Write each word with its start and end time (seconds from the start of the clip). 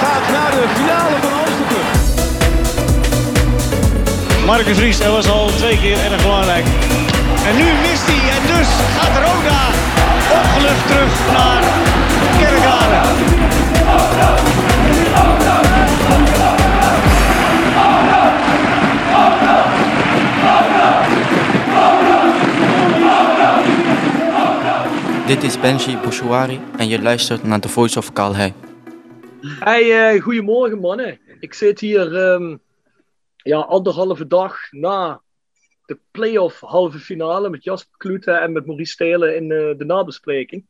Gaat 0.00 0.30
naar 0.32 0.50
de 0.50 0.68
finale 0.74 1.16
van 1.20 1.32
Amsterdam. 1.32 1.86
Marcus 4.46 4.78
Ries, 4.78 4.98
dat 4.98 5.12
was 5.12 5.28
al 5.30 5.46
twee 5.46 5.78
keer 5.78 5.98
erg 6.04 6.22
belangrijk. 6.22 6.64
En 7.46 7.56
nu 7.56 7.64
mist 7.64 8.06
hij. 8.06 8.30
En 8.36 8.42
dus 8.56 8.68
gaat 8.96 9.16
Roda 9.16 9.62
opgelucht 10.38 10.86
terug 10.86 11.12
naar 11.32 11.62
Kerkrade. 12.38 13.00
Dit 25.26 25.42
is 25.42 25.60
Benji 25.60 25.98
Bouchouari 26.02 26.60
en 26.76 26.88
je 26.88 27.02
luistert 27.02 27.44
naar 27.44 27.60
The 27.60 27.68
Voice 27.68 27.98
of 27.98 28.12
Calais. 28.12 28.52
Hey, 29.64 30.14
eh, 30.14 30.22
goedemorgen 30.22 30.78
mannen. 30.78 31.20
Ik 31.40 31.54
zit 31.54 31.80
hier 31.80 32.16
ehm, 32.16 32.56
ja, 33.36 33.58
anderhalve 33.58 34.26
dag 34.26 34.56
na 34.70 35.22
de 35.86 35.98
play-off 36.10 36.60
halve 36.60 36.98
finale 36.98 37.50
met 37.50 37.64
Jasper 37.64 37.98
Kloeten 37.98 38.40
en 38.40 38.52
met 38.52 38.66
Maurice 38.66 38.92
Stelen 38.92 39.36
in 39.36 39.50
eh, 39.50 39.78
de 39.78 39.84
nabespreking. 39.84 40.66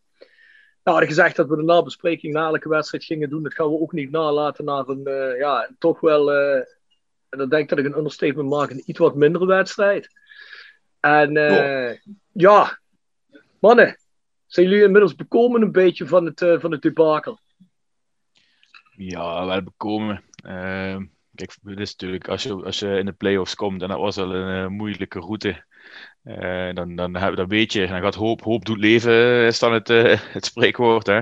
We 0.83 0.91
hadden 0.91 1.09
gezegd 1.09 1.37
dat 1.37 1.48
we 1.48 1.56
de 1.56 1.62
nabespreking 1.62 2.33
na 2.33 2.47
elke 2.47 2.69
wedstrijd 2.69 3.05
gingen 3.05 3.31
doen. 3.31 3.42
Dat 3.42 3.55
gaan 3.55 3.69
we 3.69 3.81
ook 3.81 3.92
niet 3.92 4.11
nalaten 4.11 4.65
naar 4.65 4.89
een, 4.89 5.06
eh, 5.06 5.39
ja, 5.39 5.70
toch 5.78 6.00
wel, 6.00 6.33
en 6.33 6.67
dan 7.28 7.49
denk 7.49 7.62
ik 7.62 7.69
dat 7.69 7.78
ik 7.78 7.84
een 7.84 7.99
understatement 7.99 8.49
maak, 8.49 8.71
een 8.71 8.82
iets 8.87 8.99
wat 8.99 9.15
mindere 9.15 9.47
wedstrijd. 9.47 10.09
En 11.00 11.32
ja, 12.32 12.78
mannen, 13.59 13.99
zijn 14.47 14.69
jullie 14.69 14.84
inmiddels 14.84 15.15
bekomen 15.15 15.62
een 15.62 15.72
beetje 15.72 16.06
van 16.06 16.25
het, 16.25 16.38
van 16.61 16.72
het 16.72 16.82
debakel? 16.82 17.43
Ja, 18.97 19.47
wel 19.47 19.62
bekomen. 19.62 20.22
Ehm, 20.43 21.05
kijk, 21.34 21.56
het 21.65 21.81
is 21.81 21.91
natuurlijk, 21.91 22.28
als 22.28 22.43
je, 22.43 22.53
als 22.53 22.78
je 22.78 22.99
in 22.99 23.06
de 23.06 23.12
play-offs 23.12 23.55
komt, 23.55 23.82
en 23.82 23.88
dat 23.88 23.99
was 23.99 24.16
al 24.16 24.34
een 24.34 24.65
eh, 24.65 24.71
moeilijke 24.71 25.19
route, 25.19 25.65
eh, 26.22 26.75
dan, 26.75 26.94
dan, 26.97 27.16
heb, 27.16 27.37
dan 27.37 27.49
weet 27.49 27.72
je, 27.72 27.87
dan 27.87 28.00
gaat 28.00 28.15
hoop, 28.15 28.43
hoop 28.43 28.65
doet 28.65 28.78
leven, 28.78 29.47
is 29.47 29.59
dan 29.59 29.72
het, 29.72 29.91
eh, 29.91 30.21
het 30.37 30.44
spreekwoord. 30.44 31.06
Hè? 31.06 31.21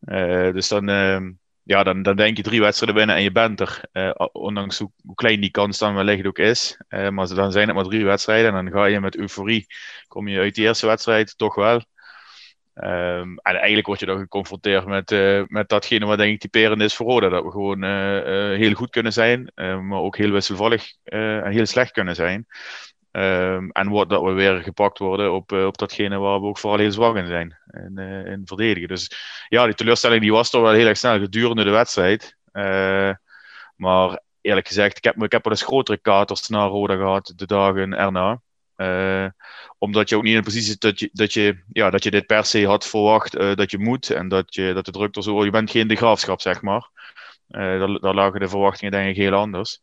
Eh, 0.00 0.52
dus 0.52 0.68
dan, 0.68 0.88
ehm, 0.88 1.32
ja, 1.62 1.82
dan, 1.82 2.02
dan 2.02 2.16
denk 2.16 2.36
je 2.36 2.42
drie 2.42 2.60
wedstrijden 2.60 2.96
winnen 2.96 3.16
en 3.16 3.22
je 3.22 3.32
bent 3.32 3.60
er. 3.60 3.80
Eh, 3.92 4.10
ondanks 4.32 4.78
hoe, 4.78 4.90
klein 5.14 5.40
die 5.40 5.50
kans 5.50 5.78
dan 5.78 5.94
wellicht 5.94 6.26
ook 6.26 6.38
is. 6.38 6.80
Eh, 6.88 7.08
maar 7.08 7.34
dan 7.34 7.52
zijn 7.52 7.66
het 7.66 7.76
maar 7.76 7.84
drie 7.84 8.04
wedstrijden 8.04 8.54
en 8.54 8.64
dan 8.64 8.72
ga 8.72 8.84
je 8.86 9.00
met 9.00 9.16
euforie, 9.16 9.66
kom 10.08 10.28
je 10.28 10.38
uit 10.38 10.54
die 10.54 10.64
eerste 10.64 10.86
wedstrijd 10.86 11.38
toch 11.38 11.54
wel. 11.54 11.82
Ehm, 12.76 13.36
en 13.36 13.54
eigenlijk 13.54 13.86
word 13.86 14.00
je 14.00 14.06
dan 14.06 14.18
geconfronteerd 14.18 14.86
met, 14.86 15.12
eh, 15.12 15.42
met 15.46 15.68
datgene 15.68 16.06
wat 16.06 16.18
denk 16.18 16.32
ik 16.32 16.40
typerend 16.40 16.80
is 16.80 16.94
voor 16.94 17.06
Roda. 17.06 17.28
Dat 17.28 17.44
we 17.44 17.50
gewoon 17.50 17.82
eh, 17.82 18.18
eh, 18.18 18.58
heel 18.58 18.72
goed 18.72 18.90
kunnen 18.90 19.12
zijn, 19.12 19.52
maar 19.54 19.98
ook 19.98 20.16
heel 20.16 20.30
wisselvallig 20.30 20.92
en 21.04 21.50
heel 21.50 21.66
slecht 21.66 21.92
kunnen 21.92 22.14
zijn. 22.14 22.46
Ehm, 23.10 23.68
en 23.68 23.88
wordt 23.88 24.10
dat 24.10 24.22
we 24.22 24.32
weer 24.32 24.62
gepakt 24.62 24.98
worden 24.98 25.32
op, 25.32 25.52
op 25.52 25.78
datgene 25.78 26.18
waar 26.18 26.40
we 26.40 26.46
ook 26.46 26.58
vooral 26.58 26.78
heel 26.78 26.92
zwak 26.92 27.16
in 27.16 27.26
zijn. 27.26 27.58
In, 27.70 27.98
in 28.26 28.42
verdedigen. 28.44 28.88
Dus 28.88 29.10
ja, 29.48 29.64
die 29.64 29.74
teleurstelling 29.74 30.20
die 30.20 30.32
was 30.32 30.50
toch 30.50 30.62
wel 30.62 30.72
heel 30.72 30.86
erg 30.86 30.96
snel 30.96 31.18
gedurende 31.18 31.64
de 31.64 31.70
wedstrijd. 31.70 32.36
Maar 33.76 34.20
eerlijk 34.40 34.66
gezegd, 34.66 34.96
ik 34.96 35.04
heb, 35.04 35.22
ik 35.22 35.32
heb 35.32 35.44
wel 35.44 35.52
eens 35.52 35.62
grotere 35.62 35.98
katers 35.98 36.48
naar 36.48 36.68
Roda 36.68 36.96
gehad 36.96 37.32
de 37.36 37.46
dagen 37.46 37.94
erna. 37.94 38.40
Eh, 38.76 39.26
omdat 39.78 40.08
je 40.08 40.16
ook 40.16 40.22
niet 40.22 40.32
in 40.32 40.38
de 40.38 40.44
positie 40.44 40.70
zit 40.70 40.80
dat 40.80 40.98
je, 40.98 41.10
dat 41.12 41.32
je, 41.32 41.62
ja, 41.72 41.90
dat 41.90 42.04
je 42.04 42.10
dit 42.10 42.26
per 42.26 42.44
se 42.44 42.66
had 42.66 42.86
verwacht 42.86 43.36
eh, 43.36 43.54
dat 43.54 43.70
je 43.70 43.78
moet. 43.78 44.10
En 44.10 44.28
dat, 44.28 44.54
je, 44.54 44.72
dat 44.74 44.84
de 44.84 44.90
druk 44.90 45.16
er 45.16 45.22
zo... 45.22 45.44
Je 45.44 45.50
bent 45.50 45.70
geen 45.70 45.88
de 45.88 45.96
graafschap, 45.96 46.40
zeg 46.40 46.62
maar. 46.62 46.90
Eh, 47.48 47.60
daar, 47.60 48.00
daar 48.00 48.14
lagen 48.14 48.40
de 48.40 48.48
verwachtingen 48.48 48.92
denk 48.92 49.08
ik 49.08 49.16
heel 49.16 49.32
anders. 49.32 49.80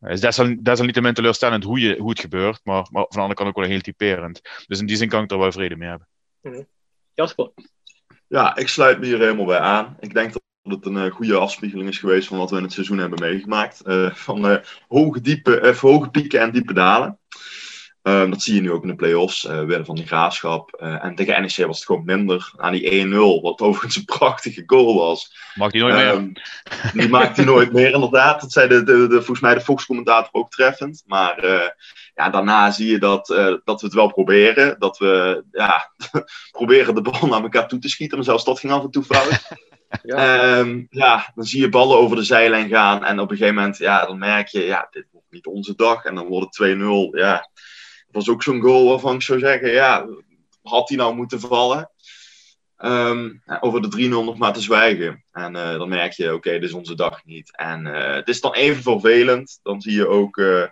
Het 0.00 0.12
is 0.12 0.20
desal, 0.20 0.56
desalniettemin 0.62 1.14
teleurstellend 1.14 1.64
hoe, 1.64 1.80
je, 1.80 1.96
hoe 1.98 2.10
het 2.10 2.20
gebeurt. 2.20 2.60
Maar, 2.64 2.86
maar 2.90 3.02
van 3.02 3.08
de 3.10 3.18
andere 3.18 3.34
kant 3.34 3.48
ook 3.48 3.56
wel 3.56 3.68
heel 3.68 3.80
typerend. 3.80 4.40
Dus 4.66 4.80
in 4.80 4.86
die 4.86 4.96
zin 4.96 5.08
kan 5.08 5.22
ik 5.22 5.30
er 5.30 5.38
wel 5.38 5.52
vrede 5.52 5.76
mee 5.76 5.88
hebben. 5.88 6.08
Jasper? 7.14 7.50
Ja, 8.26 8.56
ik 8.56 8.68
sluit 8.68 8.98
me 8.98 9.06
hier 9.06 9.18
helemaal 9.18 9.46
bij 9.46 9.58
aan. 9.58 9.96
Ik 10.00 10.14
denk 10.14 10.32
dat 10.32 10.42
het 10.62 10.86
een 10.86 11.10
goede 11.10 11.36
afspiegeling 11.36 11.88
is 11.88 11.98
geweest 11.98 12.28
van 12.28 12.38
wat 12.38 12.50
we 12.50 12.56
in 12.56 12.62
het 12.62 12.72
seizoen 12.72 12.98
hebben 12.98 13.20
meegemaakt. 13.20 13.80
Eh, 13.80 14.14
van 14.14 14.48
eh, 14.48 14.64
hoge, 14.88 15.20
diepe, 15.20 15.60
eh, 15.60 15.76
hoge 15.76 16.10
pieken 16.10 16.40
en 16.40 16.52
diepe 16.52 16.72
dalen. 16.72 17.18
Ehm, 18.02 18.30
dat 18.30 18.42
zie 18.42 18.54
je 18.54 18.60
nu 18.60 18.72
ook 18.72 18.82
in 18.82 18.88
de 18.88 18.94
play-offs. 18.94 19.46
eh 19.46 19.58
winnen 19.58 19.84
van 19.84 19.94
die 19.94 20.06
graafschap. 20.06 20.72
Eh, 20.72 21.04
en 21.04 21.14
tegen 21.14 21.40
NEC 21.40 21.66
was 21.66 21.76
het 21.76 21.86
gewoon 21.86 22.04
minder. 22.04 22.52
Aan 22.56 22.72
die 22.72 22.90
1-0, 22.90 23.40
wat 23.40 23.60
overigens 23.66 23.96
een 23.96 24.04
prachtige 24.04 24.62
goal 24.66 24.94
was. 24.94 25.36
Maakt 25.54 25.72
hij 25.72 25.82
nooit 25.82 25.94
meer. 25.94 26.06
Ehm, 26.06 26.32
die 26.98 27.08
maakt 27.08 27.36
hij 27.36 27.44
nooit 27.44 27.72
meer, 27.72 27.92
inderdaad. 27.92 28.40
Dat 28.40 28.52
zei 28.52 28.68
de, 28.68 28.82
de, 28.82 29.06
de, 29.06 29.14
volgens 29.14 29.40
mij 29.40 29.54
de 29.54 29.60
Fox-commentator 29.60 30.28
ook 30.32 30.50
treffend. 30.50 31.02
Maar 31.06 31.38
eh, 31.38 31.68
ja, 32.14 32.30
daarna 32.30 32.70
zie 32.70 32.90
je 32.90 32.98
dat, 32.98 33.30
eh, 33.30 33.54
dat 33.64 33.80
we 33.80 33.86
het 33.86 33.94
wel 33.94 34.12
proberen. 34.12 34.76
Dat 34.78 34.98
we 34.98 35.44
ja, 35.52 35.92
proberen 36.58 36.94
de 36.94 37.02
bal 37.02 37.26
naar 37.28 37.42
elkaar 37.42 37.68
toe 37.68 37.78
te 37.78 37.88
schieten. 37.88 38.16
Maar 38.16 38.26
zelfs 38.26 38.44
dat 38.44 38.60
ging 38.60 38.72
af 38.72 38.82
en 38.82 38.90
toe 38.90 39.04
fout. 39.04 39.38
Ehm, 40.02 40.84
ja, 40.90 41.32
dan 41.34 41.44
zie 41.44 41.60
je 41.60 41.68
ballen 41.68 41.96
over 41.96 42.16
de 42.16 42.22
zijlijn 42.22 42.68
gaan. 42.68 43.04
En 43.04 43.20
op 43.20 43.30
een 43.30 43.36
gegeven 43.36 43.58
moment, 43.58 43.78
ja, 43.78 44.06
dan 44.06 44.18
merk 44.18 44.48
je, 44.48 44.64
ja, 44.64 44.88
dit 44.90 45.06
wordt 45.12 45.26
niet 45.30 45.46
onze 45.46 45.74
dag. 45.76 46.04
En 46.04 46.14
dan 46.14 46.26
wordt 46.26 46.58
het 46.58 46.76
2-0. 46.76 46.80
Ja, 47.10 47.48
was 48.12 48.28
ook 48.28 48.42
zo'n 48.42 48.60
goal 48.60 48.88
waarvan 48.88 49.14
ik 49.14 49.22
zou 49.22 49.38
zeggen, 49.38 49.70
ja, 49.70 50.06
had 50.62 50.88
hij 50.88 50.98
nou 50.98 51.14
moeten 51.14 51.40
vallen? 51.40 51.90
Ehm, 52.80 53.30
over 53.60 53.82
de 53.82 53.88
3-0 53.88 54.24
nog 54.24 54.38
maar 54.38 54.52
te 54.52 54.60
zwijgen. 54.60 55.24
En 55.32 55.56
eh, 55.56 55.78
dan 55.78 55.88
merk 55.88 56.12
je, 56.12 56.34
oké, 56.34 56.50
dit 56.50 56.62
is 56.62 56.72
onze 56.72 56.94
dag 56.94 57.24
niet. 57.24 57.56
En 57.56 57.86
eh, 57.86 58.14
het 58.14 58.28
is 58.28 58.40
dan 58.40 58.54
even 58.54 58.82
vervelend. 58.82 59.60
Dan 59.62 59.80
zie 59.80 59.92
je 59.92 60.06
ook 60.06 60.38
eh, 60.38 60.64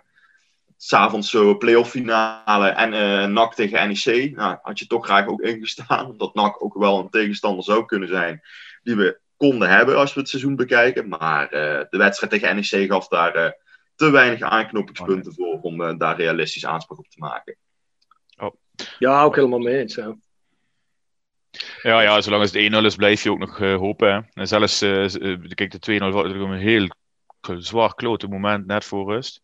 s'avonds 0.77 1.29
zo 1.29 1.57
playoff 1.57 1.89
finale 1.89 2.67
en 2.67 3.33
NAC 3.33 3.55
tegen 3.55 3.87
NEC. 3.87 4.35
Nou, 4.35 4.57
had 4.61 4.79
je 4.79 4.87
toch 4.87 5.05
graag 5.05 5.27
ook 5.27 5.41
ingestaan. 5.41 6.17
Dat 6.17 6.33
NAC 6.33 6.63
ook 6.63 6.73
wel 6.73 6.99
een 6.99 7.09
tegenstander 7.09 7.63
zou 7.63 7.85
kunnen 7.85 8.07
zijn 8.09 8.41
die 8.83 8.95
we 8.95 9.19
konden 9.37 9.69
hebben 9.69 9.97
als 9.97 10.13
we 10.13 10.19
het 10.19 10.29
seizoen 10.29 10.55
bekijken. 10.55 11.07
Maar 11.07 11.49
de 11.49 11.97
wedstrijd 11.97 12.31
tegen 12.31 12.55
NEC 12.55 12.91
gaf 12.91 13.07
daar 13.07 13.57
te 13.99 14.09
weinig 14.11 14.41
aanknopingspunten 14.41 15.33
voor 15.33 15.59
om 15.61 15.81
eh, 15.81 15.97
daar 15.97 16.15
realistisch 16.15 16.65
aanspraak 16.65 16.99
op 16.99 17.07
te 17.07 17.19
maken. 17.19 17.57
Ja, 18.99 19.23
ook 19.23 19.35
helemaal 19.35 19.59
mee 19.59 19.77
eens. 19.77 19.95
Ja. 19.95 20.15
Ja, 21.81 22.01
ja, 22.01 22.21
zolang 22.21 22.51
het 22.51 22.83
1-0 22.83 22.85
is, 22.85 22.95
blijf 22.95 23.23
je 23.23 23.31
ook 23.31 23.39
nog 23.39 23.59
eh, 23.59 23.75
hopen. 23.75 24.13
Hè. 24.13 24.19
En 24.33 24.47
zelfs, 24.47 24.81
eh, 24.81 25.07
kijk, 25.53 25.71
de 25.71 25.79
2-0 25.79 26.11
was 26.11 26.23
natuurlijk 26.23 26.51
een 26.51 26.67
heel 26.67 26.87
zwaar 27.57 27.95
klote 27.95 28.27
moment 28.27 28.65
net 28.65 28.85
voor 28.85 29.13
rust. 29.13 29.41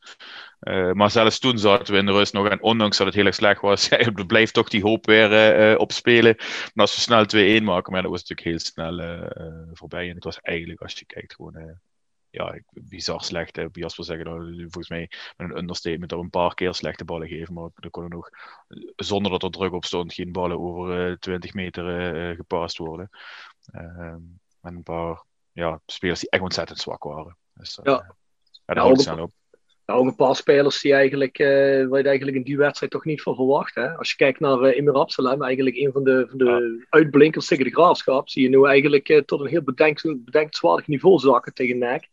Uh, 0.61 0.91
maar 0.91 1.11
zelfs 1.11 1.39
toen 1.39 1.57
zaten 1.57 1.93
we 1.93 1.99
in 1.99 2.05
de 2.05 2.11
rust 2.11 2.33
nog. 2.33 2.47
En 2.47 2.61
ondanks 2.61 2.97
dat 2.97 3.05
het 3.05 3.15
heel 3.15 3.25
erg 3.25 3.35
slecht 3.35 3.61
was, 3.61 3.89
blijft 4.27 4.53
toch 4.53 4.69
die 4.69 4.81
hoop 4.81 5.05
weer 5.05 5.59
uh, 5.71 5.79
opspelen. 5.79 6.37
En 6.37 6.71
als 6.73 6.95
we 6.95 7.01
snel 7.01 7.59
2-1 7.59 7.63
maken, 7.63 7.91
maar 7.91 8.01
dat 8.01 8.11
was 8.11 8.23
natuurlijk 8.23 8.47
heel 8.47 8.59
snel 8.59 8.99
uh, 8.99 9.27
voorbij. 9.73 10.09
En 10.09 10.15
het 10.15 10.23
was 10.23 10.39
eigenlijk, 10.39 10.81
als 10.81 10.93
je 10.93 11.05
kijkt, 11.05 11.33
gewoon 11.33 11.79
ja, 12.35 12.59
bizar 12.71 13.23
slecht. 13.23 13.55
Hè. 13.55 13.65
Jasper 13.71 14.03
zeggen 14.05 14.25
dat 14.25 14.41
volgens 14.57 14.89
mij 14.89 15.09
met 15.37 15.49
een 15.49 15.57
understatement 15.57 16.09
dat 16.09 16.19
we 16.19 16.25
een 16.25 16.29
paar 16.29 16.53
keer 16.53 16.73
slechte 16.73 17.05
ballen 17.05 17.27
geven. 17.27 17.53
Maar 17.53 17.69
er 17.75 17.89
konden 17.89 18.11
nog, 18.11 18.29
zonder 18.95 19.31
dat 19.31 19.43
er 19.43 19.49
druk 19.49 19.73
op 19.73 19.85
stond, 19.85 20.13
geen 20.13 20.31
ballen 20.31 20.59
over 20.59 21.19
20 21.19 21.53
meter 21.53 22.35
gepast 22.35 22.77
worden. 22.77 23.09
Ehm, 23.71 24.19
en 24.61 24.75
een 24.75 24.83
paar 24.83 25.23
ja, 25.51 25.81
spelers 25.85 26.19
die 26.19 26.29
echt 26.29 26.43
ontzettend 26.43 26.79
zwak 26.79 27.03
waren. 27.03 27.37
Dus, 27.53 27.79
ja. 27.83 27.91
ja, 27.91 28.73
daar 28.73 28.83
houdt 28.83 29.01
snel 29.01 29.21
op. 29.21 29.31
Nou, 29.85 29.99
ook 29.99 30.07
een 30.07 30.15
paar 30.15 30.35
spelers 30.35 30.81
die 30.81 30.93
eigenlijk, 30.93 31.39
uh, 31.39 31.87
waar 31.87 31.99
je 31.99 32.07
eigenlijk 32.07 32.37
in 32.37 32.43
die 32.43 32.57
wedstrijd 32.57 32.91
toch 32.91 33.05
niet 33.05 33.21
van 33.21 33.35
verwacht. 33.35 33.75
Hè? 33.75 33.97
Als 33.97 34.09
je 34.09 34.15
kijkt 34.15 34.39
naar 34.39 34.61
uh, 34.61 34.77
Emir 34.77 34.93
Absalem, 34.93 35.43
eigenlijk 35.43 35.75
een 35.75 35.91
van 35.91 36.03
de, 36.03 36.25
van 36.29 36.37
de 36.37 36.45
ja. 36.45 36.85
uitblinkers 36.89 37.47
tegen 37.47 37.63
de 37.63 37.71
graafschap, 37.71 38.29
zie 38.29 38.43
je 38.43 38.49
nu 38.49 38.65
eigenlijk 38.65 39.09
uh, 39.09 39.21
tot 39.21 39.39
een 39.39 39.47
heel 39.47 39.61
bedenk, 39.61 40.01
bedenkenswaardig 40.01 40.87
niveau 40.87 41.19
zakken 41.19 41.53
tegen 41.53 41.77
NEC. 41.77 42.09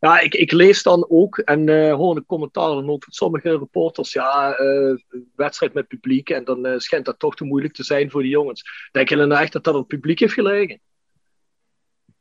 Ja, 0.00 0.20
ik, 0.20 0.34
ik 0.34 0.52
lees 0.52 0.82
dan 0.82 1.06
ook 1.08 1.38
en 1.38 1.90
hoor 1.90 2.14
de 2.14 2.24
commentaren 2.26 2.90
ook 2.90 3.04
van 3.04 3.12
sommige 3.12 3.58
reporters. 3.58 4.12
Ja, 4.12 4.56
wedstrijd 5.36 5.74
met 5.74 5.88
publiek 5.88 6.30
en 6.30 6.44
dan 6.44 6.80
schijnt 6.80 7.04
dat 7.04 7.18
toch 7.18 7.36
te 7.36 7.44
moeilijk 7.44 7.74
te 7.74 7.84
zijn 7.84 8.10
voor 8.10 8.22
de 8.22 8.28
jongens. 8.28 8.88
Denk 8.92 9.08
je 9.08 9.16
nou 9.16 9.42
echt 9.42 9.52
dat 9.52 9.64
dat 9.64 9.74
op 9.74 9.80
het 9.80 9.88
publiek 9.88 10.18
heeft 10.18 10.32
gelegen? 10.32 10.80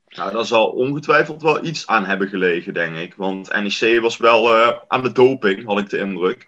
Nou, 0.09 0.31
daar 0.31 0.45
zal 0.45 0.67
ongetwijfeld 0.67 1.41
wel 1.41 1.65
iets 1.65 1.87
aan 1.87 2.05
hebben 2.05 2.27
gelegen, 2.27 2.73
denk 2.73 2.95
ik. 2.95 3.15
Want 3.15 3.53
NEC 3.53 4.01
was 4.01 4.17
wel 4.17 4.53
aan 4.87 5.03
de 5.03 5.11
doping, 5.11 5.65
had 5.65 5.79
ik 5.79 5.89
de 5.89 5.97
indruk. 5.97 6.47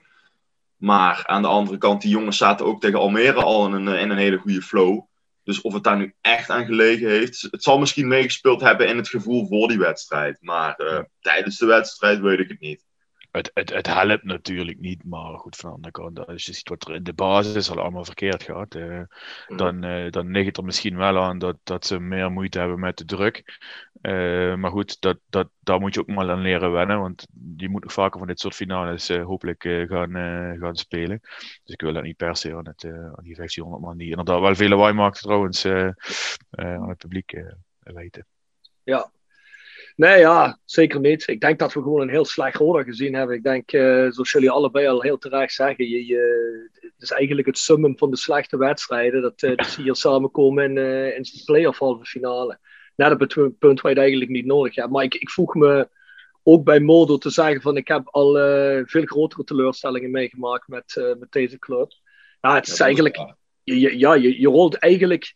Maar 0.77 1.24
aan 1.25 1.42
de 1.42 1.48
andere 1.48 1.77
kant, 1.77 2.01
die 2.01 2.12
jongens 2.12 2.38
zaten 2.38 2.66
ook 2.66 2.81
tegen 2.81 3.00
Almere 3.00 3.44
al 3.44 3.66
in 3.66 3.74
een, 3.74 4.00
in 4.00 4.10
een 4.10 4.18
hele 4.18 4.38
goede 4.38 4.62
flow. 4.62 5.06
Dus 5.43 5.61
of 5.61 5.73
het 5.73 5.83
daar 5.83 5.97
nu 5.97 6.13
echt 6.21 6.49
aan 6.49 6.65
gelegen 6.65 7.09
heeft. 7.09 7.47
Het 7.51 7.63
zal 7.63 7.79
misschien 7.79 8.07
meegespeeld 8.07 8.61
hebben 8.61 8.88
in 8.88 8.97
het 8.97 9.09
gevoel 9.09 9.47
voor 9.47 9.67
die 9.67 9.79
wedstrijd. 9.79 10.38
Maar 10.41 10.81
uh, 10.81 10.99
tijdens 11.19 11.57
de 11.57 11.65
wedstrijd 11.65 12.19
weet 12.19 12.39
ik 12.39 12.49
het 12.49 12.59
niet 12.59 12.85
het, 13.31 13.51
het, 13.53 13.73
het 13.73 13.88
helpt 13.88 14.23
natuurlijk 14.23 14.79
niet, 14.79 15.03
maar 15.03 15.38
goed, 15.38 15.55
van 15.55 15.69
de 15.69 15.75
andere 15.75 15.91
kant, 15.91 16.27
als 16.27 16.45
je 16.45 16.53
ziet 16.53 16.69
wat 16.69 16.88
er 16.88 16.95
in 16.95 17.03
de 17.03 17.13
basis 17.13 17.69
al 17.69 17.79
allemaal 17.79 18.05
verkeerd 18.05 18.43
gaat, 18.43 18.75
eh, 18.75 19.01
dan, 19.47 19.85
uh, 19.85 20.09
dan 20.09 20.31
ligt 20.31 20.45
het 20.45 20.57
er 20.57 20.63
misschien 20.63 20.97
wel 20.97 21.17
aan 21.17 21.39
dat, 21.39 21.57
dat 21.63 21.85
ze 21.85 21.99
meer 21.99 22.31
moeite 22.31 22.59
hebben 22.59 22.79
met 22.79 22.97
de 22.97 23.05
druk. 23.05 23.59
Uh, 24.01 24.55
maar 24.55 24.71
goed, 24.71 25.01
dat, 25.01 25.17
dat, 25.29 25.49
daar 25.59 25.79
moet 25.79 25.93
je 25.93 25.99
ook 25.99 26.07
maar 26.07 26.29
aan 26.29 26.41
leren 26.41 26.71
wennen, 26.71 26.99
want 26.99 27.27
die 27.62 27.69
moet 27.69 27.84
nog 27.84 27.94
vaker 27.94 28.19
van 28.19 28.28
dit 28.28 28.40
soort 28.40 28.56
finales 28.56 29.08
hopelijk 29.08 29.63
gaan, 29.88 30.13
gaan 30.60 30.75
spelen. 30.75 31.19
Dus 31.63 31.74
ik 31.74 31.81
wil 31.81 31.94
dat 31.94 32.04
niet 32.04 32.18
per 32.18 32.36
se 32.36 32.56
aan, 32.56 32.68
het, 32.68 32.86
aan 32.86 33.24
die 33.24 33.36
1500 33.36 33.84
man 33.84 33.98
die 33.98 34.10
inderdaad 34.10 34.40
wel 34.40 34.56
veel 34.56 34.69
lawaai 34.69 34.94
maakt 34.94 35.22
trouwens 35.22 35.66
aan 35.66 36.90
het 36.90 36.98
publiek 36.98 37.44
weten. 37.80 38.25
Ja, 38.84 39.12
Nee, 39.96 40.19
ja, 40.19 40.60
zeker 40.66 41.00
niet. 41.00 41.28
Ik 41.28 41.42
denk 41.42 41.60
dat 41.60 41.74
we 41.74 41.81
gewoon 41.81 42.02
een 42.02 42.10
heel 42.10 42.25
slecht 42.25 42.58
Roda 42.58 42.84
gezien 42.84 43.13
hebben. 43.13 43.36
Ik 43.36 43.44
denk, 43.44 43.69
zoals 44.13 44.31
jullie 44.31 44.50
allebei 44.50 44.88
al 44.88 45.02
heel 45.02 45.18
terecht 45.18 45.54
zeggen, 45.54 45.90
je, 45.90 46.06
je, 46.06 46.69
het 46.81 47.02
is 47.02 47.12
eigenlijk 47.12 47.48
het 47.48 47.58
summum 47.58 47.98
van 47.98 48.10
de 48.10 48.18
slechte 48.18 48.58
wedstrijden. 48.58 49.22
Dat, 49.22 49.40
zie 49.56 49.84
je 49.84 49.96
samenkomen 49.96 50.63
in, 50.63 50.78
in 51.16 51.22
de 51.22 51.42
play-off 51.46 51.80
halve 51.80 52.06
finale. 52.06 52.60
Net 52.96 53.12
op 53.12 53.19
het 53.19 53.34
punt 53.36 53.81
waar 53.81 53.92
je 53.92 53.98
het 53.98 53.98
eigenlijk 53.98 54.31
niet 54.31 54.46
nodig 54.46 54.75
hebt. 54.75 54.90
Maar 54.90 55.04
ik, 55.04 55.16
ik 55.16 55.30
voeg 55.30 55.56
me 55.56 55.90
ook 56.43 56.63
bij 56.63 56.79
Modo 56.79 57.17
te 57.17 57.29
zeggen 57.29 57.61
van 57.61 57.77
ik 57.77 57.88
heb 57.88 58.07
al 58.07 58.33
veel 58.85 59.05
grotere 59.05 59.43
teleurstellingen 59.43 60.11
meegemaakt 60.11 60.67
met, 60.67 61.15
met 61.19 61.31
deze 61.31 61.59
club. 61.59 61.91
Ja, 62.41 62.55
het 62.55 62.67
is 62.67 62.79
eigenlijk... 62.79 63.35
Je, 63.63 63.97
ja, 63.97 64.13
je, 64.13 64.39
je 64.39 64.47
rolt 64.47 64.75
eigenlijk 64.75 65.35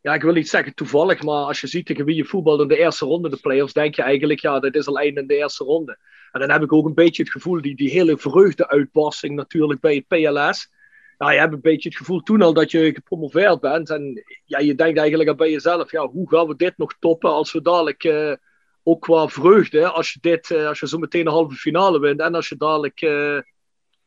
ja, 0.00 0.14
ik 0.14 0.22
wil 0.22 0.32
niet 0.32 0.48
zeggen 0.48 0.74
toevallig, 0.74 1.22
maar 1.22 1.44
als 1.44 1.60
je 1.60 1.66
ziet 1.66 1.86
tegen 1.86 2.04
wie 2.04 2.16
je 2.16 2.24
voetbal 2.24 2.62
in 2.62 2.68
de 2.68 2.78
eerste 2.78 3.04
ronde, 3.04 3.28
de 3.28 3.36
playoffs, 3.36 3.72
denk 3.72 3.94
je 3.94 4.02
eigenlijk, 4.02 4.40
ja, 4.40 4.60
dat 4.60 4.74
is 4.74 4.86
al 4.86 4.98
einde 4.98 5.20
in 5.20 5.26
de 5.26 5.36
eerste 5.36 5.64
ronde. 5.64 5.98
En 6.32 6.40
dan 6.40 6.50
heb 6.50 6.62
ik 6.62 6.72
ook 6.72 6.86
een 6.86 6.94
beetje 6.94 7.22
het 7.22 7.32
gevoel, 7.32 7.60
die, 7.60 7.76
die 7.76 7.90
hele 7.90 8.18
vreugde-uitbarsting 8.18 9.34
natuurlijk 9.34 9.80
bij 9.80 9.94
het 9.94 10.06
PLS. 10.06 10.70
Ja, 11.18 11.30
je 11.30 11.38
hebt 11.38 11.52
een 11.52 11.60
beetje 11.60 11.88
het 11.88 11.98
gevoel 11.98 12.20
toen 12.20 12.42
al 12.42 12.52
dat 12.52 12.70
je 12.70 12.94
gepromoveerd 12.94 13.60
bent. 13.60 13.90
En 13.90 14.24
ja, 14.44 14.58
je 14.58 14.74
denkt 14.74 14.98
eigenlijk 14.98 15.28
al 15.28 15.34
bij 15.34 15.50
jezelf, 15.50 15.90
ja, 15.90 16.08
hoe 16.08 16.28
gaan 16.28 16.46
we 16.46 16.56
dit 16.56 16.76
nog 16.76 16.96
toppen 16.98 17.30
als 17.30 17.52
we 17.52 17.62
dadelijk, 17.62 18.04
uh, 18.04 18.34
ook 18.82 19.02
qua 19.02 19.28
vreugde, 19.28 19.88
als 19.88 20.12
je, 20.12 20.18
dit, 20.20 20.50
uh, 20.50 20.66
als 20.66 20.80
je 20.80 20.88
zo 20.88 20.98
meteen 20.98 21.26
een 21.26 21.32
halve 21.32 21.54
finale 21.54 22.00
wint 22.00 22.20
en 22.20 22.34
als 22.34 22.48
je 22.48 22.56
dadelijk 22.56 23.02
uh, 23.02 23.40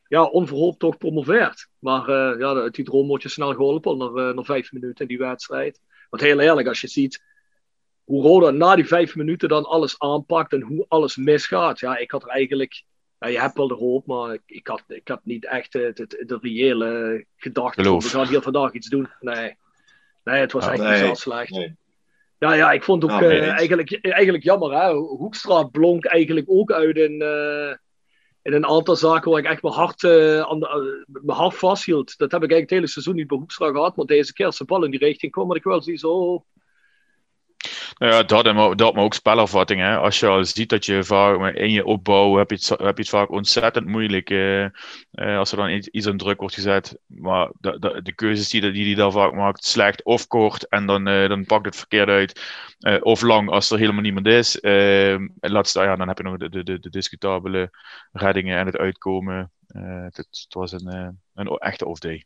ja, 0.07 0.23
onverhoopt 0.23 0.79
toch 0.79 0.97
promoveert. 0.97 1.67
Maar 1.79 2.09
uh, 2.09 2.39
ja, 2.39 2.53
uit 2.53 2.75
die 2.75 2.85
droom 2.85 3.07
word 3.07 3.21
je 3.21 3.29
snel 3.29 3.53
geholpen 3.53 3.97
na, 3.97 4.31
na 4.31 4.43
vijf 4.43 4.71
minuten 4.71 5.01
in 5.01 5.07
die 5.07 5.17
wedstrijd. 5.17 5.81
Want 6.09 6.23
heel 6.23 6.39
eerlijk, 6.39 6.67
als 6.67 6.81
je 6.81 6.87
ziet 6.87 7.23
hoe 8.03 8.21
Roda 8.23 8.49
na 8.49 8.75
die 8.75 8.87
vijf 8.87 9.15
minuten 9.15 9.49
dan 9.49 9.65
alles 9.65 9.99
aanpakt 9.99 10.53
en 10.53 10.61
hoe 10.61 10.85
alles 10.87 11.15
misgaat. 11.15 11.79
Ja, 11.79 11.97
ik 11.97 12.11
had 12.11 12.23
er 12.23 12.29
eigenlijk... 12.29 12.83
Ja, 13.19 13.29
je 13.29 13.39
hebt 13.39 13.57
wel 13.57 13.67
de 13.67 13.73
hoop, 13.73 14.05
maar 14.05 14.33
ik, 14.33 14.41
ik, 14.45 14.67
had, 14.67 14.83
ik 14.87 15.07
had 15.07 15.19
niet 15.23 15.45
echt 15.45 15.73
het, 15.73 15.97
het, 15.97 16.23
de 16.27 16.37
reële 16.41 17.25
gedachte. 17.37 17.81
We 17.81 18.01
gaan 18.01 18.27
hier 18.27 18.41
vandaag 18.41 18.71
iets 18.73 18.87
doen. 18.89 19.09
Nee, 19.19 19.55
nee 20.23 20.39
het 20.39 20.51
was 20.51 20.65
Ah, 20.65 20.71
echt 20.71 20.81
nee, 20.81 20.91
niet 20.91 21.07
zo 21.07 21.13
slecht. 21.13 21.49
nee. 21.51 21.75
Ja, 22.43 22.53
ja, 22.53 22.71
ik 22.71 22.83
vond 22.83 23.03
het 23.03 23.11
ook 23.11 23.19
Nou, 23.19 23.33
eh, 23.33 23.49
eigenlijk, 23.49 23.99
eigenlijk 24.01 24.43
jammer. 24.43 24.71
Hè? 24.81 24.93
Hoekstra 24.93 25.63
blonk 25.63 26.05
eigenlijk 26.05 26.49
ook 26.49 26.71
uit 26.71 26.95
in, 26.95 27.21
eh, 27.21 27.75
in 28.41 28.53
een 28.53 28.65
aantal 28.65 28.95
zaken 28.95 29.31
waar 29.31 29.39
ik 29.39 29.45
echt 29.45 29.61
mijn 29.61 29.73
hart, 29.73 30.03
eh, 30.03 30.39
aan 30.39 30.59
de, 30.59 31.05
mijn 31.07 31.37
hart 31.37 31.55
vasthield. 31.55 32.17
Dat 32.17 32.31
heb 32.31 32.43
ik 32.43 32.51
eigenlijk 32.51 32.69
het 32.69 32.79
hele 32.79 32.87
seizoen 32.87 33.15
niet 33.15 33.27
bij 33.27 33.37
Hoekstra 33.37 33.71
gehad. 33.71 33.95
Maar 33.95 34.05
deze 34.05 34.33
keer 34.33 34.45
als 34.45 34.57
de 34.57 34.65
bal 34.65 34.83
in 34.83 34.91
die 34.91 34.99
richting 34.99 35.31
kwam, 35.31 35.47
had 35.47 35.55
ik 35.55 35.63
wel 35.63 35.81
zoiets 35.81 36.03
oh, 36.03 36.43
Nou 37.97 38.11
ja, 38.13 38.23
dat, 38.23 38.45
en 38.45 38.55
maar, 38.55 38.75
dat 38.75 38.93
maar 38.93 39.03
ook 39.03 39.13
spelervatting. 39.13 39.81
Hè. 39.81 39.97
Als 39.97 40.19
je 40.19 40.27
al 40.27 40.45
ziet 40.45 40.69
dat 40.69 40.85
je 40.85 41.03
vaak 41.03 41.55
in 41.55 41.71
je 41.71 41.85
opbouw 41.85 42.37
heb 42.37 42.49
je 42.49 42.55
het, 42.55 42.69
heb 42.69 42.79
je 42.79 43.01
het 43.01 43.09
vaak 43.09 43.31
ontzettend 43.31 43.85
moeilijk. 43.87 44.29
eh, 44.29 44.63
eh, 45.11 45.37
als 45.37 45.51
er 45.51 45.57
dan 45.57 45.69
iets, 45.69 46.07
aan 46.07 46.17
druk 46.17 46.39
wordt 46.39 46.55
gezet. 46.55 46.97
Maar 47.07 47.51
de, 47.59 47.99
de, 48.03 48.13
keuzes 48.13 48.49
die 48.49 48.61
hij 48.61 48.71
die, 48.71 48.83
die 48.83 48.95
daar 48.95 49.11
vaak 49.11 49.33
maakt, 49.33 49.65
slecht 49.65 50.03
of 50.03 50.27
kort. 50.27 50.67
En 50.67 50.85
dan, 50.85 51.07
eh, 51.07 51.29
dan 51.29 51.45
pakt 51.45 51.65
het 51.65 51.75
verkeerd 51.75 52.09
uit. 52.09 52.41
Eh, 52.79 52.97
of 53.01 53.21
lang 53.21 53.49
als 53.49 53.69
er 53.71 53.77
helemaal 53.79 54.01
niemand 54.01 54.25
is. 54.25 54.59
Eh, 54.59 55.13
en 55.13 55.31
laat 55.39 55.67
staan, 55.67 55.85
ja, 55.85 55.95
dan 55.95 56.07
heb 56.07 56.17
je 56.17 56.23
nog 56.23 56.37
de, 56.37 56.49
de, 56.49 56.79
de, 56.79 56.89
discutabele 56.89 57.69
reddingen 58.11 58.57
en 58.57 58.65
het 58.65 58.77
uitkomen. 58.77 59.51
Eh, 59.67 60.03
het, 60.09 60.45
was 60.49 60.71
een, 60.71 61.19
een 61.33 61.47
echte 61.47 61.85
off-day. 61.85 62.25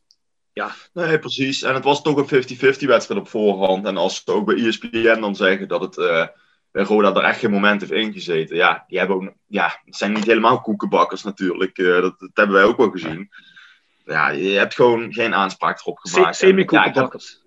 Ja, 0.57 0.71
Nee, 0.94 1.19
precies. 1.19 1.62
En 1.62 1.74
het 1.74 1.83
was 1.83 2.01
toch 2.01 2.18
een 2.18 2.44
50-50 2.44 2.86
wedstrijd 2.86 3.19
op 3.19 3.30
voorhand. 3.30 3.86
En 3.86 3.98
als 3.98 4.24
ze 4.24 4.31
ook 4.31 4.45
bij 4.45 4.56
ESPN 4.56 5.19
dan 5.19 5.35
zeggen 5.35 5.68
dat 5.68 5.81
het 5.81 5.97
bij 6.78 6.83
Roda 6.83 7.14
er 7.14 7.23
echt 7.23 7.40
geen 7.40 7.52
moment 7.52 7.81
heeft 7.81 7.94
ingezeten. 7.94 8.56
Ja, 8.56 8.83
die 8.87 8.97
hebben 8.97 9.16
ook, 9.16 9.33
ja, 9.47 9.81
het 9.85 9.95
zijn 9.95 10.14
niet 10.14 10.26
helemaal 10.26 10.61
koekenbakkers 10.61 11.23
natuurlijk. 11.23 11.78
Eh, 11.78 12.02
dat, 12.02 12.19
dat 12.19 12.30
hebben 12.33 12.56
wij 12.56 12.66
ook 12.66 12.78
wel 12.78 12.90
gezien. 12.90 13.30
Ja, 14.06 14.30
je 14.30 14.49
hebt 14.49 14.76
gewoon 14.76 15.14
geen 15.14 15.33
aanspraak 15.33 15.80
erop 15.80 15.97
gemaakt. 15.97 16.28
En, 16.28 16.33
semi-koekenbakkers. 16.33 17.42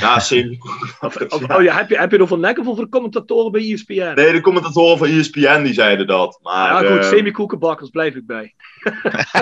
Ja, 0.00 0.22
ja. 0.28 1.56
oh, 1.56 1.62
ja, 1.62 1.76
heb, 1.76 1.88
je, 1.88 1.98
heb 1.98 2.10
je 2.10 2.22
over 2.22 2.38
Nek 2.38 2.58
of 2.58 2.66
over 2.66 2.84
de 2.84 2.90
commentatoren 2.90 3.52
bij 3.52 3.72
ESPN? 3.72 4.12
Nee, 4.14 4.32
de 4.32 4.40
commentatoren 4.40 4.98
van 4.98 5.08
ESPN 5.08 5.62
die 5.62 5.74
zeiden 5.74 6.06
dat. 6.06 6.38
Maar, 6.42 6.84
ja, 6.84 6.90
goed, 6.90 6.98
eh, 6.98 7.08
semi-koekenbakkers 7.08 7.90
blijf 7.90 8.14
ik 8.14 8.26
bij. 8.26 8.54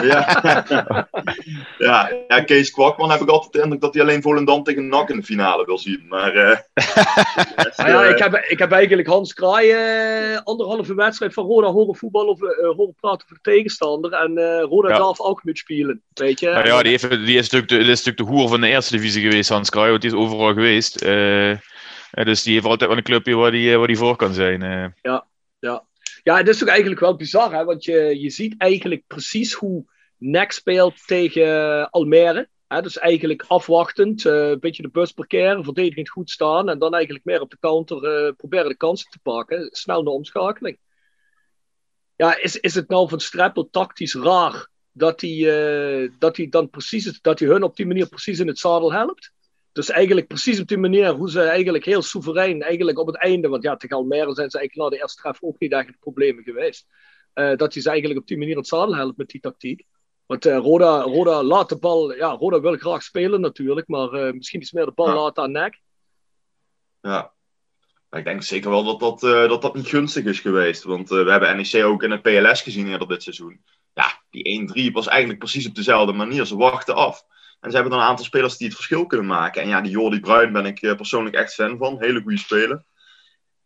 ja. 0.02 1.08
ja, 1.78 2.10
ja, 2.28 2.40
Kees 2.44 2.70
Kwakman 2.70 3.10
heb 3.10 3.20
ik 3.20 3.28
altijd 3.28 3.52
de 3.52 3.62
indruk 3.62 3.80
dat 3.80 3.94
hij 3.94 4.02
alleen 4.02 4.22
Volendam 4.22 4.62
tegen 4.62 4.88
NAC 4.88 5.08
in 5.10 5.16
de 5.16 5.22
finale 5.22 5.64
wil 5.64 5.78
zien. 5.78 6.06
Maar 6.08 6.34
eh, 6.34 6.58
Nou 7.76 7.90
ja, 7.90 8.04
ik, 8.04 8.18
heb, 8.18 8.34
ik 8.48 8.58
heb 8.58 8.72
eigenlijk 8.72 9.08
Hans 9.08 9.34
Kraai 9.34 9.70
eh, 9.70 10.38
anderhalve 10.44 10.94
wedstrijd 10.94 11.32
van 11.32 11.44
Roda 11.44 11.70
horen 11.70 11.96
voetbal 11.96 12.26
of 12.26 12.42
eh, 12.42 12.76
horen 12.76 12.94
praten 13.00 13.26
over 13.26 13.40
de 13.42 13.50
tegenstander. 13.50 14.12
En 14.12 14.38
eh, 14.38 14.62
Roda 14.62 14.88
Ja. 14.88 14.96
zelf 14.96 15.20
ook 15.20 15.44
moet 15.44 15.58
spelen. 15.58 16.02
Weet 16.14 16.40
je? 16.40 16.48
Nou 16.48 16.66
ja, 16.66 16.82
die, 16.82 16.90
heeft, 16.90 17.10
die 17.10 17.36
is, 17.36 17.50
natuurlijk 17.50 17.68
de, 17.68 17.78
die 17.78 17.90
is 17.90 18.04
natuurlijk 18.04 18.16
de 18.16 18.36
hoer 18.36 18.48
van 18.48 18.60
de 18.60 18.68
eerste 18.68 18.96
divisie 18.96 19.22
geweest, 19.22 19.48
Hans 19.48 19.70
Kraai, 19.70 19.90
want 19.90 20.02
die 20.02 20.10
is 20.10 20.16
overal 20.16 20.43
geweest. 20.52 21.02
Eh, 21.02 21.50
eh, 21.50 21.58
dus 22.10 22.42
die 22.42 22.52
heeft 22.52 22.66
altijd 22.66 22.88
wel 22.88 22.98
een 22.98 23.04
clubje 23.04 23.34
waar 23.34 23.50
die, 23.50 23.72
eh, 23.72 23.76
waar 23.78 23.86
die 23.86 23.96
voor 23.96 24.16
kan 24.16 24.34
zijn. 24.34 24.60
Ja, 25.02 25.26
ja. 25.58 25.86
ja, 26.22 26.36
het 26.36 26.48
is 26.48 26.58
toch 26.58 26.68
eigenlijk 26.68 27.00
wel 27.00 27.16
bizar, 27.16 27.52
hè? 27.52 27.64
want 27.64 27.84
je, 27.84 28.20
je 28.20 28.30
ziet 28.30 28.54
eigenlijk 28.58 29.02
precies 29.06 29.52
hoe 29.52 29.84
NEC 30.18 30.52
speelt 30.52 31.06
tegen 31.06 31.90
Almere. 31.90 32.48
Hè? 32.66 32.82
Dus 32.82 32.98
eigenlijk 32.98 33.44
afwachtend, 33.48 34.24
een 34.24 34.60
beetje 34.60 34.82
de 34.82 34.88
bus 34.88 35.12
parkeren, 35.12 35.64
verdedigend 35.64 36.08
goed 36.08 36.30
staan 36.30 36.68
en 36.68 36.78
dan 36.78 36.94
eigenlijk 36.94 37.24
meer 37.24 37.40
op 37.40 37.50
de 37.50 37.58
counter 37.60 38.34
proberen 38.34 38.68
de 38.68 38.76
kansen 38.76 39.10
te 39.10 39.18
pakken. 39.22 39.68
Snel 39.70 40.04
de 40.04 40.10
omschakeling. 40.10 40.78
Ja, 42.16 42.38
is, 42.38 42.60
is 42.60 42.74
het 42.74 42.88
nou 42.88 43.08
van 43.08 43.20
Streppel 43.20 43.68
tactisch 43.70 44.14
raar 44.14 44.68
dat 44.92 45.20
hij, 45.20 46.10
dat 46.18 46.36
hij 46.36 46.48
dan 46.48 46.70
precies, 46.70 47.20
dat 47.20 47.38
hij 47.38 47.48
hun 47.48 47.62
op 47.62 47.76
die 47.76 47.86
manier 47.86 48.08
precies 48.08 48.38
in 48.38 48.46
het 48.46 48.58
zadel 48.58 48.92
helpt? 48.92 49.33
Dus 49.74 49.90
eigenlijk 49.90 50.26
precies 50.26 50.60
op 50.60 50.68
die 50.68 50.78
manier 50.78 51.10
hoe 51.10 51.30
ze 51.30 51.40
eigenlijk 51.40 51.84
heel 51.84 52.02
soeverein, 52.02 52.62
eigenlijk 52.62 52.98
op 52.98 53.06
het 53.06 53.16
einde, 53.16 53.48
want 53.48 53.62
ja, 53.62 53.76
tegen 53.76 53.96
Almere 53.96 54.34
zijn 54.34 54.50
ze 54.50 54.58
eigenlijk 54.58 54.90
na 54.90 54.96
de 54.96 55.02
eerste 55.02 55.22
tref 55.22 55.42
ook 55.42 55.58
niet 55.58 55.72
echt 55.72 55.98
problemen 55.98 56.44
geweest. 56.44 56.86
Uh, 57.34 57.56
dat 57.56 57.72
hij 57.72 57.82
ze 57.82 57.88
eigenlijk 57.88 58.20
op 58.20 58.26
die 58.26 58.38
manier 58.38 58.56
het 58.56 58.66
zadel 58.66 58.96
helpt 58.96 59.16
met 59.16 59.28
die 59.28 59.40
tactiek. 59.40 59.84
Want 60.26 60.46
uh, 60.46 60.56
Roda, 60.56 61.00
Roda 61.00 61.42
laat 61.42 61.68
de 61.68 61.78
bal, 61.78 62.14
ja, 62.14 62.30
Roda 62.30 62.60
wil 62.60 62.76
graag 62.76 63.02
spelen 63.02 63.40
natuurlijk, 63.40 63.88
maar 63.88 64.12
uh, 64.12 64.32
misschien 64.32 64.60
iets 64.60 64.72
meer 64.72 64.84
de 64.84 64.92
bal 64.92 65.06
Ja. 65.06 65.14
laten 65.14 65.42
aan 65.42 65.52
nek. 65.52 65.80
Ja. 67.00 67.32
Ik 68.10 68.24
denk 68.24 68.42
zeker 68.42 68.70
wel 68.70 68.84
dat 68.84 69.00
dat, 69.00 69.22
eh, 69.22 69.48
dat, 69.48 69.62
dat 69.62 69.74
niet 69.74 69.86
gunstig 69.86 70.24
is 70.24 70.40
geweest. 70.40 70.82
Want 70.82 71.10
eh, 71.10 71.24
we 71.24 71.30
hebben 71.30 71.56
NEC 71.56 71.84
ook 71.84 72.02
in 72.02 72.10
het 72.10 72.22
PLS 72.22 72.62
gezien 72.62 72.88
eerder 72.88 73.08
dit 73.08 73.22
seizoen. 73.22 73.64
Ja, 73.94 74.22
die 74.30 74.88
1-3 74.90 74.92
was 74.92 75.06
eigenlijk 75.06 75.38
precies 75.38 75.66
op 75.66 75.74
dezelfde 75.74 76.12
manier. 76.12 76.44
Ze 76.44 76.56
wachten 76.56 76.94
af. 76.94 77.24
En 77.64 77.70
ze 77.70 77.76
hebben 77.76 77.90
dan 77.90 78.00
een 78.00 78.08
aantal 78.08 78.24
spelers 78.24 78.56
die 78.56 78.66
het 78.66 78.76
verschil 78.76 79.06
kunnen 79.06 79.26
maken. 79.26 79.62
En 79.62 79.68
ja, 79.68 79.80
die 79.80 79.90
Jordi 79.90 80.20
Bruin 80.20 80.52
ben 80.52 80.66
ik 80.66 80.82
eh, 80.82 80.94
persoonlijk 80.94 81.36
echt 81.36 81.54
fan 81.54 81.78
van. 81.78 81.96
Hele 81.98 82.22
goede 82.22 82.38
speler. 82.38 82.84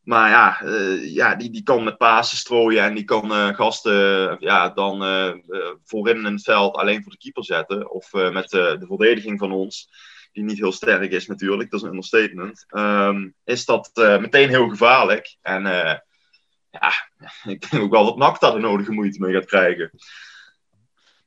Maar 0.09 0.31
ja, 0.31 0.61
eh, 0.61 1.15
ja 1.15 1.35
die, 1.35 1.51
die 1.51 1.63
kan 1.63 1.85
met 1.85 1.97
pasen 1.97 2.37
strooien. 2.37 2.83
En 2.83 2.95
die 2.95 3.05
kan 3.05 3.33
eh, 3.33 3.55
gasten 3.55 4.37
ja, 4.41 4.69
dan 4.69 5.03
eh, 5.03 5.33
voorin 5.85 6.17
in 6.17 6.33
het 6.33 6.43
veld 6.43 6.77
alleen 6.77 7.03
voor 7.03 7.13
de 7.13 7.19
keeper 7.19 7.45
zetten. 7.45 7.91
Of 7.91 8.13
met 8.13 8.49
de 8.51 8.85
verdediging 8.87 9.39
van 9.39 9.53
ons 9.53 9.91
die 10.33 10.45
niet 10.45 10.59
heel 10.59 10.73
sterk 10.73 11.13
is 11.13 11.27
natuurlijk, 11.27 11.71
dat 11.71 11.81
is 11.81 11.87
een 11.87 11.93
understatement, 11.93 12.65
ehm, 12.69 13.29
is 13.45 13.65
dat 13.65 13.91
meteen 13.95 14.49
heel 14.49 14.69
gevaarlijk. 14.69 15.37
En 15.43 15.63
ja, 16.71 16.93
ik 17.53 17.71
denk 17.71 17.83
ook 17.83 17.91
wel 17.91 18.05
dat 18.05 18.17
NAC 18.17 18.41
daar 18.41 18.53
de 18.53 18.59
nodige 18.59 18.93
moeite 18.93 19.21
mee 19.21 19.33
gaat 19.33 19.47
krijgen. 19.47 19.91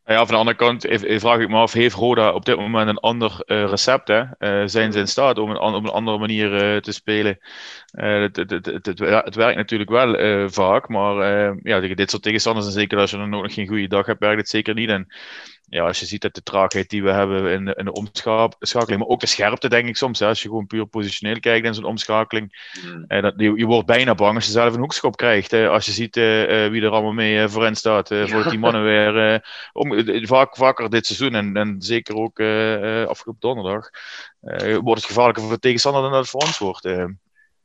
Ja, 0.05 0.17
van 0.17 0.27
de 0.27 0.36
andere 0.36 0.58
kant 0.58 0.86
vraag 1.20 1.39
ik 1.39 1.50
me 1.50 1.55
af, 1.55 1.74
heeft 1.74 1.96
Roda 1.96 2.34
op 2.34 2.46
dit 2.46 2.58
moment 2.58 2.89
een 2.89 2.98
ander 2.98 3.41
eh, 3.46 3.65
recept? 3.65 4.08
Hè? 4.08 4.24
Eh, 4.38 4.67
zijn 4.67 4.91
ze 4.91 5.00
in 5.00 5.08
staat 5.08 5.38
om 5.38 5.50
een, 5.50 5.60
op 5.60 5.84
een 5.84 5.89
andere 5.89 6.17
manier 6.17 6.55
eh, 6.55 6.77
te 6.77 6.91
spelen? 6.91 7.38
Het, 7.91 8.36
het, 8.36 8.50
het, 8.50 8.65
het, 8.65 8.86
het 8.86 9.00
wer- 9.00 9.24
het 9.24 9.36
werkt 9.36 9.58
natuurlijk 9.58 9.89
wel 9.89 10.50
vaak, 10.50 10.88
maar 10.88 11.15
ja, 11.63 11.79
dit 11.79 12.10
soort 12.10 12.24
tegenstanders, 12.24 12.65
en 12.65 12.72
zeker 12.72 12.98
als 13.00 13.12
je 13.12 13.17
dan 13.17 13.36
ook 13.36 13.41
nog 13.41 13.53
geen 13.53 13.67
goede 13.67 13.88
dag 13.88 14.05
hebt, 14.05 14.20
werkt 14.20 14.38
het 14.38 14.50
zeker 14.50 14.74
niet. 14.74 14.89
En 14.89 15.08
ja, 15.71 15.83
als 15.85 15.99
je 15.99 16.05
ziet 16.05 16.21
dat 16.21 16.35
de 16.35 16.43
traagheid 16.43 16.89
die 16.89 17.03
we 17.03 17.11
hebben 17.11 17.51
in 17.51 17.65
de, 17.65 17.73
in 17.75 17.85
de 17.85 17.91
omschakeling, 17.91 18.99
maar 18.99 19.07
ook 19.09 19.19
de 19.19 19.27
scherpte, 19.27 19.69
denk 19.69 19.87
ik 19.87 19.97
soms, 19.97 20.19
hè, 20.19 20.27
als 20.27 20.41
je 20.41 20.47
gewoon 20.47 20.67
puur 20.67 20.85
positioneel 20.85 21.39
kijkt 21.39 21.65
in 21.65 21.73
zo'n 21.73 21.83
omschakeling, 21.83 22.69
eh, 23.07 23.21
dat, 23.21 23.33
je, 23.37 23.53
je 23.55 23.65
wordt 23.65 23.85
bijna 23.85 24.15
bang 24.15 24.35
als 24.35 24.45
je 24.45 24.51
zelf 24.51 24.73
een 24.73 24.79
hoekschop 24.79 25.15
krijgt. 25.17 25.51
hè. 25.51 25.69
als 25.69 25.85
je 25.85 25.91
ziet 25.91 26.17
eh, 26.17 26.65
eh, 26.65 26.71
wie 26.71 26.81
er 26.81 26.89
allemaal 26.89 27.11
mee 27.13 27.41
eh, 27.41 27.49
voorin 27.49 27.75
staat. 27.75 28.11
eh, 28.11 28.25
Voordat 28.27 28.49
die 28.49 28.59
mannen 28.59 28.83
weer. 28.83 29.33
eh, 29.33 29.39
om, 29.73 29.93
vaak, 30.27 30.55
vaker 30.55 30.89
dit 30.89 31.05
seizoen 31.05 31.35
en, 31.35 31.55
en 31.57 31.75
zeker 31.81 32.15
ook 32.15 32.39
eh, 32.39 33.01
eh, 33.01 33.07
afgelopen 33.07 33.41
donderdag. 33.41 33.89
eh, 34.41 34.77
wordt 34.77 35.01
het 35.01 35.09
gevaarlijker 35.09 35.43
voor 35.43 35.53
de 35.53 35.59
tegenstander 35.59 36.01
dan 36.01 36.11
dat 36.11 36.19
het 36.21 36.29
voor 36.29 36.41
ons 36.41 36.57
wordt. 36.57 36.85
eh. 36.85 37.05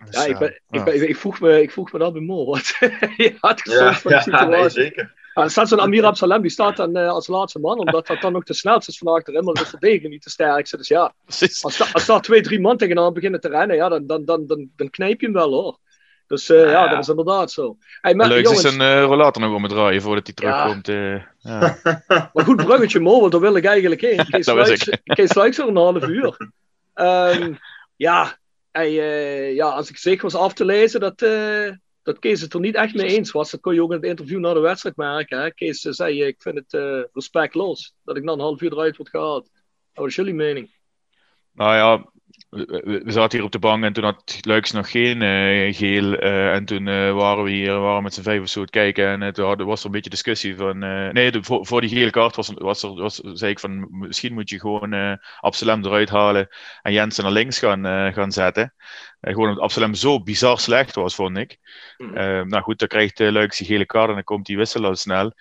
Dus, 0.04 0.24
Ja, 0.24 0.24
ik, 0.24 0.38
ben, 0.38 0.60
ja. 0.68 0.78
ik, 0.78 0.84
ben, 0.84 1.08
ik, 1.08 1.16
vroeg 1.16 1.40
me, 1.40 1.62
ik 1.62 1.70
vroeg 1.70 1.92
me 1.92 1.98
dat 1.98 2.12
bij 2.12 2.22
Mo. 2.22 2.44
Want 2.44 2.66
je 3.16 3.36
had 3.40 3.60
Ja, 3.64 3.92
van 3.92 4.12
de 4.12 4.30
ja 4.30 4.44
nee, 4.48 4.68
zeker. 4.70 5.14
Ja, 5.36 5.42
er 5.42 5.50
staat 5.50 5.68
zo'n 5.68 5.80
Amir 5.80 6.04
Absalem, 6.12 6.42
die 6.42 6.50
staat 6.50 6.76
dan 6.76 6.96
eh, 6.96 7.08
als 7.08 7.26
laatste 7.26 7.58
man, 7.58 7.78
omdat 7.78 8.06
dat 8.06 8.20
dan 8.20 8.36
ook 8.36 8.46
de 8.46 8.54
snelste 8.54 8.90
is 8.90 8.98
van 8.98 9.12
achterin, 9.14 9.44
maar 9.44 9.54
de 9.54 9.66
verdediger 9.66 10.08
niet 10.08 10.24
de 10.24 10.30
sterkste. 10.30 10.76
Dus 10.76 10.88
ja, 10.88 11.14
als, 11.62 11.76
da- 11.78 11.88
als 11.92 12.06
daar 12.06 12.20
twee, 12.20 12.40
drie 12.40 12.60
man 12.60 12.76
tegenaan 12.76 13.12
beginnen 13.12 13.40
te 13.40 13.48
rennen, 13.48 13.76
ja, 13.76 13.88
dan, 13.88 14.06
dan, 14.06 14.24
dan, 14.24 14.46
dan, 14.46 14.68
dan 14.76 14.90
knijp 14.90 15.20
je 15.20 15.26
hem 15.26 15.34
wel 15.34 15.52
hoor. 15.52 15.78
Dus 16.26 16.48
eh, 16.50 16.60
ja, 16.60 16.70
Ja. 16.70 16.88
dat 16.88 16.98
is 16.98 17.08
inderdaad 17.08 17.50
zo. 17.50 17.76
Hey, 18.00 18.14
maar, 18.14 18.28
Leuk 18.28 18.48
is 18.48 18.62
een 18.62 18.80
eh, 18.80 19.02
rollator 19.02 19.42
nog 19.42 19.54
om 19.54 19.62
het 19.62 19.72
draaien 19.72 20.02
voordat 20.02 20.30
hij 20.34 20.48
Ja. 20.48 20.60
terugkomt. 20.62 20.88
eh. 20.88 21.22
ja. 21.38 21.78
maar 22.32 22.44
goed 22.44 22.56
bruggetje 22.56 23.00
Mo, 23.00 23.20
want 23.20 23.32
daar 23.32 23.40
wil 23.40 23.56
ik 23.56 23.64
eigenlijk 23.64 24.00
heen. 24.00 24.16
Kees 25.04 25.34
Luijks- 25.34 25.56
voor 25.56 25.68
een 25.68 25.76
half 25.76 26.06
uur. 26.06 26.36
Ehm, 26.94 27.54
ja, 27.96 28.36
hey, 28.70 28.88
eh, 28.98 29.54
ja, 29.54 29.68
als 29.68 29.90
ik 29.90 29.96
zeg 29.96 30.22
was 30.22 30.34
af 30.34 30.52
te 30.52 30.64
lezen 30.64 31.00
dat, 31.00 31.22
eh, 31.22 31.68
dat 32.06 32.18
Kees 32.18 32.40
het 32.40 32.54
er 32.54 32.60
niet 32.60 32.74
echt 32.74 32.94
mee 32.94 33.06
eens 33.06 33.30
was, 33.30 33.50
dat 33.50 33.60
kon 33.60 33.74
je 33.74 33.82
ook 33.82 33.90
in 33.90 33.96
het 33.96 34.06
interview 34.06 34.38
na 34.38 34.54
de 34.54 34.60
wedstrijd 34.60 34.96
merken. 34.96 35.40
Hè? 35.40 35.50
Kees 35.50 35.80
zei, 35.80 36.22
ik 36.22 36.42
vind 36.42 36.54
het 36.54 36.74
eh, 36.74 37.00
respectloos 37.12 37.94
dat 38.04 38.16
ik 38.16 38.22
na 38.22 38.32
een 38.32 38.40
half 38.40 38.60
uur 38.60 38.72
eruit 38.72 38.96
word 38.96 39.08
gehaald. 39.08 39.50
Wat 39.92 40.06
is 40.06 40.14
jullie 40.14 40.34
mening? 40.34 40.74
Nou 41.52 41.74
ja, 41.74 42.12
we, 42.56 43.02
zaten 43.06 43.38
hier 43.38 43.46
op 43.46 43.52
de 43.52 43.58
bank 43.58 43.84
en 43.84 43.92
toen 43.92 44.04
had 44.04 44.38
Luiks 44.40 44.70
nog 44.70 44.90
geen 44.90 45.22
eh, 45.22 45.74
geel. 45.74 46.14
eh, 46.14 46.54
en 46.54 46.64
toen 46.64 46.88
eh, 46.88 47.12
waren 47.12 47.44
we 47.44 47.50
hier 47.50 47.78
waren 47.78 47.96
we 47.96 48.02
met 48.02 48.14
z'n 48.14 48.22
vijf 48.22 48.40
of 48.40 48.48
zo 48.48 48.60
het 48.60 48.70
kijken. 48.70 49.22
En 49.22 49.32
toen 49.32 49.64
was 49.64 49.80
er 49.80 49.86
een 49.86 49.92
beetje 49.92 50.10
discussie 50.10 50.56
van. 50.56 50.78
nee, 51.12 51.30
de, 51.30 51.42
voor, 51.42 51.66
voor 51.66 51.80
die 51.80 51.90
gele 51.90 52.10
kaart 52.10 52.36
was, 52.36 52.52
was 52.54 52.82
er, 52.82 52.94
was, 52.94 53.16
zei 53.16 53.50
ik 53.50 53.58
van. 53.58 53.88
Misschien 53.90 54.34
moet 54.34 54.50
je 54.50 54.60
gewoon 54.60 54.92
eh 54.92 55.12
Absalem 55.40 55.84
eruit 55.84 56.10
halen. 56.10 56.48
En 56.82 56.92
Jensen 56.92 57.24
naar 57.24 57.32
links 57.32 57.58
gaan, 57.58 58.12
gaan 58.12 58.32
zetten. 58.32 58.74
Gewoon 59.20 59.48
omdat 59.48 59.62
Absalem 59.62 59.94
zo 59.94 60.22
bizar 60.22 60.58
slecht 60.58 60.94
was, 60.94 61.14
vond 61.14 61.36
ik. 61.36 61.58
Mhm. 61.96 62.48
Nou 62.48 62.62
goed, 62.62 62.78
dan 62.78 62.88
krijgt 62.88 63.20
uh, 63.20 63.30
Luiks 63.30 63.58
die 63.58 63.66
gele 63.66 63.86
kaart 63.86 64.08
en 64.08 64.14
dan 64.14 64.24
komt 64.24 64.46
die 64.46 64.56
wissel 64.56 64.84
al 64.84 64.96
snel. 64.96 65.32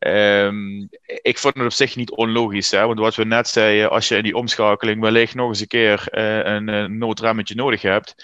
Ehm, 0.00 0.80
ik 1.22 1.38
vond 1.38 1.54
het 1.54 1.64
op 1.64 1.72
zich 1.72 1.96
niet 1.96 2.10
onlogisch, 2.10 2.70
hè? 2.70 2.86
want 2.86 2.98
wat 2.98 3.14
we 3.14 3.24
net 3.24 3.48
zeiden, 3.48 3.90
als 3.90 4.08
je 4.08 4.16
in 4.16 4.22
die 4.22 4.36
omschakeling 4.36 5.00
wellicht 5.00 5.34
nog 5.34 5.48
eens 5.48 5.60
een 5.60 5.66
keer 5.66 6.08
eh, 6.08 6.52
een, 6.54 6.98
noodremmetje 6.98 7.54
nodig 7.54 7.82
hebt, 7.82 8.14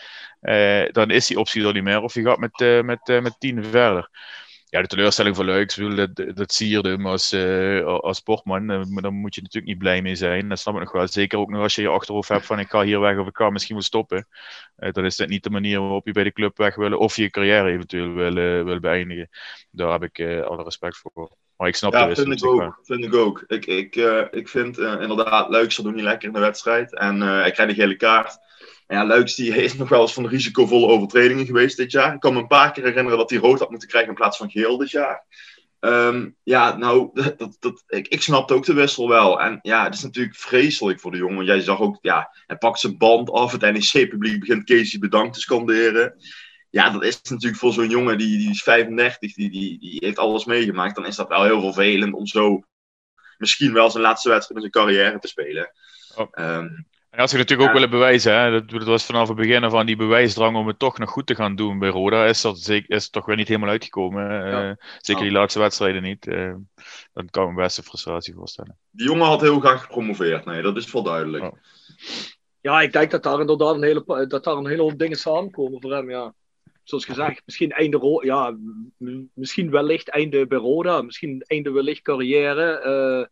eh, 0.40 0.84
dan 0.92 1.10
is 1.10 1.26
die 1.26 1.38
optie 1.38 1.66
er 1.66 1.72
niet 1.72 1.82
meer. 1.82 2.00
Of 2.02 2.14
je 2.14 2.22
gaat 2.22 2.38
met, 2.38 2.60
eh, 2.60 2.82
met, 2.82 3.08
eh, 3.08 3.20
met 3.22 3.36
tien 3.40 3.64
verder. 3.64 4.10
Ja, 4.68 4.80
de 4.82 4.86
teleurstelling 4.88 5.36
van 5.36 5.44
Luiks, 5.44 5.78
ik 5.78 5.88
bedoel, 5.88 6.06
dat, 6.14 6.36
dat 6.36 6.52
sierde 6.52 6.88
hem 6.88 7.06
als, 7.06 7.32
eh, 7.32 7.84
als 7.84 8.16
sportman. 8.18 8.70
eh, 8.70 8.84
maar 8.84 9.02
daar 9.02 9.12
moet 9.12 9.34
je 9.34 9.40
natuurlijk 9.42 9.72
niet 9.72 9.78
blij 9.82 10.02
mee 10.02 10.14
zijn. 10.14 10.48
Dat 10.48 10.58
snap 10.58 10.74
ik 10.74 10.80
nog 10.80 10.92
wel. 10.92 11.08
Zeker 11.08 11.38
ook 11.38 11.50
nog 11.50 11.62
als 11.62 11.74
je 11.74 11.82
je 11.82 11.88
achterhoofd 11.88 12.28
hebt 12.28 12.46
van 12.46 12.58
ik 12.58 12.70
ga 12.70 12.82
hier 12.82 13.00
weg 13.00 13.18
of 13.18 13.26
ik 13.28 13.36
ga 13.36 13.50
misschien 13.50 13.74
wel 13.74 13.84
stoppen. 13.84 14.28
Eh, 14.76 14.92
dan 14.92 15.04
is 15.04 15.16
dat 15.16 15.28
niet 15.28 15.42
de 15.42 15.50
manier 15.50 15.80
waarop 15.80 16.06
je 16.06 16.12
bij 16.12 16.24
de 16.24 16.32
club 16.32 16.56
weg 16.56 16.74
wil 16.74 16.98
of 16.98 17.16
je 17.16 17.30
carrière 17.30 17.70
eventueel 17.70 18.12
wil, 18.12 18.36
eh, 18.36 18.64
wil 18.64 18.80
beëindigen. 18.80 19.28
Daar 19.70 19.92
heb 19.92 20.02
ik 20.02 20.18
eh, 20.18 20.40
alle 20.42 20.62
respect 20.62 20.96
voor. 20.96 21.36
Maar 21.56 21.68
ik 21.68 21.76
snap 21.76 21.92
de 21.92 21.98
Ja, 21.98 22.06
wissel 22.06 22.24
vind 22.24 22.42
ik 22.42 22.44
wel. 22.44 22.62
ook. 22.62 22.78
Vind 22.82 23.04
ik, 23.04 23.14
ook. 23.14 23.44
ik, 23.46 23.66
ik, 23.66 23.96
eh, 23.96 24.22
ik 24.30 24.48
vind 24.48 24.78
eh, 24.78 25.00
inderdaad, 25.00 25.48
Luiks 25.48 25.76
doet 25.76 25.94
niet 25.94 26.04
lekker 26.04 26.28
in 26.28 26.34
de 26.34 26.40
wedstrijd. 26.40 26.94
En 26.98 27.22
eh, 27.22 27.28
hij 27.28 27.50
krijgt 27.50 27.72
een 27.72 27.78
gele 27.78 27.96
kaart. 27.96 28.38
En 28.86 28.96
ja, 28.96 29.06
Luiks 29.06 29.34
die 29.34 29.54
is 29.64 29.74
nog 29.74 29.88
wel 29.88 30.00
eens 30.00 30.14
van 30.14 30.28
risicovolle 30.28 30.86
overtredingen 30.86 31.46
geweest 31.46 31.76
dit 31.76 31.90
jaar. 31.90 32.14
Ik 32.14 32.20
kan 32.20 32.32
me 32.32 32.40
een 32.40 32.46
paar 32.46 32.72
keer 32.72 32.84
herinneren 32.84 33.18
dat 33.18 33.30
hij 33.30 33.38
rood 33.38 33.58
had 33.58 33.70
moeten 33.70 33.88
krijgen 33.88 34.10
in 34.10 34.16
plaats 34.16 34.36
van 34.36 34.50
geel 34.50 34.76
dit 34.76 34.90
jaar. 34.90 35.24
Ehm, 35.80 36.28
ja, 36.42 36.76
nou, 36.76 37.10
dat, 37.36 37.56
dat, 37.60 37.84
ik, 37.86 38.08
ik 38.08 38.22
snapte 38.22 38.54
ook 38.54 38.64
de 38.64 38.74
wissel 38.74 39.08
wel. 39.08 39.40
En 39.40 39.58
ja, 39.62 39.84
het 39.84 39.94
is 39.94 40.02
natuurlijk 40.02 40.36
vreselijk 40.36 41.00
voor 41.00 41.10
de 41.10 41.16
jongen. 41.16 41.44
Jij 41.44 41.60
zag 41.60 41.80
ook, 41.80 41.98
ja, 42.00 42.30
hij 42.46 42.56
pakt 42.56 42.80
zijn 42.80 42.98
band 42.98 43.30
af. 43.30 43.52
Het 43.52 43.60
NEC-publiek 43.60 44.40
begint 44.40 44.64
Casey 44.64 44.98
bedankt 44.98 45.34
te 45.34 45.40
scanderen. 45.40 46.14
Ja, 46.76 46.90
dat 46.90 47.04
is 47.04 47.20
natuurlijk 47.22 47.60
voor 47.60 47.72
zo'n 47.72 47.88
jongen 47.88 48.18
die, 48.18 48.38
die 48.38 48.50
is 48.50 48.62
35, 48.62 49.34
die, 49.34 49.50
die, 49.50 49.78
die 49.78 49.96
heeft 50.04 50.18
alles 50.18 50.44
meegemaakt. 50.44 50.94
Dan 50.94 51.06
is 51.06 51.16
dat 51.16 51.28
wel 51.28 51.44
heel 51.44 51.60
vervelend 51.60 52.14
om 52.14 52.26
zo 52.26 52.62
misschien 53.38 53.72
wel 53.72 53.90
zijn 53.90 54.02
laatste 54.02 54.28
wedstrijd 54.28 54.64
in 54.64 54.70
zijn 54.70 54.84
carrière 54.86 55.18
te 55.18 55.28
spelen. 55.28 55.70
Oh. 56.16 56.26
Ehm, 56.30 56.68
Hij 57.10 57.18
had 57.20 57.30
zich 57.30 57.38
natuurlijk 57.38 57.68
ook 57.68 57.74
willen 57.74 57.90
bewijzen. 57.90 58.40
Hè? 58.40 58.50
Dat, 58.50 58.70
dat 58.70 58.82
was 58.84 59.04
vanaf 59.04 59.28
het 59.28 59.36
begin 59.36 59.70
van 59.70 59.86
die 59.86 59.96
bewijsdrang 59.96 60.56
om 60.56 60.66
het 60.66 60.78
toch 60.78 60.98
nog 60.98 61.10
goed 61.10 61.26
te 61.26 61.34
gaan 61.34 61.56
doen 61.56 61.78
bij 61.78 61.88
Roda. 61.88 62.24
Is 62.26 62.40
dat 62.40 62.58
zeker, 62.58 62.96
is 62.96 63.10
toch 63.10 63.26
weer 63.26 63.36
niet 63.36 63.48
helemaal 63.48 63.68
uitgekomen. 63.70 64.44
eh. 64.52 64.70
Zeker 65.00 65.22
die 65.22 65.32
laatste 65.32 65.58
wedstrijden 65.58 66.02
niet. 66.02 66.26
eh 66.26 66.54
dat 67.12 67.30
kan 67.30 67.48
me 67.54 67.62
best 67.62 67.78
een 67.78 67.84
frustratie 67.84 68.34
voorstellen. 68.34 68.78
die 68.90 69.06
jongen 69.06 69.26
had 69.26 69.40
heel 69.40 69.60
graag 69.60 69.82
gepromoveerd. 69.82 70.44
Nee, 70.44 70.62
dat 70.62 70.76
is 70.76 70.92
wel 70.92 71.02
duidelijk. 71.02 71.44
Oh. 71.44 71.52
Ja, 72.60 72.80
ik 72.80 72.92
denk 72.92 73.10
dat 73.10 73.22
daar 73.22 73.40
inderdaad 73.40 73.74
een 73.74 73.82
hele, 73.82 74.26
dat 74.28 74.44
daar 74.44 74.56
een 74.56 74.66
hele 74.66 74.82
hoop 74.82 74.98
dingen 74.98 75.16
samenkomen 75.18 75.80
voor 75.80 75.92
hem, 75.92 76.10
ja. 76.10 76.34
Zoals 76.86 77.04
gezegd, 77.04 77.42
misschien 77.44 77.70
einde, 77.70 78.20
ja, 78.24 78.56
misschien 79.34 79.70
wellicht 79.70 80.08
einde 80.08 80.46
bij 80.46 80.58
Roda, 80.58 81.02
misschien 81.02 81.42
einde 81.46 81.70
wellicht 81.70 82.02
carrière. 82.02 82.62
eh. 82.78 83.26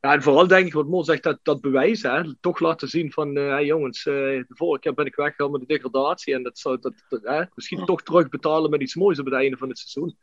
ja, 0.00 0.12
en 0.14 0.22
vooral 0.22 0.46
denk 0.46 0.66
ik, 0.66 0.72
wat 0.72 0.86
Mo 0.88 1.02
zegt, 1.02 1.22
dat, 1.22 1.38
dat 1.42 1.60
bewijs, 1.60 2.02
hè, 2.02 2.34
toch 2.40 2.60
laten 2.60 2.88
zien 2.88 3.12
van, 3.12 3.36
eh, 3.36 3.48
hey 3.48 3.64
jongens, 3.64 4.06
eh, 4.06 4.14
de 4.14 4.44
vorige 4.48 4.80
keer 4.80 4.94
ben 4.94 5.06
ik 5.06 5.14
weggegaan 5.14 5.50
met 5.50 5.60
de 5.60 5.66
degradatie 5.66 6.34
en 6.34 6.42
dat 6.42 6.58
zou 6.58 6.78
dat, 6.80 7.04
dat, 7.08 7.20
hè, 7.22 7.42
misschien 7.54 7.84
toch 7.84 8.02
terugbetalen 8.02 8.70
met 8.70 8.80
iets 8.82 8.94
moois 8.94 9.18
op 9.18 9.24
het 9.24 9.34
einde 9.34 9.56
van 9.56 9.68
het 9.68 9.78
seizoen. 9.78 10.16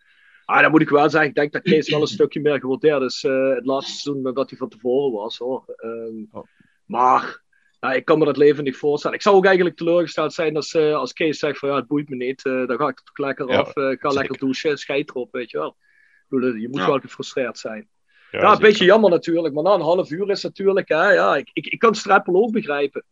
Ah, 0.46 0.62
dan 0.62 0.72
moet 0.72 0.82
ik 0.82 0.90
wel 0.90 1.10
zeggen, 1.10 1.30
ik 1.30 1.36
denk 1.36 1.52
dat 1.52 1.62
Kees 1.62 1.90
wel 1.90 2.02
een 2.02 2.08
stukje 2.08 2.42
meer 2.42 2.60
gewaardeerd 2.60 3.02
is 3.02 3.22
het 3.22 3.66
laatste 3.66 3.92
seizoen 3.92 4.24
dan 4.24 4.34
dat 4.34 4.50
hij 4.50 4.60
van 4.60 4.70
tevoren 4.70 5.12
was. 5.12 5.38
Hoor. 5.38 5.64
Ehm, 5.76 6.24
Oh. 6.32 6.44
Maar 6.86 7.42
ja, 7.80 7.94
ik 7.94 8.06
kan 8.06 8.20
me 8.20 8.26
dat 8.26 8.38
leven 8.38 8.64
niet 8.64 8.78
voorstellen. 8.78 9.18
Ik 9.18 9.24
zou 9.24 9.36
ook 9.36 9.46
eigenlijk 9.46 9.76
teleurgesteld 9.76 10.34
zijn 10.34 10.56
als, 10.56 10.74
eh, 10.74 10.94
als 10.96 11.14
Kees 11.14 11.40
zegt 11.40 11.60
van 11.60 11.70
ja, 11.70 11.76
het 11.76 11.88
boeit 11.88 12.10
me 12.10 12.16
niet. 12.16 12.46
eh, 12.46 12.68
dan 12.68 12.78
ga 12.78 12.88
ik 12.88 12.98
er 13.00 13.04
toch 13.06 13.18
lekker 13.26 13.50
Ja, 13.50 13.58
af. 13.58 13.76
eh, 13.76 13.84
ik 13.92 14.00
ga 14.00 14.10
zeker. 14.10 14.18
lekker 14.20 14.38
douchen, 14.40 14.78
scheid 14.78 15.10
erop, 15.10 15.32
weet 15.32 15.52
je 15.52 15.58
wel. 15.58 15.78
Je 16.30 16.68
moet 16.72 16.80
Ja. 16.80 16.88
wel 16.88 17.00
gefrustreerd 17.00 17.58
zijn. 17.58 17.90
Ja, 18.32 18.52
een 18.54 18.60
beetje 18.60 18.86
jammer 18.86 19.10
natuurlijk. 19.10 19.54
Maar 19.54 19.64
na 19.64 19.74
een 19.74 19.82
half 19.82 20.10
uur 20.12 20.30
is 20.30 20.44
natuurlijk, 20.44 20.90
hè, 20.90 21.12
ja, 21.12 21.36
ik, 21.38 21.50
ik, 21.54 21.66
ik 21.68 21.80
kan 21.80 21.96
Streppel 21.96 22.36
ook 22.36 22.52
begrijpen. 22.52 23.04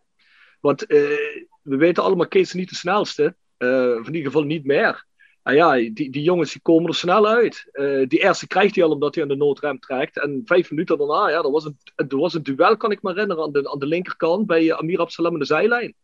Want 0.60 0.86
we 0.88 1.76
weten 1.78 2.04
allemaal, 2.04 2.28
Kees 2.28 2.42
is 2.48 2.54
niet 2.54 2.70
de 2.70 2.76
snelste. 2.76 3.36
Of 3.58 4.08
in 4.08 4.14
ieder 4.16 4.32
geval 4.32 4.44
niet 4.44 4.66
meer. 4.66 5.06
Ah 5.48 5.54
ja, 5.54 5.74
die, 5.74 6.10
die 6.10 6.24
jongens 6.24 6.52
die 6.52 6.62
komen 6.62 6.88
er 6.88 6.96
snel 6.96 7.28
uit. 7.28 7.68
Eh, 7.72 8.08
die 8.08 8.20
eerste 8.20 8.48
krijgt 8.48 8.76
hij 8.76 8.84
al 8.84 8.92
omdat 8.92 9.16
hij 9.16 9.24
aan 9.24 9.30
de 9.30 9.36
noodrem 9.36 9.80
trekt. 9.80 10.20
En 10.20 10.42
vijf 10.46 10.70
minuten 10.70 10.98
daarna, 10.98 11.30
ja, 11.30 11.38
er 11.44 11.52
was 11.52 11.66
een, 11.66 11.78
er 11.96 12.18
was 12.18 12.34
een 12.34 12.44
duel, 12.44 12.78
kan 12.78 12.92
ik 12.92 13.02
me 13.02 13.10
herinneren, 13.10 13.44
aan 13.44 13.52
de, 13.52 13.72
aan 13.72 13.80
de 13.80 13.86
linkerkant 13.86 14.48
bij 14.48 14.74
Amir 14.74 15.00
Absalem 15.00 15.34
aan 15.34 15.40
de 15.40 15.46
zijlijn. 15.46 15.96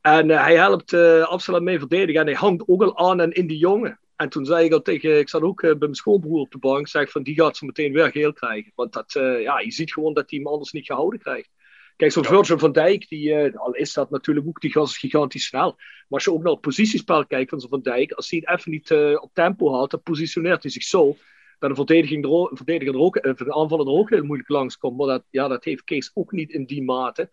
En 0.00 0.28
hij 0.28 0.56
helpt 0.56 0.92
uh, 0.92 1.22
Absalem 1.22 1.64
mee 1.64 1.78
verdedigen 1.78 2.20
en 2.20 2.26
hij 2.26 2.36
hangt 2.36 2.68
ook 2.68 2.82
al 2.82 2.98
aan 2.98 3.20
en 3.20 3.32
in 3.32 3.46
die 3.46 3.58
jongen. 3.58 4.00
En 4.16 4.28
toen 4.28 4.44
zei 4.44 4.64
ik 4.64 4.72
al 4.72 4.82
tegen, 4.82 5.18
ik 5.18 5.28
zat 5.28 5.42
ook 5.42 5.60
bij 5.60 5.76
mijn 5.78 5.94
schoonbroer 5.94 6.40
op 6.40 6.50
de 6.50 6.58
bank, 6.58 6.88
zeg 6.88 7.10
van 7.10 7.22
die 7.22 7.34
gaat 7.34 7.56
ze 7.56 7.64
meteen 7.64 7.92
weer 7.92 8.10
geel 8.10 8.32
krijgen. 8.32 8.72
Want 8.74 8.92
dat, 8.92 9.12
ja, 9.42 9.58
je 9.60 9.72
ziet 9.72 9.92
gewoon 9.92 10.14
dat 10.14 10.30
hij 10.30 10.38
hem 10.38 10.48
anders 10.48 10.72
niet 10.72 10.86
gehouden 10.86 11.20
krijgt. 11.20 11.50
Kijk, 11.98 12.12
zo'n 12.12 12.24
Virgil 12.24 12.58
van 12.58 12.72
Dijk, 12.72 13.08
die, 13.08 13.28
uh, 13.28 13.56
al 13.56 13.74
is 13.74 13.92
dat 13.92 14.10
natuurlijk 14.10 14.46
ook 14.46 14.60
die 14.60 14.72
gas 14.72 14.98
gigantisch 14.98 15.46
snel. 15.46 15.74
Maar 15.76 16.06
als 16.08 16.24
je 16.24 16.32
ook 16.32 16.42
naar 16.42 16.52
het 16.52 16.60
positiespel 16.60 17.26
kijkt 17.26 17.50
van 17.50 17.60
zo'n 17.60 17.70
Van 17.70 17.82
Dijk, 17.82 18.12
als 18.12 18.30
hij 18.30 18.42
het 18.44 18.58
even 18.58 18.70
niet 18.70 18.90
uh, 18.90 19.22
op 19.22 19.30
tempo 19.32 19.72
houdt, 19.72 19.90
dan 19.90 20.02
positioneert 20.02 20.62
hij 20.62 20.70
zich 20.70 20.82
zo 20.82 21.16
dat 21.58 21.70
de 21.70 21.76
verdediging 21.76 22.24
er 22.24 22.30
ook, 22.30 22.50
verdediger 22.54 22.94
er 22.94 23.00
ook, 23.00 23.22
de 23.22 23.54
aanvaller 23.54 23.86
er 23.86 23.92
ook 23.92 24.10
heel 24.10 24.24
moeilijk 24.24 24.48
langs 24.48 24.78
komt. 24.78 24.96
Maar 24.96 25.06
dat, 25.06 25.24
ja, 25.30 25.48
dat 25.48 25.64
heeft 25.64 25.84
Kees 25.84 26.10
ook 26.14 26.32
niet 26.32 26.50
in 26.50 26.64
die 26.64 26.82
mate. 26.82 27.30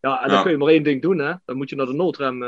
Ja, 0.00 0.22
en 0.22 0.28
dan 0.28 0.42
kun 0.42 0.50
je 0.50 0.56
maar 0.56 0.68
één 0.68 0.82
ding 0.82 1.02
doen, 1.02 1.18
hè. 1.18 1.34
Dan 1.44 1.56
moet 1.56 1.70
je 1.70 1.76
naar 1.76 1.86
de 1.86 1.92
noodrem. 1.92 2.42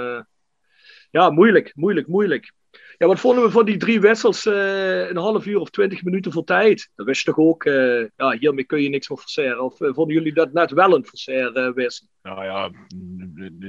Ja, 1.10 1.30
moeilijk, 1.30 1.72
moeilijk, 1.74 2.06
moeilijk. 2.06 2.52
Ja, 3.00 3.06
wat 3.06 3.20
vonden 3.20 3.44
we 3.44 3.50
van 3.50 3.64
die 3.64 3.76
drie 3.76 4.00
wissels 4.00 4.46
uh, 4.46 5.08
een 5.08 5.16
half 5.16 5.46
uur 5.46 5.58
of 5.58 5.70
twintig 5.70 6.02
minuten 6.02 6.32
voor 6.32 6.44
tijd? 6.44 6.90
Dat 6.94 7.06
wist 7.06 7.24
toch 7.24 7.38
ook, 7.38 7.64
uh, 7.64 8.06
ja, 8.16 8.30
hiermee 8.38 8.64
kun 8.64 8.82
je 8.82 8.88
niks 8.88 9.08
meer 9.08 9.18
forceren. 9.18 9.64
Of 9.64 9.80
uh, 9.80 9.94
vonden 9.94 10.16
jullie 10.16 10.32
dat 10.32 10.52
net 10.52 10.70
wel 10.70 10.94
een 10.94 11.04
forcer 11.04 11.74
wissel? 11.74 12.06
Nou 12.22 12.44
ja, 12.44 12.70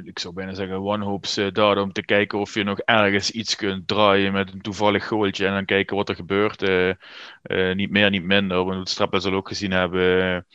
ik 0.04 0.20
zou 0.20 0.34
bijna 0.34 0.54
zeggen 0.54 0.82
wanhoops 0.82 1.40
daar 1.54 1.78
om 1.78 1.92
te 1.92 2.06
kijken 2.06 2.40
of 2.40 2.54
je 2.54 2.64
nog 2.64 2.80
ergens 2.80 3.32
iets 3.32 3.56
kunt 3.56 3.88
draaien 3.88 4.34
met 4.34 4.54
een 4.54 4.62
toevallig 4.62 5.08
goaltje 5.08 5.46
en 5.46 5.54
dan 5.54 5.66
kijken 5.66 5.96
wat 5.96 6.10
er 6.10 6.16
gebeurt. 6.16 6.62
niet 7.76 7.92
meer, 7.92 8.10
niet 8.10 8.24
minder. 8.26 8.66
We 8.66 8.76
het 8.76 8.90
Strappel 8.90 9.22
zal 9.22 9.34
ook 9.34 9.48
gezien 9.48 9.72
hebben. 9.72 10.46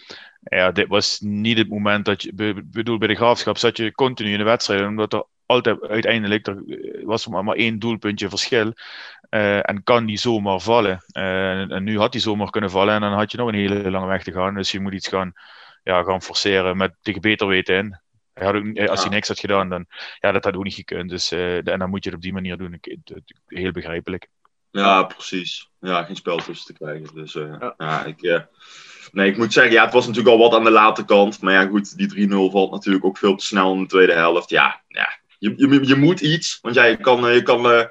ja, 0.43 0.73
dit 0.73 0.89
was 0.89 1.21
niet 1.21 1.59
het 1.59 1.69
moment 1.69 2.05
dat 2.05 2.23
je, 2.23 2.63
bedoel, 2.65 2.99
bij 2.99 3.09
de 3.09 3.15
graafschap 3.15 3.57
zat 3.57 3.77
je 3.77 3.93
continu 3.93 4.33
in 4.33 4.39
de 4.39 4.45
wedstrijd, 4.45 4.87
omdat 4.87 5.13
er 5.13 5.25
altijd 5.47 5.83
uiteindelijk, 5.83 6.47
er 6.47 6.63
was 7.05 7.27
er 7.27 7.45
maar 7.45 7.57
één 7.57 7.79
doelpuntje 7.79 8.29
verschil. 8.29 8.73
Uh, 9.31 9.69
en 9.69 9.83
kan 9.83 10.07
die 10.07 10.19
zomaar 10.19 10.61
vallen. 10.61 11.05
Uh, 11.13 11.71
en 11.71 11.85
nu 11.85 11.99
had 11.99 12.13
hij 12.13 12.23
zomaar 12.23 12.51
kunnen 12.51 12.71
vallen 12.71 12.95
en 12.95 13.01
dan 13.01 13.13
had 13.13 13.31
je 13.31 13.39
nog 13.39 13.49
een 13.49 13.55
hele 13.55 13.91
lange 13.91 14.07
weg 14.07 14.23
te 14.23 14.33
gaan. 14.33 14.55
Dus 14.55 14.71
je 14.71 14.81
moet 14.81 14.93
iets 14.93 15.09
gaan, 15.09 15.33
ja, 15.83 16.03
gaan 16.03 16.23
forceren 16.23 16.77
met 16.77 16.95
tegen 17.03 17.21
beter 17.21 17.47
weten 17.47 17.77
in. 17.77 18.01
Hij 18.33 18.47
had 18.47 18.55
ook, 18.55 18.89
als 18.89 19.01
hij 19.01 19.11
niks 19.11 19.29
had 19.29 19.39
gedaan, 19.39 19.69
dan 19.69 19.87
ja, 20.21 20.33
dat 20.33 20.45
had 20.45 20.57
ook 20.57 20.65
niet 20.65 20.75
gekund. 20.75 21.11
Dus, 21.11 21.33
uh, 21.33 21.69
en 21.69 21.79
dan 21.79 21.91
moet 21.91 22.05
je 22.05 22.11
het 22.11 22.19
op 22.19 22.25
die 22.25 22.33
manier 22.33 22.57
doen. 22.57 22.81
Heel 23.47 23.73
begrijpelijk. 23.73 24.29
Ja, 24.71 25.03
precies. 25.03 25.71
Ja, 25.81 26.03
geen 26.03 26.17
spel 26.17 26.37
tussen 26.37 26.75
te 26.75 26.85
krijgen. 26.85 27.15
Dus 27.15 27.33
ja. 27.33 27.75
ja. 27.77 28.05
ik, 28.05 28.41
nee, 29.13 29.31
ik 29.31 29.37
moet 29.37 29.53
zeggen, 29.53 29.73
ja, 29.73 29.85
het 29.85 29.93
was 29.93 30.07
natuurlijk 30.07 30.35
al 30.35 30.43
wat 30.43 30.59
aan 30.59 30.65
de 30.65 30.71
late 30.71 31.05
kant. 31.05 31.41
Maar 31.41 31.53
ja, 31.53 31.67
goed, 31.67 31.97
die 31.97 32.29
3-0 32.29 32.33
valt 32.51 32.71
natuurlijk 32.71 33.05
ook 33.05 33.19
veel 33.19 33.37
te 33.37 33.47
snel 33.47 33.73
in 33.73 33.81
de 33.81 33.87
tweede 33.87 34.13
helft. 34.13 34.51
Ja, 34.51 34.83
ja 34.89 35.09
je, 35.39 35.55
je, 35.57 35.87
je 35.87 35.97
moet 35.97 36.21
iets, 36.21 36.59
want 36.63 36.75
ja, 36.75 36.85
je 36.85 36.97
kan, 36.97 37.35
je 37.35 37.43
kan 37.43 37.67
uh, 37.73 37.85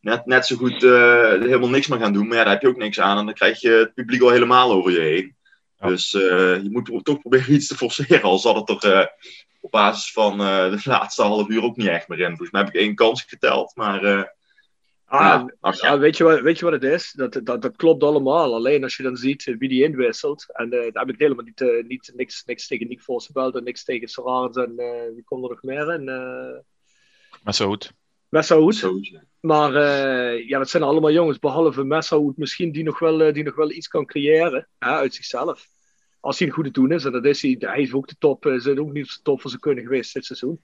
net, 0.00 0.26
net 0.26 0.46
zo 0.46 0.56
goed 0.56 0.82
uh, 0.82 1.30
helemaal 1.30 1.68
niks 1.68 1.86
meer 1.86 1.98
gaan 1.98 2.12
doen, 2.12 2.28
maar 2.28 2.36
ja, 2.36 2.42
daar 2.44 2.52
heb 2.52 2.62
je 2.62 2.68
ook 2.68 2.76
niks 2.76 3.00
aan 3.00 3.18
en 3.18 3.24
dan 3.24 3.34
krijg 3.34 3.60
je 3.60 3.70
het 3.70 3.94
publiek 3.94 4.22
al 4.22 4.30
helemaal 4.30 4.72
over 4.72 4.92
je 4.92 5.00
heen. 5.00 5.36
Ja. 5.78 5.86
Dus 5.88 6.10
je 6.10 6.68
moet 6.70 7.04
toch 7.04 7.20
proberen 7.20 7.54
iets 7.54 7.66
te 7.66 7.76
forceren, 7.76 8.22
al 8.22 8.38
zat 8.38 8.68
het 8.68 8.84
er 8.84 9.12
op 9.60 9.70
basis 9.70 10.12
van 10.12 10.38
de 10.38 10.80
laatste 10.84 11.22
half 11.22 11.48
uur 11.48 11.62
ook 11.62 11.76
niet 11.76 11.88
echt 11.88 12.08
meer 12.08 12.20
in. 12.20 12.28
Volgens 12.28 12.50
mij 12.50 12.60
heb 12.60 12.74
ik 12.74 12.80
één 12.80 12.94
kans 12.94 13.22
geteld, 13.22 13.72
maar... 13.74 14.38
Ah, 15.10 15.44
ja, 15.60 15.74
ja, 15.80 15.98
weet, 15.98 16.16
je 16.16 16.24
wat, 16.24 16.40
weet 16.40 16.58
je 16.58 16.64
wat 16.64 16.74
het 16.74 16.82
is? 16.82 17.12
Dat, 17.12 17.40
dat, 17.42 17.62
dat 17.62 17.76
klopt 17.76 18.02
allemaal. 18.02 18.54
Alleen 18.54 18.82
als 18.82 18.96
je 18.96 19.02
dan 19.02 19.16
ziet 19.16 19.44
wie 19.44 19.68
die 19.68 19.84
inwisselt. 19.84 20.46
En 20.52 20.66
uh, 20.66 20.80
daar 20.92 21.04
heb 21.04 21.08
ik 21.08 21.18
helemaal 21.18 21.44
niet, 21.44 21.60
uh, 21.60 21.84
niet 21.84 22.12
niks, 22.14 22.44
niks 22.44 22.66
tegen 22.66 22.88
Nick 22.88 23.00
Vossenveld 23.00 23.56
en 23.56 23.64
niks 23.64 23.84
tegen 23.84 24.08
Sarans 24.08 24.56
en 24.56 24.72
uh, 24.76 25.14
wie 25.14 25.24
komt 25.24 25.42
er 25.42 25.50
nog 25.50 25.62
meer 25.62 25.94
in? 25.94 26.08
Messaoud. 27.42 27.92
Messaoud. 28.28 28.90
Maar 29.40 29.72
uh, 29.72 30.48
ja, 30.48 30.58
dat 30.58 30.70
zijn 30.70 30.82
allemaal 30.82 31.10
jongens, 31.10 31.38
behalve 31.38 31.84
Messaoud 31.84 32.36
misschien, 32.36 32.72
die 32.72 32.84
nog 32.84 32.98
wel, 32.98 33.26
uh, 33.26 33.32
die 33.32 33.44
nog 33.44 33.54
wel 33.54 33.70
iets 33.70 33.88
kan 33.88 34.06
creëren 34.06 34.68
hè, 34.78 34.90
uit 34.90 35.14
zichzelf. 35.14 35.68
Als 36.20 36.38
hij 36.38 36.48
een 36.48 36.54
goede 36.54 36.70
doen 36.70 36.92
is, 36.92 37.04
en 37.04 37.12
dat 37.12 37.24
is 37.24 37.42
hij, 37.42 37.56
hij 37.58 37.80
is 37.80 37.92
ook 37.92 38.08
de 38.08 38.16
top, 38.18 38.46
uh, 38.46 38.60
zijn 38.60 38.80
ook 38.80 38.92
niet 38.92 39.06
de 39.06 39.22
top 39.22 39.40
van 39.40 39.50
ze 39.50 39.58
kunnen 39.58 39.84
geweest 39.84 40.14
dit 40.14 40.24
seizoen. 40.24 40.60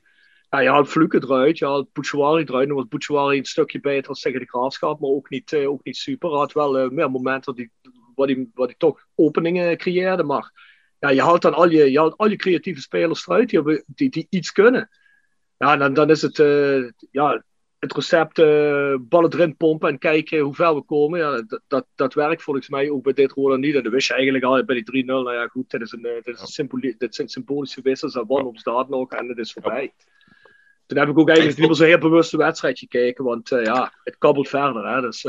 Ja, 0.50 0.60
je 0.60 0.68
haalt 0.68 0.88
Fluke 0.88 1.22
eruit, 1.22 1.58
je 1.58 1.64
haalt 1.64 1.92
Bouchouari 1.92 2.44
eruit. 2.44 2.68
Nu 2.68 2.74
was 2.74 2.88
Bouchouari 2.88 3.38
een 3.38 3.44
stukje 3.44 3.80
beter 3.80 4.08
als 4.08 4.20
tegen 4.20 4.40
de 4.40 4.46
graafschap, 4.46 5.00
maar 5.00 5.10
ook 5.10 5.30
niet, 5.30 5.54
ook 5.54 5.84
niet 5.84 5.96
super. 5.96 6.30
Hij 6.30 6.38
had 6.38 6.52
wel 6.52 6.90
meer 6.90 7.10
momenten 7.10 7.54
die, 7.54 7.70
waar 8.14 8.26
hij 8.26 8.48
waar 8.54 8.66
die 8.66 8.76
toch 8.76 9.06
openingen 9.14 9.76
creëerde. 9.76 10.22
Maar 10.22 10.52
ja, 10.98 11.08
je 11.08 11.22
haalt 11.22 11.42
dan 11.42 11.54
al 11.54 11.70
je, 11.70 11.90
je, 11.90 11.98
haalt 11.98 12.16
al 12.16 12.28
je 12.28 12.36
creatieve 12.36 12.80
spelers 12.80 13.26
eruit 13.26 13.48
die, 13.48 13.84
die, 13.86 14.10
die 14.10 14.26
iets 14.30 14.52
kunnen 14.52 14.88
ja, 15.58 15.76
dan, 15.76 15.94
dan 15.94 16.10
is 16.10 16.22
het, 16.22 16.38
uh, 16.38 16.90
ja, 17.10 17.42
het 17.78 17.92
recept 17.92 18.38
uh, 18.38 18.94
ballen 19.00 19.32
erin 19.32 19.56
pompen 19.56 19.88
en 19.88 19.98
kijken 19.98 20.38
hoe 20.38 20.54
ver 20.54 20.74
we 20.74 20.82
komen. 20.82 21.18
Ja, 21.18 21.42
dat, 21.42 21.60
dat, 21.66 21.86
dat 21.94 22.14
werkt 22.14 22.42
volgens 22.42 22.68
mij 22.68 22.90
ook 22.90 23.02
bij 23.02 23.12
dit 23.12 23.32
Roland 23.32 23.60
niet. 23.60 23.74
En 23.74 23.82
dat 23.82 23.92
wist 23.92 24.08
je 24.08 24.14
eigenlijk 24.14 24.44
al 24.44 24.64
bij 24.64 24.82
die 24.82 25.04
3-0. 25.04 25.06
Nou 25.06 25.32
ja, 25.32 25.46
goed, 25.46 25.70
dit, 25.70 25.80
is 25.80 25.92
een, 25.92 26.02
dit, 26.02 26.26
is 26.26 26.40
een 26.40 26.46
symboli 26.46 26.94
dit 26.98 27.14
zijn 27.14 27.28
symbolische 27.28 27.80
wissels. 27.82 28.14
En 28.14 28.26
nog 28.88 29.12
en 29.12 29.28
het 29.28 29.38
is 29.38 29.52
voorbij. 29.52 29.92
Toen 30.86 30.98
heb 30.98 31.08
ik 31.08 31.18
ook 31.18 31.28
eigenlijk 31.28 31.58
niet 31.58 31.66
meer 31.66 31.76
zo 31.76 31.84
heel 31.84 31.98
bewust 31.98 32.30
de 32.30 32.36
wedstrijd 32.36 32.78
gekeken. 32.78 33.24
Want 33.24 33.50
uh, 33.50 33.64
ja, 33.64 33.92
het 34.04 34.18
kabbelt 34.18 34.48
verder. 34.48 34.88
Hè, 34.88 35.00
dus, 35.00 35.26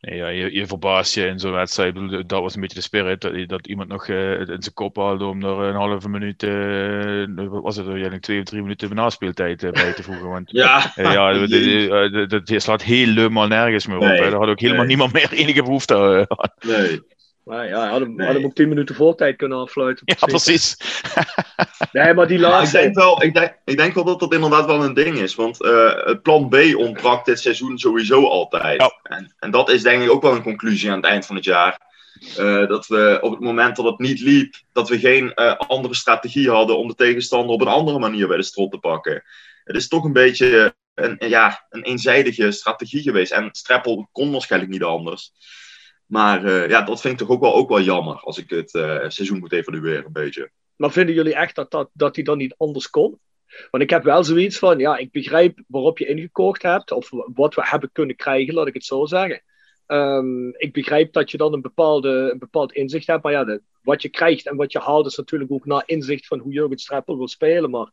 ja, 0.00 0.28
je, 0.28 0.54
je 0.54 0.66
verbaast 0.66 1.14
je 1.14 1.26
in 1.26 1.38
zo'n 1.38 1.52
wedstrijd. 1.52 1.94
Dat 2.28 2.40
was 2.40 2.54
een 2.54 2.60
beetje 2.60 2.76
de 2.76 2.82
spirit. 2.82 3.20
Dat, 3.20 3.48
dat 3.48 3.66
iemand 3.66 3.88
nog 3.88 4.08
uh, 4.08 4.40
in 4.40 4.46
zijn 4.46 4.74
kop 4.74 4.96
haalde 4.96 5.24
om 5.24 5.44
er 5.44 5.58
een 5.58 5.74
halve 5.74 6.08
minuut, 6.08 6.42
uh, 6.42 7.48
was 7.48 7.76
het 7.76 8.22
twee 8.22 8.38
of 8.38 8.44
drie 8.44 8.62
minuten 8.62 8.94
naspeeltijd 8.94 9.62
uh, 9.62 9.70
bij 9.70 9.92
te 9.92 10.02
voegen. 10.02 10.28
Want 10.28 10.50
ja, 10.62 10.92
ja 10.94 11.46
dat 12.26 12.52
slaat 12.62 12.82
helemaal 12.82 13.46
nergens 13.46 13.86
meer 13.86 13.96
op. 13.96 14.02
Nee, 14.02 14.20
Daar 14.20 14.32
had 14.32 14.48
ook 14.48 14.60
helemaal 14.60 14.86
nee. 14.86 14.96
niemand 14.96 15.12
meer 15.12 15.32
enige 15.32 15.62
behoefte 15.62 15.96
aan. 15.96 16.26
Nee. 16.60 17.00
Maar 17.50 17.68
ja, 17.68 17.88
had 17.88 18.00
hem, 18.00 18.14
nee. 18.14 18.26
had 18.26 18.36
hem 18.36 18.44
ook 18.44 18.54
10 18.54 18.68
minuten 18.68 18.94
voortijd 18.94 19.36
kunnen 19.36 19.58
afsluiten. 19.58 20.02
Ja, 20.04 20.26
precies. 20.26 20.76
nee, 21.92 22.14
maar 22.14 22.26
die 22.26 22.38
laatste... 22.38 22.76
ik, 22.76 22.82
denk 22.82 22.94
wel, 22.94 23.22
ik, 23.22 23.34
denk, 23.34 23.56
ik 23.64 23.76
denk 23.76 23.94
wel 23.94 24.04
dat 24.04 24.20
dat 24.20 24.34
inderdaad 24.34 24.66
wel 24.66 24.84
een 24.84 24.94
ding 24.94 25.18
is. 25.18 25.34
Want 25.34 25.62
uh, 25.62 26.04
het 26.04 26.22
plan 26.22 26.48
B 26.48 26.54
ontbrak 26.76 27.24
dit 27.24 27.40
seizoen 27.40 27.78
sowieso 27.78 28.28
altijd. 28.28 28.80
Ja. 28.80 28.98
En, 29.02 29.34
en 29.38 29.50
dat 29.50 29.70
is 29.70 29.82
denk 29.82 30.02
ik 30.02 30.10
ook 30.10 30.22
wel 30.22 30.34
een 30.34 30.42
conclusie 30.42 30.90
aan 30.90 30.96
het 30.96 31.06
eind 31.06 31.26
van 31.26 31.36
het 31.36 31.44
jaar. 31.44 31.80
Uh, 32.38 32.68
dat 32.68 32.86
we 32.86 33.18
op 33.20 33.30
het 33.30 33.40
moment 33.40 33.76
dat 33.76 33.84
het 33.84 33.98
niet 33.98 34.20
liep, 34.20 34.54
dat 34.72 34.88
we 34.88 34.98
geen 34.98 35.32
uh, 35.34 35.56
andere 35.56 35.94
strategie 35.94 36.50
hadden 36.50 36.78
om 36.78 36.88
de 36.88 36.94
tegenstander 36.94 37.54
op 37.54 37.60
een 37.60 37.66
andere 37.66 37.98
manier 37.98 38.28
bij 38.28 38.36
de 38.36 38.42
strot 38.42 38.72
te 38.72 38.78
pakken. 38.78 39.22
Het 39.64 39.76
is 39.76 39.88
toch 39.88 40.04
een 40.04 40.12
beetje 40.12 40.74
een, 40.94 41.16
ja, 41.28 41.66
een 41.70 41.82
eenzijdige 41.82 42.50
strategie 42.50 43.02
geweest. 43.02 43.32
En 43.32 43.48
Streppel 43.52 44.08
kon 44.12 44.32
waarschijnlijk 44.32 44.72
niet 44.72 44.82
anders. 44.82 45.32
Maar 46.10 46.44
uh, 46.44 46.68
ja, 46.68 46.82
dat 46.82 47.00
vind 47.00 47.12
ik 47.12 47.26
toch 47.26 47.36
ook 47.36 47.40
wel, 47.40 47.54
ook 47.54 47.68
wel 47.68 47.80
jammer 47.80 48.16
als 48.16 48.38
ik 48.38 48.50
het 48.50 48.74
uh, 48.74 49.04
seizoen 49.08 49.38
moet 49.38 49.52
evalueren 49.52 50.04
een 50.04 50.12
beetje. 50.12 50.50
Maar 50.76 50.90
vinden 50.92 51.14
jullie 51.14 51.34
echt 51.34 51.54
dat, 51.54 51.70
dat, 51.70 51.90
dat 51.92 52.14
hij 52.14 52.24
dan 52.24 52.38
niet 52.38 52.54
anders 52.56 52.90
kon? 52.90 53.18
Want 53.70 53.82
ik 53.82 53.90
heb 53.90 54.02
wel 54.02 54.24
zoiets 54.24 54.58
van, 54.58 54.78
ja, 54.78 54.96
ik 54.96 55.10
begrijp 55.10 55.62
waarop 55.66 55.98
je 55.98 56.06
ingekocht 56.06 56.62
hebt, 56.62 56.92
of 56.92 57.10
wat 57.34 57.54
we 57.54 57.60
hebben 57.64 57.90
kunnen 57.92 58.16
krijgen, 58.16 58.54
laat 58.54 58.66
ik 58.66 58.74
het 58.74 58.84
zo 58.84 59.06
zeggen. 59.06 59.42
Um, 59.86 60.54
ik 60.56 60.72
begrijp 60.72 61.12
dat 61.12 61.30
je 61.30 61.36
dan 61.36 61.52
een, 61.52 61.60
bepaalde, 61.60 62.30
een 62.32 62.38
bepaald 62.38 62.72
inzicht 62.72 63.06
hebt, 63.06 63.22
maar 63.22 63.32
ja, 63.32 63.58
wat 63.82 64.02
je 64.02 64.08
krijgt 64.08 64.46
en 64.46 64.56
wat 64.56 64.72
je 64.72 64.78
haalt 64.78 65.06
is 65.06 65.16
natuurlijk 65.16 65.52
ook 65.52 65.66
naar 65.66 65.82
inzicht 65.86 66.26
van 66.26 66.38
hoe 66.38 66.52
Jurgen 66.52 66.78
Streppel 66.78 67.16
wil 67.16 67.28
spelen. 67.28 67.70
Maar 67.70 67.88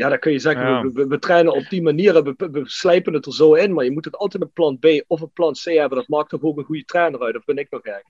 ja, 0.00 0.08
dan 0.08 0.18
kun 0.18 0.32
je 0.32 0.38
zeggen, 0.38 0.66
ja. 0.66 0.82
we, 0.82 0.92
we, 0.92 1.06
we, 1.06 1.18
trainen 1.18 1.52
op 1.52 1.68
die 1.68 1.82
manier, 1.82 2.22
we, 2.22 2.34
we, 2.36 2.62
slijpen 2.64 3.12
het 3.12 3.26
er 3.26 3.32
zo 3.32 3.54
in, 3.54 3.72
maar 3.72 3.84
je 3.84 3.90
moet 3.90 4.04
het 4.04 4.16
altijd 4.16 4.42
een 4.42 4.52
plan 4.52 4.78
B 4.78 4.86
of 5.06 5.20
een 5.20 5.32
plan 5.32 5.52
C 5.52 5.64
hebben. 5.64 5.98
Dat 5.98 6.08
maakt 6.08 6.28
toch 6.28 6.42
ook 6.42 6.58
een 6.58 6.64
goede 6.64 6.84
trainer 6.84 7.20
uit, 7.20 7.36
of 7.36 7.44
ben 7.44 7.56
ik 7.56 7.70
nog 7.70 7.80
gek? 7.82 8.04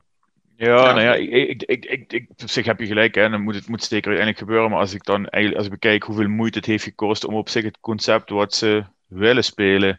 Ja, 0.56 0.66
ja, 0.66 0.92
nou 0.92 1.00
ja, 1.00 1.14
ik, 1.14 1.30
ik, 1.30 1.62
ik, 1.62 1.84
ik, 1.84 2.12
ik 2.12 2.28
op 2.30 2.50
zich 2.50 2.66
heb 2.66 2.80
je 2.80 2.86
gelijk, 2.86 3.14
hè. 3.14 3.28
Dan 3.28 3.42
moet 3.42 3.54
het 3.54 3.68
moet 3.68 3.82
zeker 3.82 4.08
uiteindelijk 4.08 4.38
gebeuren. 4.38 4.70
Maar 4.70 4.80
als 4.80 4.94
ik 4.94 5.04
dan 5.04 5.26
eigenlijk, 5.26 5.56
als 5.56 5.66
ik 5.66 5.80
bekijk 5.80 6.02
hoeveel 6.02 6.28
moeite 6.28 6.58
het 6.58 6.66
heeft 6.66 6.84
gekost 6.84 7.24
om 7.24 7.34
op 7.34 7.48
zich 7.48 7.64
het 7.64 7.80
concept 7.80 8.30
wat 8.30 8.54
ze 8.54 8.84
willen 9.06 9.44
spelen, 9.44 9.98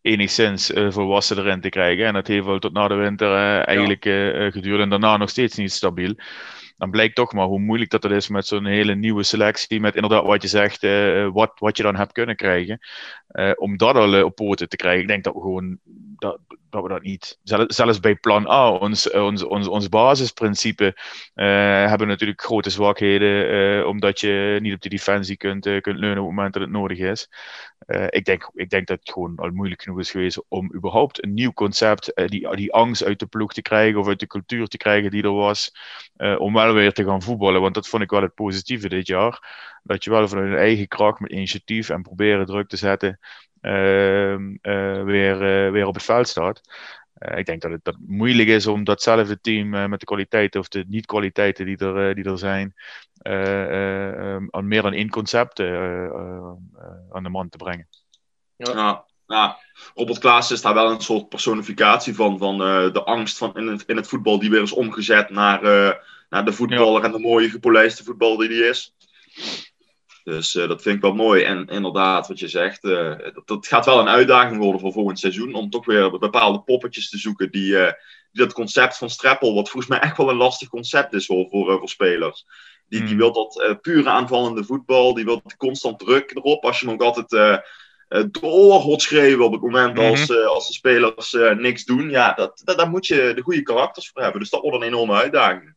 enigszins 0.00 0.70
uh, 0.70 0.90
volwassen 0.90 1.38
erin 1.38 1.60
te 1.60 1.68
krijgen. 1.68 2.06
En 2.06 2.12
dat 2.14 2.26
heeft 2.26 2.44
wel 2.44 2.58
tot 2.58 2.72
na 2.72 2.88
de 2.88 2.94
winter 2.94 3.28
uh, 3.28 3.66
eigenlijk 3.66 4.04
uh, 4.04 4.52
geduurd 4.52 4.80
en 4.80 4.88
daarna 4.88 5.16
nog 5.16 5.30
steeds 5.30 5.56
niet 5.56 5.72
stabiel. 5.72 6.14
Dan 6.82 6.90
blijkt 6.90 7.14
toch 7.14 7.32
maar 7.32 7.46
hoe 7.46 7.58
moeilijk 7.58 7.90
dat 7.90 8.02
het 8.02 8.12
is 8.12 8.28
met 8.28 8.46
zo'n 8.46 8.64
hele 8.64 8.94
nieuwe 8.94 9.22
selectie. 9.22 9.80
Met 9.80 9.94
inderdaad 9.94 10.24
wat 10.24 10.42
je 10.42 10.48
zegt, 10.48 10.82
eh, 10.82 11.28
wat, 11.32 11.52
wat 11.58 11.76
je 11.76 11.82
dan 11.82 11.96
hebt 11.96 12.12
kunnen 12.12 12.36
krijgen. 12.36 12.78
Eh, 13.28 13.50
om 13.54 13.76
dat 13.76 13.94
al 13.94 14.14
eh, 14.14 14.24
op 14.24 14.34
poten 14.34 14.68
te 14.68 14.76
krijgen. 14.76 15.02
Ik 15.02 15.08
denk 15.08 15.24
dat 15.24 15.34
we 15.34 15.40
gewoon 15.40 15.78
dat, 16.18 16.38
dat 16.70 16.82
we 16.82 16.88
dat 16.88 17.02
niet. 17.02 17.38
Zelfs 17.66 18.00
bij 18.00 18.14
plan 18.14 18.48
A, 18.48 18.70
ons, 18.70 19.10
ons, 19.10 19.44
ons, 19.44 19.68
ons 19.68 19.88
basisprincipe, 19.88 20.96
hebben 21.34 22.08
natuurlijk 22.08 22.42
grote 22.42 22.70
zwakheden. 22.70 23.88
omdat 23.88 24.20
je 24.20 24.58
niet 24.60 24.74
op 24.74 24.80
de 24.80 24.88
defensie 24.88 25.36
kunt, 25.36 25.80
kunt 25.80 25.98
leunen 25.98 26.22
op 26.22 26.26
het 26.26 26.36
moment 26.36 26.52
dat 26.52 26.62
het 26.62 26.70
nodig 26.70 26.98
is. 26.98 27.28
Ik, 28.08 28.24
denk, 28.24 28.50
ik 28.54 28.70
denk 28.70 28.86
dat 28.86 28.98
het 28.98 29.12
gewoon 29.12 29.36
al 29.36 29.50
moeilijk 29.50 29.82
genoeg 29.82 29.98
is 29.98 30.10
geweest 30.10 30.44
om 30.48 30.74
überhaupt 30.74 31.24
een 31.24 31.34
nieuw 31.34 31.52
concept, 31.52 32.12
die, 32.26 32.56
die 32.56 32.72
angst 32.72 33.04
uit 33.04 33.18
de 33.18 33.26
ploeg 33.26 33.52
te 33.52 33.62
krijgen 33.62 34.00
of 34.00 34.08
uit 34.08 34.20
de 34.20 34.26
cultuur 34.26 34.66
te 34.66 34.76
krijgen 34.76 35.10
die 35.10 35.22
er 35.22 35.32
was. 35.32 35.72
om 36.38 36.54
wel 36.54 36.72
weer 36.72 36.92
te 36.92 37.04
gaan 37.04 37.22
voetballen. 37.22 37.60
Want 37.60 37.74
dat 37.74 37.88
vond 37.88 38.02
ik 38.02 38.10
wel 38.10 38.22
het 38.22 38.34
positieve 38.34 38.88
dit 38.88 39.06
jaar. 39.06 39.60
Dat 39.82 40.04
je 40.04 40.10
wel 40.10 40.28
vanuit 40.28 40.50
je 40.50 40.56
eigen 40.56 40.88
kracht 40.88 41.20
met 41.20 41.30
initiatief 41.30 41.88
en 41.88 42.02
proberen 42.02 42.46
druk 42.46 42.68
te 42.68 42.76
zetten. 42.76 43.18
Ehm, 43.62 44.56
eh, 44.60 45.02
weer, 45.02 45.38
weer 45.72 45.86
op 45.86 45.94
het 45.94 46.02
veld 46.04 46.28
staat. 46.28 46.60
Uh, 47.28 47.38
ik 47.38 47.46
denk 47.46 47.60
dat 47.62 47.70
het, 47.70 47.84
dat 47.84 47.96
moeilijk 48.06 48.48
is 48.48 48.66
om 48.66 48.84
datzelfde 48.84 49.40
team 49.40 49.68
met 49.68 50.00
de 50.00 50.06
kwaliteiten 50.06 50.60
of 50.60 50.68
de 50.68 50.84
niet-kwaliteiten 50.88 51.66
die 51.66 51.76
er, 51.76 52.14
die 52.14 52.24
er 52.24 52.38
zijn, 52.38 52.74
aan 54.50 54.68
meer 54.68 54.82
dan 54.82 54.92
één 54.92 55.10
concept 55.10 55.60
aan 55.60 57.22
de 57.22 57.28
man 57.28 57.48
te 57.48 57.56
brengen. 57.56 57.88
Ja. 58.56 59.04
Ja, 59.26 59.58
Robert 59.94 60.18
Klaas 60.18 60.50
is 60.50 60.62
daar 60.62 60.74
wel 60.74 60.90
een 60.90 61.00
soort 61.00 61.28
personificatie 61.28 62.14
van, 62.14 62.38
van 62.38 62.58
de 62.92 63.02
angst 63.04 63.38
van 63.38 63.56
in, 63.56 63.66
het, 63.66 63.82
in 63.86 63.96
het 63.96 64.08
voetbal 64.08 64.38
die 64.38 64.50
weer 64.50 64.62
is 64.62 64.72
omgezet 64.72 65.30
naar, 65.30 65.62
naar 66.28 66.44
de 66.44 66.52
voetballer 66.52 67.04
en 67.04 67.12
de 67.12 67.18
mooie 67.18 67.50
gepolijste 67.50 68.04
voetbal 68.04 68.36
die 68.36 68.48
die 68.48 68.68
is. 68.68 68.94
Dus 70.24 70.54
uh, 70.54 70.68
dat 70.68 70.82
vind 70.82 70.96
ik 70.96 71.02
wel 71.02 71.14
mooi. 71.14 71.42
En 71.42 71.66
inderdaad, 71.66 72.28
wat 72.28 72.38
je 72.38 72.48
zegt, 72.48 72.84
uh, 72.84 73.18
dat, 73.18 73.42
dat, 73.44 73.66
gaat 73.66 73.86
wel 73.86 73.98
een 73.98 74.08
uitdaging 74.08 74.60
worden 74.60 74.80
voor 74.80 74.92
volgend 74.92 75.18
seizoen. 75.18 75.54
Om 75.54 75.70
toch 75.70 75.84
weer 75.84 76.18
bepaalde 76.18 76.60
poppetjes 76.60 77.10
te 77.10 77.18
zoeken 77.18 77.50
die, 77.50 77.72
uh, 77.72 77.92
die 78.30 78.44
dat 78.44 78.52
concept 78.52 78.96
van 78.96 79.10
Streppel, 79.10 79.54
wat 79.54 79.70
volgens 79.70 79.90
mij 79.92 80.00
echt 80.00 80.16
wel 80.16 80.30
een 80.30 80.36
lastig 80.36 80.68
concept 80.68 81.12
is 81.12 81.26
voor, 81.26 81.48
voor, 81.50 81.78
voor 81.78 81.88
spelers. 81.88 82.46
Die, 82.88 83.00
die 83.00 83.08
hmm. 83.08 83.18
wil 83.18 83.32
dat 83.32 83.78
pure 83.80 84.08
aanvallende 84.08 84.64
voetbal, 84.64 85.14
die 85.14 85.24
wil 85.24 85.42
constant 85.56 85.98
druk 85.98 86.30
erop. 86.36 86.64
Als 86.64 86.80
je 86.80 86.86
nog 86.86 87.00
altijd 87.00 87.60
door 88.30 88.80
hoort 88.80 89.02
schreeuwen 89.02 89.46
op 89.46 89.52
het 89.52 89.60
moment 89.60 89.94
mhm. 89.94 90.04
als, 90.04 90.36
als 90.46 90.66
de 90.66 90.72
spelers 90.72 91.36
niks 91.56 91.84
doen, 91.84 92.10
ja, 92.10 92.32
dat, 92.32 92.60
dat, 92.64 92.78
daar 92.78 92.88
moet 92.88 93.06
je 93.06 93.32
de 93.34 93.42
goede 93.42 93.62
karakters 93.62 94.10
voor 94.10 94.22
hebben. 94.22 94.40
Dus 94.40 94.50
dat 94.50 94.60
wordt 94.60 94.76
een 94.76 94.86
enorme 94.86 95.14
uitdaging. 95.14 95.74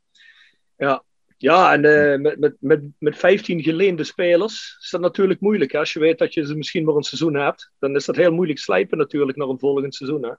Ja, 0.78 1.04
ja, 1.46 1.74
en 1.74 1.84
uh, 1.84 2.20
met, 2.20 2.40
met, 2.40 2.56
met, 2.60 2.82
met 2.98 3.18
15 3.18 3.64
geleende 3.64 4.04
spelers 4.04 4.78
is 4.82 4.90
dat 4.90 5.02
natuurlijk 5.02 5.40
moeilijk. 5.40 5.72
Hè? 5.72 5.80
Als 5.80 5.94
je 5.94 6.00
weet 6.00 6.18
dat 6.18 6.34
je 6.34 6.46
ze 6.46 6.56
misschien 6.56 6.86
maar 6.86 6.96
een 6.96 7.04
seizoen 7.04 7.36
hebt, 7.36 7.72
dan 7.80 7.96
is 7.96 8.06
dat 8.06 8.16
heel 8.16 8.32
moeilijk 8.32 8.60
slijpen 8.60 8.98
natuurlijk 8.98 9.38
naar 9.38 9.48
een 9.48 9.60
volgend 9.60 9.96
seizoen. 9.96 10.24
Hè? 10.24 10.32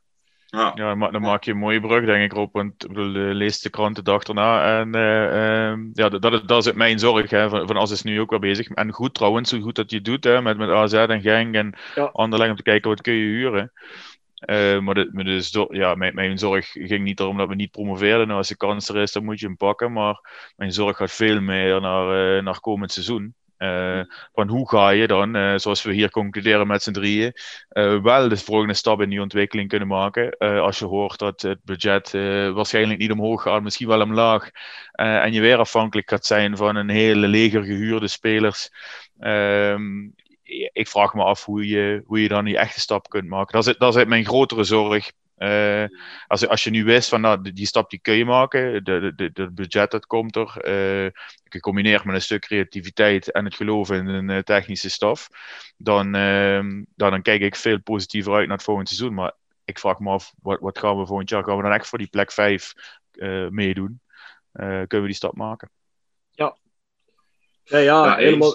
Ja. 0.47 0.73
ja, 0.75 1.11
dan 1.11 1.23
maak 1.23 1.45
je 1.45 1.51
een 1.51 1.59
mooie 1.59 1.81
brug, 1.81 2.05
denk 2.05 2.33
ik, 2.33 2.38
op. 2.38 2.53
Want 2.53 2.85
ik 2.85 2.88
bedoel, 2.88 3.12
lees 3.12 3.61
de 3.61 3.71
krant 3.71 3.97
de 3.97 4.03
dag 4.03 4.23
erna. 4.23 4.81
En 4.81 4.97
uh, 4.97 5.03
uh, 5.03 5.79
ja, 5.92 6.09
dat, 6.09 6.23
dat, 6.23 6.49
dat 6.49 6.66
is 6.66 6.73
mijn 6.73 6.99
zorg. 6.99 7.31
Hè, 7.31 7.49
van, 7.49 7.66
van 7.66 7.77
As 7.77 7.90
is 7.90 8.03
nu 8.03 8.21
ook 8.21 8.31
wel 8.31 8.38
bezig. 8.38 8.69
En 8.69 8.92
goed 8.92 9.14
trouwens, 9.14 9.51
zo 9.51 9.61
goed 9.61 9.75
dat 9.75 9.90
je 9.90 10.01
doet 10.01 10.25
hè, 10.25 10.42
met, 10.42 10.57
met 10.57 10.69
AZ 10.69 10.92
en 10.92 11.21
Genk 11.21 11.55
en 11.55 11.75
ja. 11.95 12.11
Anderlecht 12.12 12.51
om 12.51 12.57
te 12.57 12.62
kijken 12.62 12.90
wat 12.90 13.01
kun 13.01 13.14
je 13.14 13.25
huren. 13.25 13.73
Uh, 14.40 14.79
maar, 14.81 14.94
de, 14.94 15.66
ja, 15.70 15.94
mijn, 15.94 16.14
mijn, 16.14 16.38
zorg 16.38 16.70
ging 16.72 17.05
niet 17.05 17.20
erom 17.20 17.37
dat 17.37 17.49
we 17.49 17.55
niet 17.55 17.70
promoveerden. 17.70 18.27
Nou, 18.27 18.38
als 18.38 18.49
de 18.49 18.57
kans 18.57 18.88
er 18.88 18.96
is, 18.96 19.12
dan 19.12 19.25
moet 19.25 19.40
je 19.40 19.46
hem 19.46 19.57
pakken. 19.57 19.92
Maar 19.92 20.20
mijn 20.57 20.72
zorg 20.72 20.96
gaat 20.96 21.12
veel 21.12 21.40
meer 21.40 21.81
naar, 21.81 22.37
uh, 22.37 22.42
naar 22.42 22.61
komend 22.61 22.92
seizoen. 22.92 23.35
Uh, 23.59 24.01
van 24.35 24.49
hoe 24.49 24.68
ga 24.68 24.90
je 24.90 25.07
dan, 25.07 25.61
zoals 25.61 25.83
we 25.83 25.92
hier 25.92 26.11
concluderen 26.11 26.66
met 26.66 26.83
z'n 26.83 26.92
drieën, 26.92 27.33
wel 28.03 28.29
de 28.29 28.37
volgende 28.37 28.75
stap 28.75 29.01
in 29.01 29.11
die 29.11 29.20
ontwikkeling 29.20 29.68
kunnen 29.68 29.88
maken. 29.88 30.38
als 30.38 30.79
je 30.79 30.85
hoort 30.85 31.18
dat 31.18 31.42
het 31.42 31.59
budget 31.64 32.11
waarschijnlijk 32.55 32.99
niet 32.99 33.11
omhoog 33.11 33.42
gaat, 33.42 33.62
misschien 33.62 33.88
wel 33.88 34.01
omlaag. 34.01 34.51
en 34.92 35.33
je 35.33 35.40
weer 35.40 35.57
afhankelijk 35.57 36.11
gaat 36.11 36.27
zijn 36.27 36.57
van 36.57 36.77
een 36.77 36.88
hele 36.88 37.27
leger 37.27 37.64
gehuurde 37.64 38.09
spelers. 38.09 38.70
Ehm, 39.18 40.09
ik 40.73 40.89
vraag 40.89 41.15
me 41.15 41.23
af 41.23 41.45
hoe 41.45 41.69
je, 41.69 42.03
hoe 42.05 42.23
je 42.23 42.29
dan 42.29 42.45
die 42.45 42.59
echte 42.59 42.81
stap 42.81 43.09
kunt 43.09 43.29
maken. 43.29 43.53
Dat 43.53 43.67
is, 43.67 43.77
dat 43.79 43.97
is 43.97 44.05
mijn 44.05 44.25
grotere 44.25 44.65
zorg. 44.65 45.13
Uh, 45.39 45.85
als, 46.27 46.49
als 46.49 46.65
je 46.65 46.71
nu 46.71 46.85
wist 46.85 47.09
van 47.09 47.21
nou, 47.21 47.53
die 47.53 47.67
stap 47.67 47.91
die 47.91 47.99
kun 47.99 48.15
je 48.15 48.25
maken, 48.25 48.85
de, 48.85 49.13
de, 49.17 49.33
de 49.33 49.51
budget 49.51 49.91
dat 49.91 50.07
komt 50.07 50.37
er, 50.37 50.69
uh, 51.05 51.11
gecombineerd 51.45 52.05
met 52.05 52.15
een 52.15 52.23
stuk 52.23 52.41
creativiteit 52.41 53.31
en 53.31 53.45
het 53.45 53.55
geloven 53.55 53.97
in 53.97 54.07
een 54.07 54.29
uh, 54.29 54.39
technische 54.39 54.91
staf, 54.91 55.29
dan, 55.77 56.15
ehm, 56.15 56.85
dan, 56.95 57.11
dan 57.11 57.23
kijk 57.23 57.41
ik 57.41 57.57
veel 57.57 57.81
positiever 57.81 58.35
uit 58.35 58.47
naar 58.47 58.57
het 58.57 58.65
volgende 58.65 58.91
seizoen. 58.91 59.15
Maar 59.15 59.33
ik 59.65 59.79
vraag 59.79 59.99
me 59.99 60.11
af, 60.11 60.33
wat, 60.43 60.61
wat 60.61 60.79
gaan 60.79 60.99
we 60.99 61.07
volgend 61.07 61.29
jaar? 61.29 61.45
Gaan 61.45 61.57
we 61.57 61.63
dan 61.63 61.73
echt 61.73 61.89
voor 61.89 61.99
die 61.99 62.09
plek 62.09 62.33
5 62.33 62.73
meedoen? 63.51 64.01
kunnen 64.53 65.01
we 65.01 65.07
die 65.07 65.15
stap 65.15 65.37
maken? 65.37 65.71
Ja, 66.31 66.57
ja, 67.65 67.79
ja, 67.79 68.17
helemaal. 68.17 68.55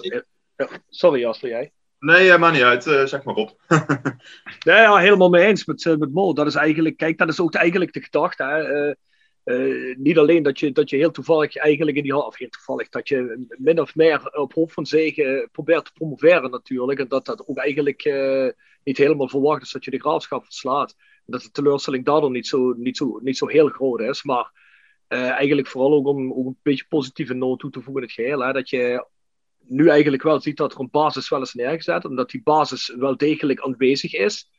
Sorry, 0.88 1.20
Jasper, 1.20 1.48
jij. 1.48 1.72
Nee, 2.02 2.38
maar 2.38 2.52
niet 2.52 2.62
uit. 2.62 2.86
Uh, 2.86 3.04
zeg 3.04 3.24
maar 3.24 3.34
op. 3.34 3.56
nee, 4.66 4.76
ja, 4.76 4.96
helemaal 4.96 5.28
mee 5.28 5.46
eens 5.46 5.64
met, 5.64 5.84
uh, 5.84 5.96
met 5.96 6.12
Mo. 6.12 6.32
Dat 6.32 6.46
is 6.46 6.54
eigenlijk, 6.54 6.96
kijk, 6.96 7.18
dat 7.18 7.28
is 7.28 7.40
ook 7.40 7.54
eigenlijk 7.54 7.92
de 7.92 8.02
gedachte. 8.02 8.42
Hè. 8.42 8.94
Niet 9.96 10.18
alleen 10.18 10.42
dat 10.42 10.58
je, 10.58 10.72
dat 10.72 10.90
je 10.90 10.96
heel 10.96 11.10
toevallig 11.10 11.56
eigenlijk 11.56 11.96
in 11.96 12.02
die 12.02 12.16
of 12.16 12.38
heel 12.38 12.48
toevallig, 12.48 12.88
dat 12.88 13.08
je 13.08 13.46
min 13.48 13.80
of 13.80 13.94
meer 13.94 14.32
op 14.32 14.52
hoofd 14.52 14.74
van 14.74 14.86
zegen 14.86 15.48
probeert 15.52 15.84
te 15.84 15.92
promoveren 15.92 16.50
natuurlijk. 16.50 16.98
En 16.98 17.08
dat 17.08 17.26
dat 17.26 17.46
ook 17.46 17.56
eigenlijk 17.56 18.04
niet 18.84 18.96
helemaal 18.96 19.28
verwacht 19.28 19.62
is 19.62 19.72
dat 19.72 19.84
je 19.84 19.90
de 19.90 20.00
graafschap 20.00 20.44
verslaat. 20.44 20.96
Dat 21.26 21.42
de 21.42 21.50
teleurstelling 21.50 22.04
daardoor 22.04 22.30
niet 22.30 22.46
zo, 22.46 22.72
niet 22.72 22.96
zo, 22.96 23.18
niet 23.22 23.36
zo 23.36 23.46
heel 23.46 23.68
groot 23.68 24.00
is. 24.00 24.22
Maar 24.22 24.52
eigenlijk 25.08 25.68
vooral 25.68 25.92
ook 25.92 26.06
om, 26.06 26.32
om 26.32 26.46
een 26.46 26.58
beetje 26.62 26.86
positieve 26.88 27.34
noot 27.34 27.58
toe 27.58 27.70
te 27.70 27.80
voegen 27.80 28.02
in 28.02 28.08
het 28.08 28.16
geheel. 28.16 28.40
Hè. 28.44 28.52
Dat 28.52 28.70
je 28.70 29.06
nu 29.66 29.88
eigenlijk 29.88 30.22
wel 30.22 30.40
ziet 30.40 30.56
dat 30.56 30.74
er 30.74 30.80
een 30.80 30.90
basis 30.90 31.28
wel 31.28 31.42
is 31.42 31.52
neergezet, 31.52 32.04
omdat 32.04 32.30
die 32.30 32.42
basis 32.42 32.94
wel 32.98 33.16
degelijk 33.16 33.60
aanwezig 33.60 34.12
is. 34.12 34.50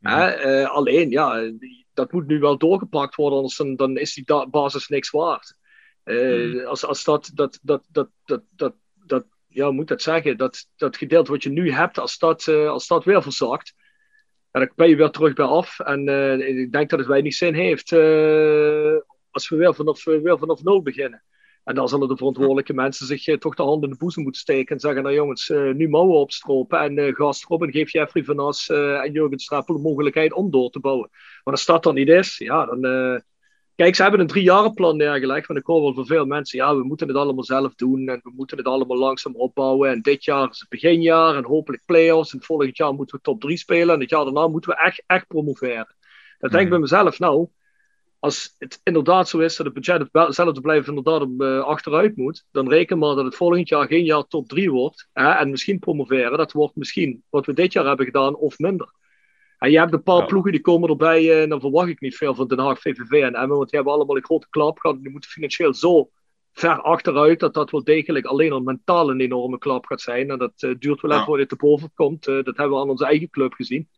Uh, 0.00 0.70
alleen, 0.70 1.10
ja, 1.10 1.52
dat 1.94 2.12
moet 2.12 2.26
nu 2.26 2.38
wel 2.38 2.58
doorgepakt 2.58 3.14
worden, 3.14 3.36
anders 3.36 3.56
dan, 3.56 3.76
dan 3.76 3.96
is 3.96 4.14
die 4.14 4.48
basis 4.50 4.88
niks 4.88 5.10
waard. 5.10 5.56
Uh, 6.04 6.66
als, 6.66 6.84
als 6.84 7.04
dat, 7.04 7.30
dat, 7.34 7.58
dat, 7.62 7.86
dat, 7.90 8.08
dat, 8.24 8.42
dat, 8.56 8.74
dat, 8.94 9.26
ja, 9.48 9.70
moet 9.70 9.88
dat 9.88 10.02
zeggen, 10.02 10.36
dat, 10.36 10.68
dat 10.76 10.96
gedeelte 10.96 11.30
wat 11.30 11.42
je 11.42 11.50
nu 11.50 11.72
hebt, 11.72 11.98
als 11.98 12.18
dat, 12.18 12.46
uh, 12.46 12.68
als 12.68 12.86
dat 12.86 13.04
weer 13.04 13.22
verzakt, 13.22 13.74
dan 14.50 14.70
ben 14.76 14.88
je 14.88 14.96
weer 14.96 15.10
terug 15.10 15.32
bij 15.32 15.44
af. 15.44 15.80
En 15.80 16.08
ik 16.58 16.72
denk 16.72 16.90
dat 16.90 16.98
het 16.98 17.08
weinig 17.08 17.34
zin 17.34 17.54
heeft 17.54 17.92
als 19.30 19.48
we 19.48 19.56
weer 19.56 19.74
vanaf, 19.74 20.04
weer 20.04 20.38
vanaf 20.38 20.62
nul 20.62 20.82
beginnen. 20.82 21.22
En 21.64 21.74
dan 21.74 21.88
zullen 21.88 22.08
de 22.08 22.16
verantwoordelijke 22.16 22.74
mensen 22.74 23.06
zich 23.06 23.26
eh, 23.26 23.36
toch 23.36 23.54
de 23.54 23.62
hand 23.62 23.84
in 23.84 23.90
de 23.90 23.96
boezem 23.96 24.22
moeten 24.22 24.40
steken 24.40 24.74
en 24.74 24.80
zeggen: 24.80 25.02
Nou 25.02 25.14
jongens, 25.14 25.48
uh, 25.48 25.74
nu 25.74 25.88
mouwen 25.88 26.18
opstropen 26.18 26.80
en 26.80 26.96
uh, 26.96 27.14
gas 27.14 27.42
erop 27.42 27.62
en 27.62 27.70
geef 27.70 27.92
Jeffrey 27.92 28.24
van 28.24 28.38
As 28.38 28.68
en 28.68 29.12
Jurgen 29.12 29.38
Strappel 29.38 29.74
de 29.74 29.82
mogelijkheid 29.82 30.32
om 30.32 30.50
door 30.50 30.70
te 30.70 30.80
bouwen. 30.80 31.08
Maar 31.44 31.54
als 31.54 31.64
dat 31.64 31.82
dan 31.82 31.94
niet 31.94 32.08
is, 32.08 32.38
ja, 32.38 32.66
dan. 32.66 33.22
Kijk, 33.76 33.94
ze 33.94 34.02
hebben 34.02 34.20
een 34.20 34.26
driejarenplan 34.26 34.96
neergelegd. 34.96 35.46
Want 35.46 35.58
ik 35.58 35.66
hoor 35.66 35.82
wel 35.82 35.94
van 35.94 36.06
veel 36.06 36.24
mensen: 36.24 36.58
ja, 36.58 36.76
we 36.76 36.84
moeten 36.84 37.08
het 37.08 37.16
allemaal 37.16 37.44
zelf 37.44 37.74
doen 37.74 38.08
en 38.08 38.20
we 38.22 38.32
moeten 38.34 38.56
het 38.56 38.66
allemaal 38.66 38.98
langzaam 38.98 39.36
opbouwen. 39.36 39.90
En 39.90 40.02
dit 40.02 40.24
jaar 40.24 40.50
is 40.50 40.60
het 40.60 40.68
beginjaar 40.68 41.36
en 41.36 41.44
hopelijk 41.44 41.82
play-offs. 41.86 42.32
En 42.32 42.42
volgend 42.42 42.76
jaar 42.76 42.94
moeten 42.94 43.16
we 43.16 43.22
top 43.22 43.40
3 43.40 43.56
spelen 43.56 43.94
en 43.94 44.00
het 44.00 44.10
jaar 44.10 44.24
daarna 44.24 44.48
moeten 44.48 44.70
we 44.70 44.76
echt, 44.76 45.02
echt 45.06 45.26
promoveren. 45.26 45.94
Dan 46.38 46.50
denk 46.50 46.62
ik 46.62 46.70
bij 46.70 46.78
mezelf: 46.78 47.18
Nou 47.18 47.48
als 48.24 48.54
het 48.58 48.80
inderdaad 48.82 49.28
zo 49.28 49.38
is 49.38 49.56
dat 49.56 49.66
het 49.66 49.74
budget 49.74 50.08
hetzelfde 50.12 50.60
blijft 50.60 50.88
inderdaad 50.88 51.20
op, 51.20 51.40
uh, 51.40 51.60
achteruit 51.60 52.16
moet, 52.16 52.44
dan 52.50 52.68
reken 52.68 52.98
maar 52.98 53.14
dat 53.14 53.24
het 53.24 53.34
volgend 53.34 53.68
jaar 53.68 53.86
geen 53.86 54.04
jaar 54.04 54.26
top 54.26 54.48
3 54.48 54.70
wordt. 54.70 55.08
Hè, 55.12 55.30
en 55.30 55.50
misschien 55.50 55.78
promoveren, 55.78 56.38
dat 56.38 56.52
wordt 56.52 56.76
misschien 56.76 57.22
wat 57.30 57.46
we 57.46 57.52
dit 57.52 57.72
jaar 57.72 57.86
hebben 57.86 58.06
gedaan 58.06 58.36
of 58.36 58.58
minder. 58.58 58.92
En 59.58 59.70
je 59.70 59.78
hebt 59.78 59.92
een 59.92 60.02
paar 60.02 60.26
ploegen 60.26 60.52
die 60.52 60.60
komen 60.60 60.88
erbij, 60.88 61.36
en 61.36 61.42
eh, 61.42 61.48
dan 61.48 61.60
verwacht 61.60 61.88
ik 61.88 62.00
niet 62.00 62.16
veel 62.16 62.34
van 62.34 62.48
Den 62.48 62.58
Haag, 62.58 62.80
VVV 62.80 63.10
en 63.10 63.34
Emmen, 63.34 63.56
want 63.56 63.70
die 63.70 63.78
hebben 63.78 63.92
allemaal 63.92 64.16
een 64.16 64.24
grote 64.24 64.46
klap 64.50 64.78
gehad. 64.78 65.02
Die 65.02 65.10
moeten 65.10 65.30
financieel 65.30 65.74
zo 65.74 66.10
ver 66.52 66.82
achteruit 66.82 67.40
dat 67.40 67.54
dat 67.54 67.70
wel 67.70 67.84
degelijk 67.84 68.26
alleen 68.26 68.52
al 68.52 68.60
mentaal 68.60 69.10
een 69.10 69.20
enorme 69.20 69.58
klap 69.58 69.86
gaat 69.86 70.00
zijn. 70.00 70.30
En 70.30 70.38
dat 70.38 70.62
uh, 70.62 70.74
duurt 70.78 71.00
wel 71.00 71.10
even 71.10 71.24
voordat 71.24 71.50
het 71.50 71.58
te 71.58 71.66
boven 71.66 71.90
komt. 71.94 72.24
dat 72.24 72.44
hebben 72.44 72.70
we 72.70 72.76
aan 72.76 72.90
onze 72.90 73.06
eigen 73.06 73.30
club 73.30 73.52
gezien. 73.52 73.88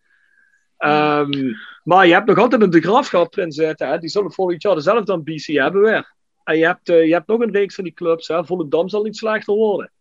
Um, 0.78 1.56
maar 1.84 2.06
je 2.06 2.12
hebt 2.12 2.26
nog 2.26 2.38
altijd 2.38 2.62
een 2.62 2.70
de 2.70 2.80
graafschap 2.80 3.36
erin 3.36 3.52
zitten. 3.52 3.88
Hè? 3.88 3.98
Die 3.98 4.08
zullen 4.08 4.32
volgend 4.32 4.62
jaar 4.62 4.74
dezelfde 4.74 5.12
ambitie 5.12 5.62
hebben 5.62 5.82
weer. 5.82 6.14
En 6.44 6.58
je 6.58 6.64
hebt, 6.64 6.88
uh, 6.88 7.06
je 7.06 7.12
hebt 7.12 7.26
nog 7.26 7.40
een 7.40 7.52
reeks 7.52 7.74
van 7.74 7.84
die 7.84 7.92
clubs. 7.92 8.28
Hè? 8.28 8.44
Volendam 8.44 8.88
zal 8.88 9.02
niet 9.02 9.16
slechter 9.16 9.54
worden. 9.54 9.92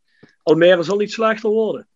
Almere 0.44 0.84
zal 0.84 0.98
niet 0.98 1.12
slechter 1.12 1.50
worden. 1.50 1.88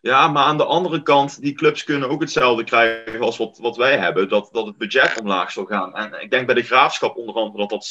Ja, 0.00 0.28
maar 0.28 0.44
aan 0.44 0.56
de 0.56 0.64
andere 0.64 1.02
kant, 1.02 1.40
die 1.40 1.52
clubs 1.52 1.84
kunnen 1.84 2.08
ook 2.08 2.20
hetzelfde 2.20 2.64
krijgen 2.64 3.20
als 3.20 3.36
wat, 3.36 3.58
wat 3.58 3.76
wij 3.76 3.98
hebben. 3.98 4.28
Dat, 4.28 4.48
dat 4.52 4.66
het 4.66 4.76
budget 4.76 5.20
omlaag 5.20 5.50
zal 5.50 5.64
gaan. 5.64 5.94
En 5.94 6.22
ik 6.22 6.30
denk 6.30 6.46
bij 6.46 6.54
de 6.54 6.62
graafschap 6.62 7.16
onder 7.16 7.34
andere 7.34 7.58
dat 7.58 7.70
dat 7.70 7.84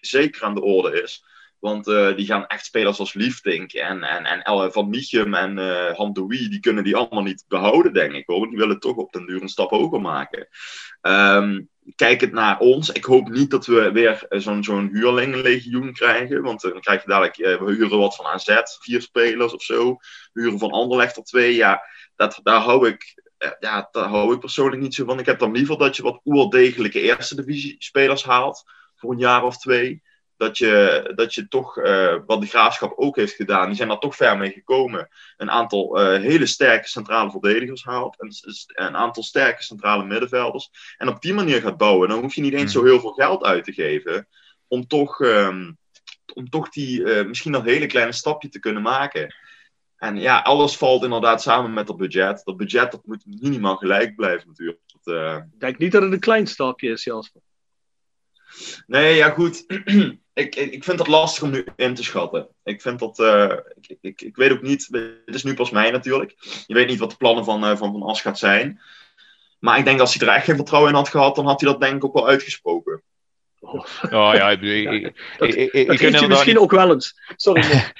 zeker 0.00 0.42
aan 0.42 0.54
de 0.54 0.62
orde 0.62 1.02
is. 1.02 1.24
Want 1.58 1.88
eh, 1.88 2.16
die 2.16 2.26
gaan 2.26 2.46
echt 2.46 2.64
spelers 2.64 2.98
als 2.98 3.14
Liefdink 3.14 3.72
en, 3.72 4.02
en, 4.02 4.24
en 4.24 4.72
van 4.72 4.88
Michum 4.88 5.34
en 5.34 5.58
uh, 5.58 6.28
die 6.28 6.60
kunnen 6.60 6.84
die 6.84 6.96
allemaal 6.96 7.22
niet 7.22 7.44
behouden, 7.48 7.92
denk 7.92 8.12
ik. 8.12 8.26
Hoor. 8.26 8.48
Die 8.48 8.58
willen 8.58 8.80
toch 8.80 8.96
op 8.96 9.12
den 9.12 9.26
duur 9.26 9.42
een 9.42 9.48
stap 9.48 9.70
hoger 9.70 10.00
maken. 10.00 10.48
Um, 11.02 11.68
kijk 11.94 12.20
het 12.20 12.32
naar 12.32 12.58
ons. 12.58 12.90
Ik 12.90 13.04
hoop 13.04 13.28
niet 13.28 13.50
dat 13.50 13.66
we 13.66 13.92
weer 13.92 14.26
zo'n 14.28 14.64
zo'n 14.64 14.88
huurlingenlegioen 14.92 15.92
krijgen. 15.92 16.42
Want 16.42 16.60
dan 16.60 16.80
krijg 16.80 17.02
je 17.02 17.08
dadelijk, 17.08 17.36
we 17.36 17.72
huren 17.72 17.98
wat 17.98 18.16
van 18.16 18.26
AZ, 18.26 18.60
vier 18.80 19.02
spelers 19.02 19.54
of 19.54 19.62
zo. 19.62 19.96
Huren 20.32 20.58
van 20.58 20.70
Anderlecht 20.70 21.16
er 21.16 21.22
twee. 21.22 21.54
Ja, 21.54 21.82
dat, 22.16 22.40
daar 22.42 22.60
hou 22.60 22.88
ik 22.88 23.14
ja, 23.58 23.88
daar 23.92 24.08
hou 24.08 24.34
ik 24.34 24.40
persoonlijk 24.40 24.82
niet 24.82 24.94
zo 24.94 25.04
van. 25.04 25.18
Ik 25.18 25.26
heb 25.26 25.38
dan 25.38 25.52
liever 25.52 25.78
dat 25.78 25.96
je 25.96 26.02
wat 26.02 26.20
oerdegelijke 26.24 27.00
eerste 27.00 27.34
divisie 27.34 27.76
spelers 27.78 28.24
haalt 28.24 28.64
voor 28.96 29.12
een 29.12 29.18
jaar 29.18 29.44
of 29.44 29.58
twee. 29.58 30.02
Dat 30.36 30.58
je, 30.58 31.12
dat 31.14 31.34
je 31.34 31.48
toch, 31.48 31.76
uh, 31.76 32.16
wat 32.26 32.40
de 32.40 32.46
graafschap 32.46 32.92
ook 32.96 33.16
heeft 33.16 33.34
gedaan, 33.34 33.66
die 33.66 33.76
zijn 33.76 33.88
daar 33.88 33.98
toch 33.98 34.16
ver 34.16 34.38
mee 34.38 34.50
gekomen. 34.50 35.08
Een 35.36 35.50
aantal 35.50 36.00
uh, 36.00 36.20
hele 36.20 36.46
sterke 36.46 36.88
centrale 36.88 37.30
verdedigers 37.30 37.84
haalt. 37.84 38.20
En 38.20 38.30
een 38.86 38.96
aantal 38.96 39.22
sterke 39.22 39.62
centrale 39.62 40.04
middenvelders. 40.04 40.70
En 40.98 41.08
op 41.08 41.20
die 41.20 41.34
manier 41.34 41.60
gaat 41.60 41.76
bouwen. 41.76 42.08
Dan 42.08 42.20
hoef 42.20 42.34
je 42.34 42.40
niet 42.40 42.52
eens 42.52 42.72
zo 42.72 42.84
heel 42.84 43.00
veel 43.00 43.12
geld 43.12 43.44
uit 43.44 43.64
te 43.64 43.72
geven. 43.72 44.28
Om 44.68 44.86
toch, 44.86 45.20
um, 45.20 45.78
om 46.34 46.48
toch 46.48 46.68
die 46.68 47.00
uh, 47.00 47.26
misschien 47.26 47.52
dat 47.52 47.64
hele 47.64 47.86
kleine 47.86 48.12
stapje 48.12 48.48
te 48.48 48.60
kunnen 48.60 48.82
maken. 48.82 49.34
En 49.96 50.16
ja, 50.16 50.38
alles 50.38 50.76
valt 50.76 51.04
inderdaad 51.04 51.42
samen 51.42 51.72
met 51.72 51.86
dat 51.86 51.96
budget. 51.96 52.42
Dat 52.44 52.56
budget 52.56 52.90
dat 52.90 53.06
moet 53.06 53.24
minimaal 53.40 53.76
gelijk 53.76 54.16
blijven 54.16 54.48
natuurlijk. 54.48 54.80
Dat. 55.02 55.42
Ik 55.52 55.60
denk 55.60 55.78
niet 55.78 55.92
dat 55.92 56.02
het 56.02 56.12
een 56.12 56.20
klein 56.20 56.46
stapje 56.46 56.90
is, 56.90 57.04
Jasper. 57.04 57.40
Nee, 58.86 59.14
ja 59.14 59.30
goed. 59.30 59.64
ik, 60.36 60.54
ik 60.56 60.84
vind 60.84 60.98
het 60.98 61.08
lastig 61.08 61.42
om 61.42 61.50
nu 61.50 61.64
in 61.76 61.94
te 61.94 62.04
schatten. 62.04 62.48
Ik 62.64 62.80
vind 62.80 62.98
dat... 62.98 63.18
Uh, 63.18 63.52
ik, 63.80 63.98
ik, 64.00 64.22
ik 64.22 64.36
weet 64.36 64.52
ook 64.52 64.62
niet... 64.62 64.88
Het 65.26 65.34
is 65.34 65.44
nu 65.44 65.54
pas 65.54 65.70
mei 65.70 65.90
natuurlijk. 65.90 66.34
Je 66.66 66.74
weet 66.74 66.88
niet 66.88 66.98
wat 66.98 67.10
de 67.10 67.16
plannen 67.16 67.44
van 67.44 67.64
uh, 67.64 67.76
Van, 67.76 67.92
van 67.92 68.02
As 68.02 68.20
gaat 68.20 68.38
zijn. 68.38 68.80
Maar 69.58 69.78
ik 69.78 69.84
denk 69.84 70.00
als 70.00 70.14
hij 70.14 70.28
er 70.28 70.34
echt 70.34 70.44
geen 70.44 70.56
vertrouwen 70.56 70.90
in 70.90 70.96
had 70.96 71.08
gehad... 71.08 71.34
dan 71.34 71.46
had 71.46 71.60
hij 71.60 71.70
dat 71.70 71.80
denk 71.80 71.94
ik 71.94 72.04
ook 72.04 72.14
wel 72.14 72.28
uitgesproken. 72.28 73.02
Oh. 73.60 73.84
Oh, 74.02 74.34
ja, 74.34 74.50
ik, 74.50 74.62
ja, 74.62 75.10
dat, 75.38 75.54
ik, 75.54 75.72
ik, 75.72 75.86
dat 75.86 76.20
je 76.20 76.26
misschien 76.26 76.52
niet... 76.52 76.62
ook 76.62 76.70
wel 76.70 76.92
eens. 76.92 77.20
Sorry. 77.36 77.62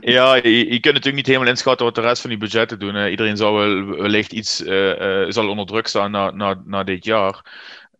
ja, 0.00 0.34
je, 0.34 0.58
je, 0.58 0.80
kunt 0.80 0.84
natuurlijk 0.84 1.14
niet 1.14 1.26
helemaal 1.26 1.48
inschatten 1.48 1.86
wat 1.86 1.94
de 1.94 2.00
rest 2.00 2.20
van 2.20 2.30
die 2.30 2.38
budgetten 2.38 2.78
doen. 2.78 3.06
Iedereen 3.06 3.36
zal 3.36 3.54
wel, 3.54 3.84
wellicht 3.86 4.32
iets 4.32 4.60
uh, 4.60 5.00
uh, 5.00 5.26
zal 5.28 5.48
onder 5.48 5.66
druk 5.66 5.86
staan 5.86 6.10
na, 6.10 6.30
na, 6.30 6.62
na 6.64 6.84
dit 6.84 7.04
jaar. 7.04 7.44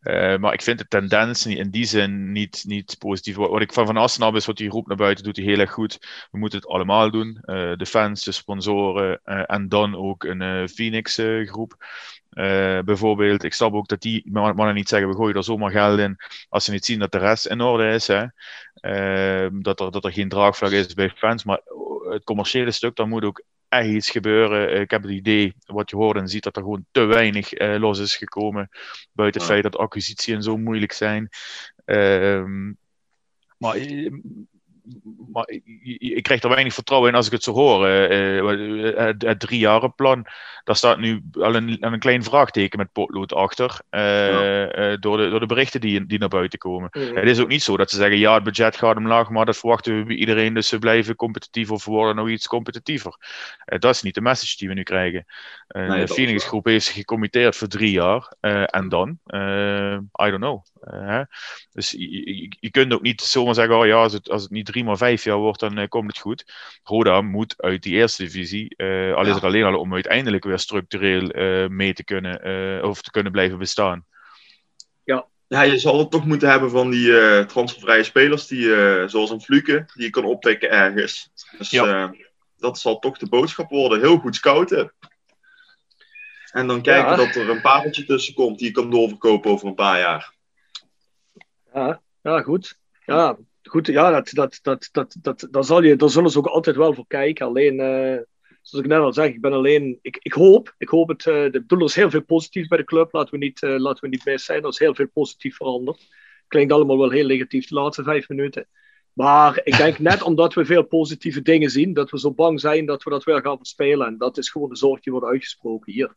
Uh, 0.03 0.37
maar 0.37 0.53
ik 0.53 0.63
vind 0.63 0.79
de 0.79 0.89
tendens 0.89 1.47
in 1.47 1.71
die 1.71 1.85
zin 1.85 2.33
niet, 2.33 2.65
niet 2.67 2.97
positief. 2.99 3.37
Wat, 3.37 3.61
ik 3.61 3.73
van 3.73 3.87
Van 3.87 3.97
Assenab 3.97 4.35
is, 4.35 4.47
wat 4.47 4.59
hij 4.59 4.67
roept 4.67 4.89
naar 4.89 4.97
buiten, 4.97 5.25
doet 5.25 5.37
hij 5.37 5.45
heel 5.45 5.59
erg 5.59 5.73
goed. 5.73 5.99
We 6.31 6.39
moeten 6.39 6.59
het 6.59 6.69
allemaal 6.69 7.11
doen. 7.11 7.39
Uh, 7.45 7.77
de 7.77 7.87
fans, 7.87 8.25
de 8.25 8.33
sponsoren 8.33 9.21
uh, 9.25 9.43
en 9.47 9.69
dan 9.69 9.97
ook 9.97 10.25
een 10.25 10.69
Phoenix 10.69 11.21
groep. 11.45 11.87
bijvoorbeeld, 12.85 13.43
ik 13.43 13.53
snap 13.53 13.73
ook 13.73 13.89
dat 13.89 14.01
die 14.01 14.31
mannen 14.33 14.75
niet 14.75 14.89
zeggen, 14.89 15.09
we 15.09 15.17
gooien 15.17 15.37
er 15.37 15.45
zomaar 15.45 15.71
geld 15.71 15.99
in, 15.99 16.17
als 16.49 16.65
ze 16.65 16.71
niet 16.71 16.85
zien 16.85 16.99
dat 16.99 17.13
de 17.13 17.19
rest 17.19 17.47
in 17.47 17.61
orde 17.61 17.89
is. 17.89 18.07
Hè. 18.07 18.27
dat, 19.61 19.81
er, 19.81 19.91
dat 19.91 20.05
er 20.05 20.13
geen 20.13 20.29
draagvlak 20.29 20.71
is 20.71 20.95
bij 20.95 21.11
fans. 21.11 21.45
Maar 21.45 21.61
het 22.11 22.25
commerciële 22.25 22.71
stuk, 22.71 22.97
daar 22.97 23.09
moet 23.09 23.25
ook 23.25 23.43
echt 23.73 23.89
iets 23.89 24.11
gebeuren. 24.11 24.81
Ik 24.81 24.91
heb 24.91 25.03
het 25.03 25.11
idee, 25.11 25.55
wat 25.67 25.91
je 25.91 25.97
hoort 25.97 26.17
en 26.17 26.29
ziet, 26.29 26.43
dat 26.43 26.57
er 26.57 26.63
gewoon 26.63 26.87
te 26.91 27.05
weinig 27.05 27.61
uh, 27.61 27.79
los 27.79 27.99
is 27.99 28.17
gekomen. 28.17 28.69
Buiten 29.13 29.41
het 29.41 29.51
feit 29.51 29.63
dat 29.63 29.77
acquisities 29.77 30.45
zo 30.45 30.57
moeilijk 30.57 30.93
zijn. 30.93 31.29
Uh, 31.87 32.45
maar 33.59 33.77
maar 35.33 35.45
ik 35.89 36.23
krijg 36.23 36.43
er 36.43 36.49
weinig 36.49 36.75
vertrouwen 36.75 37.11
in 37.11 37.17
als 37.17 37.27
ik 37.27 37.33
het 37.33 37.43
zo 37.43 37.53
hoor. 37.53 37.89
Uh, 37.89 38.97
het, 38.97 39.23
het 39.23 39.41
driejarenplan, 39.41 40.27
daar 40.65 40.77
staat 40.77 40.99
nu 40.99 41.23
al 41.33 41.55
een, 41.55 41.77
een 41.81 41.99
klein 41.99 42.23
vraagteken 42.23 42.79
met 42.79 42.93
potlood 42.93 43.35
achter. 43.35 43.81
Ja. 43.91 44.97
door, 44.97 45.17
de, 45.17 45.29
door 45.29 45.41
de 45.41 45.47
berichten 45.47 45.81
die, 45.81 46.07
die 46.07 46.19
naar 46.19 46.29
buiten 46.29 46.59
komen. 46.59 46.89
Het 46.93 47.29
is 47.29 47.41
ook 47.41 47.49
niet 47.49 47.63
zo 47.63 47.77
dat 47.77 47.91
ze 47.91 47.97
zeggen: 47.97 48.19
ja, 48.19 48.35
het 48.35 48.43
budget 48.43 48.77
gaat 48.77 48.97
omlaag, 48.97 49.29
maar 49.31 49.45
dat 49.45 49.57
verwachten 49.57 49.99
we 49.99 50.05
bij 50.05 50.17
iedereen. 50.17 50.55
Dus 50.55 50.69
ze 50.69 50.79
blijven 50.79 51.17
competitief 51.17 51.71
of 51.71 51.85
worden 51.85 52.17
nog 52.17 52.29
iets 52.29 52.47
competitiever. 52.47 53.17
dat 53.65 53.95
is 53.95 54.03
niet 54.03 54.15
de 54.15 54.21
message 54.21 54.57
die 54.57 54.69
we 54.69 54.75
nu 54.75 54.83
krijgen. 54.83 55.27
Nee, 55.69 56.05
de 56.05 56.71
heeft 56.71 56.85
zich 56.85 56.95
gecommitteerd 56.95 57.57
voor 57.57 57.69
drie 57.69 57.91
jaar. 57.91 58.33
en 58.67 58.89
dan? 58.89 59.19
I 60.23 60.31
don't 60.31 60.37
know. 60.37 60.63
dus 61.73 61.91
je, 61.91 62.49
je, 62.61 62.71
kunt 62.71 62.93
ook 62.93 63.03
niet 63.03 63.21
zomaar 63.21 63.55
zeggen: 63.55 63.79
oh 63.79 63.87
ja, 63.87 63.95
als 63.95 64.13
het, 64.13 64.31
als 64.31 64.43
het 64.43 64.51
niet 64.51 64.69
drie 64.73 64.85
maar 64.85 64.97
vijf 64.97 65.25
jaar 65.25 65.37
wordt, 65.37 65.61
dan 65.61 65.79
uh, 65.79 65.89
komt 65.89 66.07
het 66.07 66.19
goed. 66.19 66.53
Roda 66.83 67.21
moet 67.21 67.55
uit 67.63 67.83
die 67.83 67.95
eerste 67.95 68.23
divisie, 68.23 68.75
uh, 68.77 69.15
al 69.15 69.27
is 69.27 69.35
het 69.35 69.45
alleen 69.45 69.65
al 69.65 69.79
om 69.79 69.95
uiteindelijk 69.95 70.45
weer 70.45 70.59
structureel 70.59 71.37
uh, 71.37 71.69
mee 71.69 71.93
te 71.93 72.05
kunnen 72.05 72.85
of 72.85 73.03
te 73.03 73.11
kunnen 73.11 73.33
blijven 73.33 73.59
bestaan. 73.59 74.07
Ja. 75.05 75.27
ja, 75.47 75.63
je 75.63 75.79
zal 75.79 75.99
het 75.99 76.11
toch 76.11 76.25
moeten 76.25 76.51
hebben 76.51 76.71
van 76.71 76.91
die 76.91 77.47
transfervrije 77.47 78.03
spelers, 78.03 78.47
die, 78.47 78.65
zoals 79.09 79.31
een 79.31 79.41
Fluke, 79.41 79.85
die 79.95 80.05
je 80.05 80.11
kan 80.11 80.25
oppikken 80.25 80.71
ergens. 80.71 81.31
Dus 81.59 81.71
ja. 81.71 82.15
dat 82.57 82.79
zal 82.79 82.99
toch 82.99 83.19
de 83.19 83.29
boodschap 83.29 83.71
worden. 83.71 84.01
Heel 84.01 84.19
goed 84.19 84.37
scouten. 84.37 84.93
En 86.53 86.67
dan 86.67 86.83
kijken 86.83 87.11
ja. 87.11 87.17
dat 87.17 87.35
er 87.35 87.51
een 87.51 87.61
pareltje 87.61 88.05
tussen 88.05 88.35
komt 88.35 88.59
die 88.59 88.67
je 88.67 88.73
kan 88.73 88.91
doorverkopen 88.91 89.51
over 89.51 89.69
een 89.69 89.75
paar 89.75 89.99
jaar. 89.99 90.35
Ja, 91.75 92.01
ja 92.23 92.41
goed. 92.41 92.79
Ja, 93.07 93.37
goed, 93.63 93.87
ja, 93.87 94.11
dat, 94.11 94.31
dat, 94.33 94.59
dat, 94.63 94.89
dat, 94.93 95.17
dat, 95.21 95.49
daar, 95.51 95.65
zal 95.65 95.83
je, 95.83 95.97
daar 95.97 96.11
zullen 96.11 96.31
ze 96.31 96.39
ook 96.39 96.47
altijd 96.47 96.77
wel 96.77 96.95
voor 96.95 97.07
kijken. 97.07 97.47
Alleen, 97.47 97.75
uh, 97.75 98.19
zoals 98.63 98.85
ik 98.85 98.87
net 98.87 98.99
al 98.99 99.13
zeg, 99.13 99.29
ik 99.29 99.41
ben 99.41 99.53
alleen, 99.53 99.99
ik, 100.03 100.19
ik 100.23 100.33
hoop, 100.33 100.75
ik 100.79 100.89
hoop 100.89 101.09
het, 101.09 101.27
uh, 101.27 101.51
bedoel, 101.51 101.79
er 101.79 101.85
is 101.85 101.95
heel 101.95 102.11
veel 102.11 102.25
positief 102.25 102.69
bij 102.69 102.79
de 102.79 102.85
club, 102.85 103.13
laten 103.13 103.33
we 103.33 103.45
niet, 103.45 103.63
uh, 103.63 103.79
laten 103.79 104.05
we 104.05 104.09
niet 104.09 104.25
mis 104.25 104.45
zijn, 104.45 104.63
er 104.63 104.69
is 104.69 104.79
heel 104.79 104.95
veel 104.95 105.09
positief 105.13 105.57
veranderd. 105.57 106.09
Klinkt 106.49 106.73
allemaal 106.73 106.99
wel 106.99 107.11
heel 107.11 107.27
negatief 107.27 107.67
de 107.67 107.75
laatste 107.75 108.03
vijf 108.03 108.29
minuten. 108.29 108.69
Maar 109.13 109.61
ik 109.65 109.77
denk 109.77 109.99
net 109.99 110.23
omdat 110.33 110.55
we 110.55 110.65
veel 110.65 110.83
positieve 110.83 111.43
dingen 111.43 111.71
zien, 111.71 111.93
dat 111.93 112.11
we 112.11 112.19
zo 112.19 112.33
bang 112.33 112.61
zijn 112.61 112.87
dat 112.87 113.03
we 113.03 113.11
dat 113.11 113.25
weer 113.25 113.41
gaan 113.41 113.57
verspelen. 113.57 114.07
En 114.07 114.19
dat 114.19 114.39
is 114.39 114.51
gewoon 114.51 114.69
de 114.69 114.77
zorg 114.77 115.01
die 115.01 115.13
wordt 115.13 115.27
uitgesproken 115.27 115.93
hier. 115.93 116.15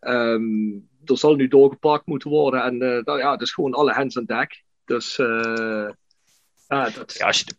Um, 0.00 0.88
er 1.04 1.18
zal 1.18 1.34
nu 1.34 1.48
doorgepakt 1.48 2.06
moeten 2.06 2.30
worden. 2.30 2.62
En 2.62 2.82
uh, 2.82 3.02
dat, 3.04 3.18
ja, 3.18 3.32
het 3.32 3.40
is 3.40 3.52
gewoon 3.52 3.74
alle 3.74 3.92
hands 3.92 4.18
aan 4.18 4.24
dek. 4.24 4.64
Dus 4.84 5.18
uh, 5.18 5.88
ja, 6.68 6.90
dat... 6.90 7.14
ja, 7.14 7.26
als 7.26 7.38
je, 7.38 7.56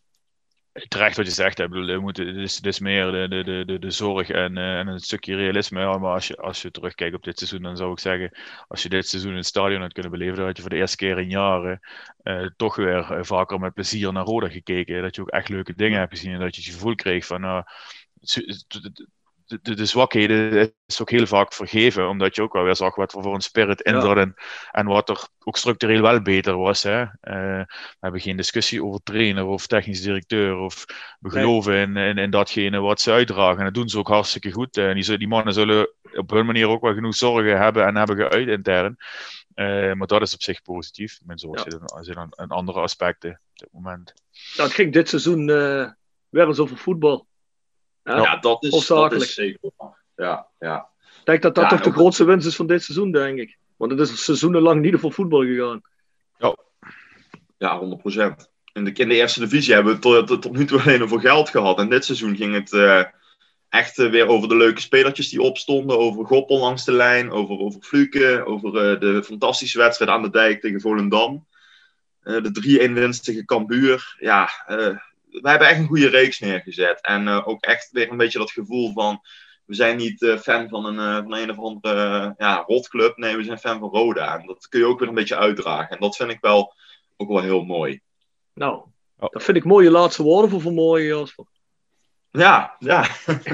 terecht 0.87 1.17
wat 1.17 1.25
je 1.25 1.31
zegt, 1.31 1.57
hè, 1.57 1.67
bedoel, 1.67 1.85
we 1.85 1.99
moeten, 1.99 2.27
het, 2.27 2.35
is, 2.35 2.55
het 2.55 2.65
is 2.65 2.79
meer 2.79 3.11
de, 3.11 3.43
de, 3.43 3.63
de, 3.65 3.79
de 3.79 3.91
zorg 3.91 4.29
en, 4.29 4.57
uh, 4.57 4.79
en 4.79 4.87
een 4.87 4.99
stukje 4.99 5.35
realisme. 5.35 5.79
Ja, 5.79 5.97
maar 5.97 6.13
als 6.13 6.27
je, 6.27 6.37
als 6.37 6.61
je 6.61 6.71
terugkijkt 6.71 7.15
op 7.15 7.23
dit 7.23 7.37
seizoen, 7.37 7.61
dan 7.61 7.77
zou 7.77 7.91
ik 7.91 7.99
zeggen, 7.99 8.37
als 8.67 8.83
je 8.83 8.89
dit 8.89 9.07
seizoen 9.07 9.31
in 9.31 9.37
het 9.37 9.45
stadion 9.45 9.81
had 9.81 9.93
kunnen 9.93 10.11
beleven, 10.11 10.35
dan 10.35 10.45
had 10.45 10.55
je 10.55 10.61
voor 10.61 10.71
de 10.71 10.77
eerste 10.77 10.97
keer 10.97 11.19
in 11.19 11.29
jaren 11.29 11.79
uh, 12.23 12.47
toch 12.55 12.75
weer 12.75 13.11
uh, 13.11 13.23
vaker 13.23 13.59
met 13.59 13.73
plezier 13.73 14.13
naar 14.13 14.25
Roda 14.25 14.49
gekeken. 14.49 15.01
Dat 15.01 15.15
je 15.15 15.21
ook 15.21 15.29
echt 15.29 15.49
leuke 15.49 15.75
dingen 15.75 15.99
hebt 15.99 16.13
gezien 16.13 16.33
en 16.33 16.39
dat 16.39 16.55
je 16.55 16.61
het 16.61 16.71
gevoel 16.71 16.95
kreeg 16.95 17.25
van, 17.25 17.41
nou, 17.41 17.63
de, 19.49 19.59
de, 19.61 19.75
de, 19.75 19.85
zwakheden 19.85 20.73
is 20.85 21.01
ook 21.01 21.09
heel 21.09 21.25
vaak 21.27 21.53
vergeven, 21.53 22.09
omdat 22.09 22.35
je 22.35 22.41
ook 22.41 22.53
wel 22.53 22.63
weer 22.63 22.75
zag 22.75 22.95
wat 22.95 23.11
voor 23.11 23.33
een 23.33 23.41
spirit 23.41 23.81
in 23.81 24.01
zat 24.01 24.17
en, 24.17 24.33
en 24.71 24.85
wat 24.85 25.09
er 25.09 25.27
ook 25.43 25.57
structureel 25.57 26.01
wel 26.01 26.21
beter 26.21 26.57
was. 26.57 26.83
Hè. 26.83 27.01
Uh, 27.01 27.09
we 27.63 27.97
hebben 27.99 28.21
geen 28.21 28.37
discussie 28.37 28.83
over 28.83 28.99
trainer 29.03 29.45
of 29.45 29.67
technisch 29.67 30.01
directeur, 30.01 30.57
of 30.57 30.85
we 31.19 31.29
geloven 31.29 31.75
in, 31.75 31.97
in, 31.97 32.17
in, 32.17 32.29
datgene 32.29 32.79
wat 32.79 33.01
ze 33.01 33.11
uitdragen. 33.11 33.57
En 33.57 33.63
dat 33.63 33.73
doen 33.73 33.89
ze 33.89 33.97
ook 33.97 34.07
hartstikke 34.07 34.51
goed. 34.51 34.77
En 34.77 34.95
die, 34.95 35.17
die 35.17 35.27
mannen 35.27 35.53
zullen 35.53 35.93
op 36.13 36.29
hun 36.29 36.45
manier 36.45 36.67
ook 36.67 36.81
wel 36.81 36.93
genoeg 36.93 37.15
zorgen 37.15 37.57
hebben 37.57 37.85
en 37.85 37.95
hebben 37.95 38.15
geuit 38.15 38.47
intern. 38.47 38.97
Uh, 39.55 39.93
maar 39.93 40.07
dat 40.07 40.21
is 40.21 40.33
op 40.33 40.41
zich 40.41 40.61
positief. 40.61 41.19
Mijn 41.25 41.39
zorg 41.39 41.63
ja. 41.63 42.03
zit, 42.03 42.15
in, 42.15 42.47
andere 42.47 42.79
aspecten 42.79 43.31
op 43.31 43.57
dit 43.57 43.69
moment. 43.71 44.13
Dat 44.55 44.65
het 44.65 44.75
ging 44.75 44.93
dit 44.93 45.09
seizoen 45.09 45.47
uh, 45.49 45.89
weer 46.29 46.47
eens 46.47 46.59
over 46.59 46.77
voetbal. 46.77 47.27
Ja, 48.09 48.21
ja 48.21 48.37
dat, 48.37 48.63
is, 48.63 48.87
dat 48.87 49.13
is 49.13 49.33
zeker. 49.33 49.71
Ja, 50.15 50.47
ja. 50.59 50.89
Ik 51.19 51.25
denk 51.25 51.41
dat 51.41 51.55
dat 51.55 51.63
ja, 51.63 51.69
toch 51.69 51.81
de 51.81 51.91
grootste 51.91 52.23
winst 52.23 52.47
is 52.47 52.55
van 52.55 52.67
dit 52.67 52.83
seizoen, 52.83 53.11
denk 53.11 53.39
ik. 53.39 53.57
Want 53.77 53.91
het 53.91 53.99
is 53.99 54.23
seizoenenlang 54.23 54.81
niet 54.81 54.99
voor 54.99 55.13
voetbal 55.13 55.41
gegaan. 55.41 55.81
Ja, 56.37 56.55
ja 57.57 57.81
100%. 57.81 58.47
In 58.73 58.83
de, 58.83 58.91
in 58.93 59.09
de 59.09 59.15
eerste 59.15 59.39
divisie 59.39 59.73
hebben 59.73 59.93
we 59.93 59.99
tot, 59.99 60.27
tot, 60.27 60.41
tot 60.41 60.51
nu 60.51 60.65
toe 60.65 60.81
alleen 60.81 61.03
over 61.03 61.19
geld 61.19 61.49
gehad. 61.49 61.79
En 61.79 61.89
dit 61.89 62.05
seizoen 62.05 62.35
ging 62.35 62.53
het 62.53 62.71
uh, 62.71 63.03
echt 63.69 63.97
uh, 63.97 64.09
weer 64.09 64.27
over 64.27 64.49
de 64.49 64.55
leuke 64.55 64.81
spelertjes 64.81 65.29
die 65.29 65.41
opstonden. 65.41 65.97
Over 65.97 66.25
Goppel 66.25 66.59
langs 66.59 66.85
de 66.85 66.91
lijn, 66.91 67.31
over, 67.31 67.57
over 67.57 67.81
Fluke, 67.81 68.43
over 68.45 68.93
uh, 68.93 68.99
de 68.99 69.23
fantastische 69.23 69.77
wedstrijd 69.77 70.11
aan 70.11 70.21
de 70.21 70.29
dijk 70.29 70.61
tegen 70.61 70.81
Volendam. 70.81 71.47
de 72.21 72.87
3-1 72.89 72.93
winst 72.93 73.23
tegen 73.23 73.45
Cambuur. 73.45 74.15
Ja, 74.19 74.49
we 75.31 75.49
hebben 75.49 75.67
echt 75.67 75.79
een 75.79 75.87
goede 75.87 76.07
reeks 76.09 76.39
neergezet. 76.39 77.01
En 77.01 77.27
uh, 77.27 77.47
ook 77.47 77.63
echt 77.63 77.91
weer 77.91 78.11
een 78.11 78.17
beetje 78.17 78.39
dat 78.39 78.51
gevoel 78.51 78.91
van. 78.93 79.21
We 79.65 79.75
zijn 79.75 79.97
niet 79.97 80.21
uh, 80.21 80.37
fan 80.37 80.69
van 80.69 80.85
een, 80.85 80.95
uh, 80.95 81.15
van 81.15 81.33
een 81.33 81.49
of 81.49 81.57
andere 81.57 82.33
ja, 82.37 82.63
rotclub. 82.67 83.17
Nee, 83.17 83.35
we 83.35 83.43
zijn 83.43 83.57
fan 83.59 83.79
van 83.79 83.89
Roda. 83.89 84.39
En 84.39 84.45
dat 84.47 84.67
kun 84.67 84.79
je 84.79 84.85
ook 84.85 84.99
weer 84.99 85.07
een 85.07 85.13
beetje 85.13 85.37
uitdragen. 85.37 85.89
En 85.89 85.99
dat 85.99 86.15
vind 86.15 86.31
ik 86.31 86.37
wel 86.41 86.73
ook 87.17 87.27
wel 87.27 87.41
heel 87.41 87.63
mooi. 87.63 88.01
Nou, 88.53 88.81
Dat 89.17 89.43
vind 89.43 89.57
ik 89.57 89.63
mooie 89.63 89.91
laatste 89.91 90.23
woorden 90.23 90.49
voor 90.49 90.61
vanmorgen, 90.61 91.07
Jasper. 91.07 91.45
Ja, 92.31 92.75
ja. 92.79 93.07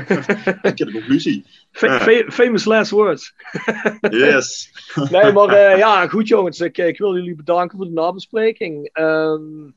Lekkere 0.62 0.92
conclusie. 0.92 1.46
Fa- 1.72 2.00
fa- 2.00 2.32
famous 2.32 2.66
last 2.66 2.92
words. 2.92 3.34
Yes. 4.10 4.72
Nee, 5.10 5.32
maar 5.32 5.48
eh, 5.50 5.78
ja, 5.78 6.08
goed 6.08 6.28
jongens. 6.28 6.60
Ik, 6.60 6.78
ik 6.78 6.98
wil 6.98 7.16
jullie 7.16 7.36
bedanken 7.36 7.78
voor 7.78 7.86
de 7.88 7.94
nabespreking. 7.94 8.90
Ehm, 8.94 9.70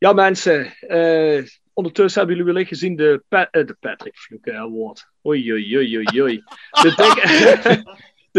ja, 0.00 0.12
mensen. 0.12 0.72
eh, 0.80 1.42
ondertussen 1.72 2.18
hebben 2.20 2.36
jullie 2.38 2.52
wellicht 2.52 2.68
gezien 2.72 2.96
de, 2.96 3.22
Pa- 3.28 3.48
eh, 3.50 3.66
de 3.66 3.76
Patrick 3.80 4.16
Fluke 4.16 4.52
Award. 4.56 5.08
Oei, 5.26 5.52
oei, 5.52 5.76
oei, 5.76 5.96
oei, 5.96 6.22
oei. 6.22 6.42
De 6.82 6.94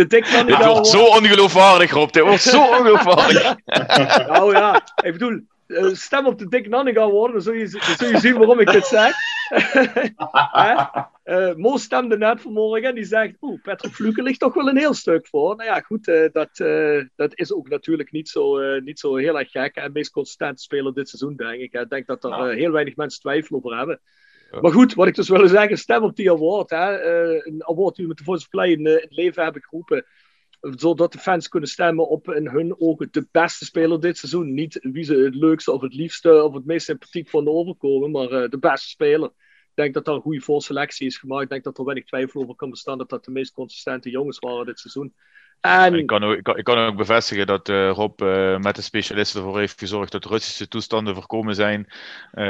Dick, 0.08 0.26
de 0.26 0.36
Van 0.36 0.46
Dit 0.46 0.56
wordt 0.56 0.64
Award. 0.70 0.88
zo 0.88 1.06
ongeloofwaardig, 1.06 1.92
Rob. 1.92 2.12
Dit 2.12 2.24
wordt 2.24 2.42
zo 2.42 2.62
ongeloofwaardig. 2.68 3.56
Nou 4.28 4.52
ja, 4.56 4.82
ik 5.04 5.12
bedoel, 5.12 5.32
eh, 5.32 5.40
stem 5.96 6.26
op 6.26 6.40
de 6.40 6.48
Dick 6.48 6.70
Nanninga 6.70 7.10
worden, 7.10 7.34
dan 7.34 7.42
zul 7.42 7.54
je, 7.54 7.70
dan 7.70 7.96
zul 7.98 8.10
je 8.10 8.18
zien 8.18 8.38
waarom 8.38 8.60
ik 8.60 8.72
dit 8.72 8.86
zeg. 8.86 9.14
Hè? 10.52 11.02
Eh, 11.24 11.56
Mo 11.56 11.78
stemde 11.78 12.18
net 12.18 12.42
vanmorgen 12.42 12.90
en 12.90 12.96
die 12.96 13.04
zegt, 13.04 13.36
oeh, 13.42 13.62
Patrick 13.62 13.94
Fluke 13.94 14.22
ligt 14.22 14.40
toch 14.40 14.54
wel 14.54 14.68
een 14.68 14.78
heel 14.78 14.94
stuk 14.94 15.28
voor. 15.28 15.56
Nou 15.56 15.70
ja, 15.70 15.80
goed, 15.80 16.08
eh, 16.08 16.30
dat, 16.32 16.60
eh, 16.60 17.04
dat 17.16 17.32
is 17.38 17.54
ook 17.54 17.70
natuurlijk 17.70 18.12
niet 18.12 18.30
zo, 18.30 18.60
eh, 18.60 18.82
niet 18.82 19.00
zo 19.00 19.16
heel 19.16 19.40
erg 19.40 19.52
gek. 19.52 19.76
En 19.76 19.92
meest 19.92 20.12
consistente 20.12 20.62
speler 20.62 20.94
dit 20.94 21.10
seizoen, 21.10 21.36
denk 21.36 21.62
ik. 21.62 21.74
Ik 21.74 21.90
denk 21.90 22.08
dat 22.08 22.24
er 22.24 22.32
eh, 22.32 22.56
heel 22.56 22.72
weinig 22.72 22.96
mensen 22.96 23.22
twijfel 23.22 23.56
over 23.56 23.78
hebben. 23.78 24.00
Maar 24.60 24.72
goed, 24.72 24.94
wat 24.94 25.08
ik 25.08 25.16
dus 25.16 25.30
wilde 25.30 25.48
zeggen, 25.48 25.78
stem 25.78 26.04
op 26.04 26.16
die 26.16 26.32
award. 26.32 26.70
Hè? 26.70 26.96
Eh, 26.96 27.46
een 27.46 27.68
award 27.68 27.96
die 27.96 28.04
we 28.04 28.10
met 28.10 28.18
de 28.18 28.24
Voice 28.24 28.44
of 28.44 28.50
Play 28.50 28.72
in, 28.72 28.86
eh, 28.86 28.94
in 28.94 29.02
het 29.02 29.16
leven 29.16 29.44
hebben 29.44 29.62
geroepen 29.62 30.06
zodat 30.62 31.12
de 31.12 31.18
fans 31.18 31.48
kunnen 31.48 31.70
stemmen 31.70 32.10
op 32.10 32.30
in 32.30 32.48
hun 32.48 32.76
ogen 32.80 33.08
de 33.12 33.28
beste 33.32 33.66
speler 33.66 34.00
dit 34.00 34.18
seizoen. 34.18 34.54
Niet 34.54 34.80
wie 34.82 35.04
ze 35.04 35.16
het 35.16 35.36
leukste 35.36 35.72
of 35.72 35.82
het 35.82 35.94
liefste 35.94 36.44
of 36.44 36.54
het 36.54 36.66
meest 36.66 36.86
sympathiek 36.86 37.30
vonden 37.30 37.54
overkomen, 37.54 38.12
maar 38.12 38.32
eh, 38.32 38.50
de 38.50 38.60
beste 38.60 38.88
speler. 38.88 39.28
Ik 39.28 39.78
denk 39.78 39.94
dat 39.94 40.06
daar 40.06 40.16
een 40.16 40.22
goede 40.22 40.42
voorselectie 40.42 41.08
is 41.08 41.18
gemaakt. 41.18 41.44
Ik 41.44 41.50
denk 41.50 41.64
dat 41.64 41.78
er 41.78 41.84
weinig 41.84 42.06
twijfel 42.06 42.42
over 42.42 42.56
kan 42.56 42.70
bestaan 42.70 42.98
dat 42.98 43.10
dat 43.10 43.26
de 43.26 43.32
meest 43.32 43.54
consistente 43.54 44.10
jongens 44.10 44.40
waren 44.40 44.66
dit 44.66 44.80
seizoen. 44.80 45.14
En 45.60 45.94
Ik 45.94 46.08
kan, 46.08 46.24
ook, 46.24 46.36
ik, 46.38 46.44
kan, 46.44 46.58
ik 46.58 46.64
kan 46.64 46.78
ook 46.78 46.96
bevestigen 46.96 47.48
dat 47.48 47.70
eh, 47.70 47.92
Rob 47.92 48.22
eh, 48.22 48.58
met 48.58 48.76
de 48.76 48.82
specialisten 48.82 49.42
ervoor 49.42 49.60
heeft 49.60 49.80
gezorgd 49.80 50.12
dat 50.12 50.26
Russische 50.26 50.68
toestanden 50.68 51.16
voorkomen 51.16 51.56
zijn 51.56 51.88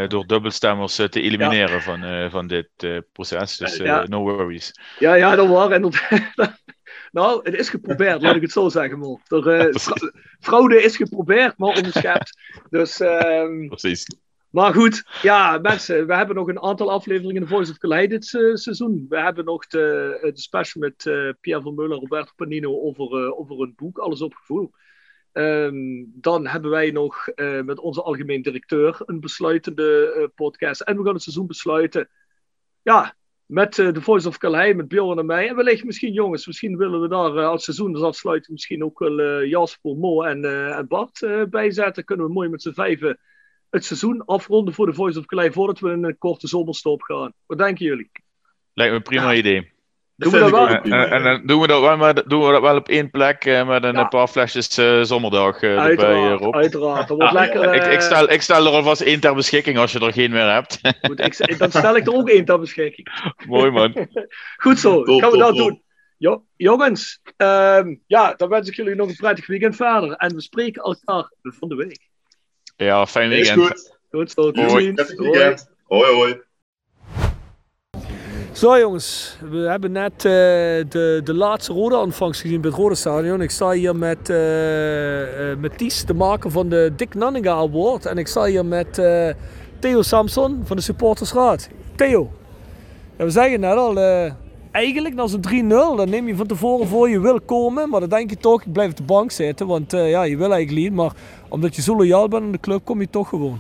door 0.08 0.28
dubbelstemmers 0.28 0.96
te 0.96 1.22
elimineren 1.22 1.82
van, 1.82 2.30
van 2.30 2.48
dit 2.48 2.70
proces. 3.12 3.58
Dus 3.58 3.78
Ja. 3.78 4.04
no 4.08 4.22
worries. 4.22 4.72
ja, 5.00 5.14
ja, 5.14 5.36
dat 5.36 5.48
waren 5.48 5.76
inderdaad. 5.76 6.61
nou, 7.12 7.40
het 7.44 7.54
is 7.54 7.70
geprobeerd, 7.70 8.22
laat 8.22 8.36
ik 8.36 8.42
het 8.42 8.52
zo 8.52 8.70
zeggen, 8.70 9.00
Mo. 9.00 9.20
Er, 9.28 9.48
eh, 9.48 9.74
fra- 9.76 10.12
fraude 10.40 10.84
is 10.84 10.96
geprobeerd, 10.96 11.58
maar 11.58 11.76
onderschept. 11.76 12.40
Dus, 12.70 13.00
ehm, 13.00 13.68
Precies. 13.68 14.06
Maar 14.52 14.74
goed, 14.74 15.04
ja, 15.22 15.58
mensen, 15.62 16.08
we 16.08 16.16
hebben 16.16 16.36
nog 16.36 16.48
een 16.48 16.62
aantal 16.62 16.92
afleveringen 16.92 17.36
in 17.36 17.42
de 17.42 17.48
Voice 17.48 17.72
of 17.72 17.78
Calais 17.78 18.10
dit 18.10 18.34
eh, 18.34 18.56
seizoen. 18.56 19.06
We 19.10 19.20
hebben 19.20 19.46
nog 19.46 19.68
de, 19.68 20.18
eh, 20.22 20.34
de 20.34 20.40
special 20.42 20.82
met 20.82 21.06
eh, 21.06 21.30
Pierre 21.42 21.62
Vermeulen 21.62 21.96
en 21.96 22.02
Roberto 22.02 22.32
Panino 22.36 22.80
over, 22.82 23.36
over 23.36 23.62
een 23.62 23.74
boek, 23.76 23.98
Alles 23.98 24.22
op 24.22 24.34
Gevoel. 24.34 24.72
Ehm, 25.32 26.04
dan 26.08 26.48
hebben 26.48 26.72
wij 26.72 26.92
nog 26.92 27.28
met 27.64 27.80
onze 27.80 28.02
algemeen 28.02 28.42
directeur 28.42 29.02
een 29.06 29.20
besluitende 29.20 30.32
podcast. 30.36 30.82
En 30.82 30.98
we 30.98 31.04
gaan 31.04 31.14
het 31.14 31.24
seizoen 31.24 31.48
besluiten. 31.48 32.10
Ja, 32.82 33.16
met 33.52 33.80
eh, 33.80 33.94
de 33.94 34.02
Voice 34.02 34.28
of 34.28 34.38
Calais, 34.38 34.76
met 34.76 34.88
Bjorn 34.88 35.20
en 35.20 35.26
mij. 35.26 35.48
En 35.48 35.56
wellicht 35.56 35.84
misschien 35.84 36.14
jongens, 36.14 36.48
misschien 36.48 36.78
willen 36.78 37.02
we 37.02 37.08
daar 37.08 37.36
eh, 37.36 37.48
als 37.48 37.64
seizoen 37.64 37.94
dus 37.94 38.02
afsluiten 38.02 38.54
misschien 38.54 38.84
ook 38.84 39.00
wel 39.00 39.20
eh, 39.20 39.50
Jasper, 39.50 39.96
Mo 39.96 40.22
en, 40.22 40.46
eh, 40.46 40.78
en 40.78 40.88
Bart 40.88 41.22
eh, 41.22 41.42
bijzetten. 41.50 42.04
Kunnen 42.04 42.26
we 42.26 42.32
mooi 42.32 42.50
met 42.50 42.62
z'n 42.62 42.72
vijven 42.72 43.20
het 43.70 43.86
seizoen 43.86 44.26
afronden 44.26 44.74
voor 44.74 44.86
de 44.86 44.94
Voice 44.94 45.20
of 45.20 45.26
Calais 45.26 45.54
voordat 45.54 45.80
we 45.80 45.92
in 45.92 46.04
een 46.04 46.18
korte 46.18 46.48
zomerstop 46.48 47.02
gaan. 47.02 47.34
Wat 47.46 47.58
denken 47.58 47.86
jullie? 47.86 48.12
Lijkt 48.74 48.92
me 48.92 48.98
een 48.98 49.04
prima 49.04 49.34
idee. 49.34 49.72
Doen 50.16 50.32
we 50.32 50.40
dat 50.40 50.50
wel? 50.52 50.68
Eh, 50.68 51.12
en 51.12 51.24
dan 51.24 51.42
doen 51.46 51.62
we 51.62 51.68
dat 51.68 51.82
wel, 51.82 51.98
maar 51.98 52.28
doen 52.28 52.46
we 52.46 52.52
dat 52.52 52.62
wel 52.62 52.76
op 52.76 52.90
één 52.90 53.10
plek 53.10 53.46
eh, 53.46 53.68
met 53.68 53.84
een, 53.84 53.94
Ja. 53.96 54.04
paar 54.04 54.28
flesjes 54.28 54.68
zomerdag 55.08 55.62
eh, 55.62 55.70
erbij, 55.70 55.76
eh, 55.76 55.84
Uiteraard, 55.84 56.40
Rob. 56.42 56.56
uiteraard. 56.56 57.08
Dat 57.08 57.18
wordt 57.18 57.34
Ja, 57.34 57.40
lekker. 57.40 57.74
ik, 57.74 57.86
ik, 57.94 58.02
stel, 58.02 58.32
ik 58.32 58.42
stel 58.42 58.66
er 58.66 58.72
alvast 58.72 59.02
één 59.02 59.20
ter 59.20 59.36
beschikking 59.36 59.78
als 59.78 59.92
je 59.92 60.00
er 60.00 60.14
geen 60.14 60.32
meer 60.32 60.52
hebt. 60.52 60.80
goed, 61.02 61.20
ik, 61.20 61.58
dan 61.60 61.70
stel 61.72 61.96
ik 61.96 62.08
er 62.08 62.14
ook 62.14 62.30
één 62.30 62.46
ter 62.46 62.60
beschikking. 62.60 63.08
Mooi 63.48 63.72
man. 63.72 64.08
Goed 64.64 64.80
zo, 64.80 65.04
Top, 65.04 65.22
gaan 65.22 65.32
we 65.32 65.38
top, 65.38 65.46
dat 65.48 65.56
top. 65.58 65.68
doen. 65.68 65.82
Jo, 66.18 66.44
jongens, 66.56 67.22
ehm, 67.38 67.96
ja, 68.08 68.34
dan 68.34 68.50
wens 68.50 68.70
ik 68.70 68.76
jullie 68.76 68.96
nog 68.96 69.08
een 69.10 69.16
prettig 69.16 69.48
weekend 69.48 69.76
verder. 69.76 70.12
En 70.12 70.36
we 70.36 70.42
spreken 70.42 70.82
elkaar 70.84 71.32
van 71.42 71.70
de 71.70 71.76
week. 71.76 72.10
Ja, 72.76 73.06
fijn 73.06 73.32
Is 73.32 73.38
weekend. 73.50 73.68
goed. 73.68 73.98
Goed 74.12 74.32
zo, 74.32 74.52
tot 74.52 74.72
ziens. 74.72 75.14
Hoi, 75.88 76.14
hoi. 76.14 76.42
Zo 78.62 78.80
jongens, 78.80 79.38
we 79.50 79.58
hebben 79.58 79.92
net 79.92 80.12
eh, 80.16 80.22
de, 80.90 81.22
de 81.24 81.34
laatste 81.34 81.74
rode 81.74 81.98
ontvangst 81.98 82.42
gezien 82.42 82.62
bij 82.62 82.70
het 82.70 82.80
Rode 82.80 82.96
Stadion. 82.96 83.42
Ik 83.42 83.50
sta 83.50 83.72
hier 83.72 83.96
met, 83.96 84.30
eh, 84.30 85.58
met 85.58 86.04
de 86.06 86.14
maker 86.16 86.52
van 86.52 86.70
de 86.70 86.94
Dick 86.96 87.14
Nanninga 87.14 87.52
Award. 87.52 88.06
En 88.06 88.18
ik 88.18 88.28
sta 88.28 88.44
hier 88.44 88.66
met 88.66 89.02
Theo 89.80 90.02
Samson 90.02 90.62
van 90.64 90.76
de 90.78 90.82
Supportersraad. 90.82 91.70
Theo, 91.96 92.32
we 93.16 93.30
zeggen 93.30 93.60
net 93.60 93.76
al, 93.76 93.98
eigenlijk 94.72 95.16
na 95.16 95.28
zo'n 95.28 95.42
3-0, 95.42 95.96
dan 95.96 96.10
neem 96.10 96.28
je 96.28 96.36
van 96.36 96.48
tevoren 96.48 96.88
voor 96.88 97.10
je 97.10 97.20
wil 97.20 97.42
komen. 97.42 97.90
Maar 97.90 98.00
dan 98.00 98.10
denk 98.10 98.30
je 98.30 98.38
toch, 98.38 98.64
ik 98.64 98.74
blijf 98.74 98.90
op 98.90 98.98
de 98.98 99.04
bank 99.04 99.32
zitten. 99.32 99.68
Want 99.68 99.92
ja, 99.92 100.24
je 100.24 100.38
wil 100.38 100.54
eigenlijk 100.54 100.88
niet. 100.88 100.94
Maar 100.94 101.12
omdat 101.50 101.76
je 101.76 101.82
zo 101.82 101.96
loyaal 101.96 102.28
bent 102.28 102.44
aan 102.44 102.52
de 102.52 102.60
club, 102.60 102.82
kom 102.84 103.00
je 103.00 103.10
toch 103.10 103.30
gewoon. 103.30 103.60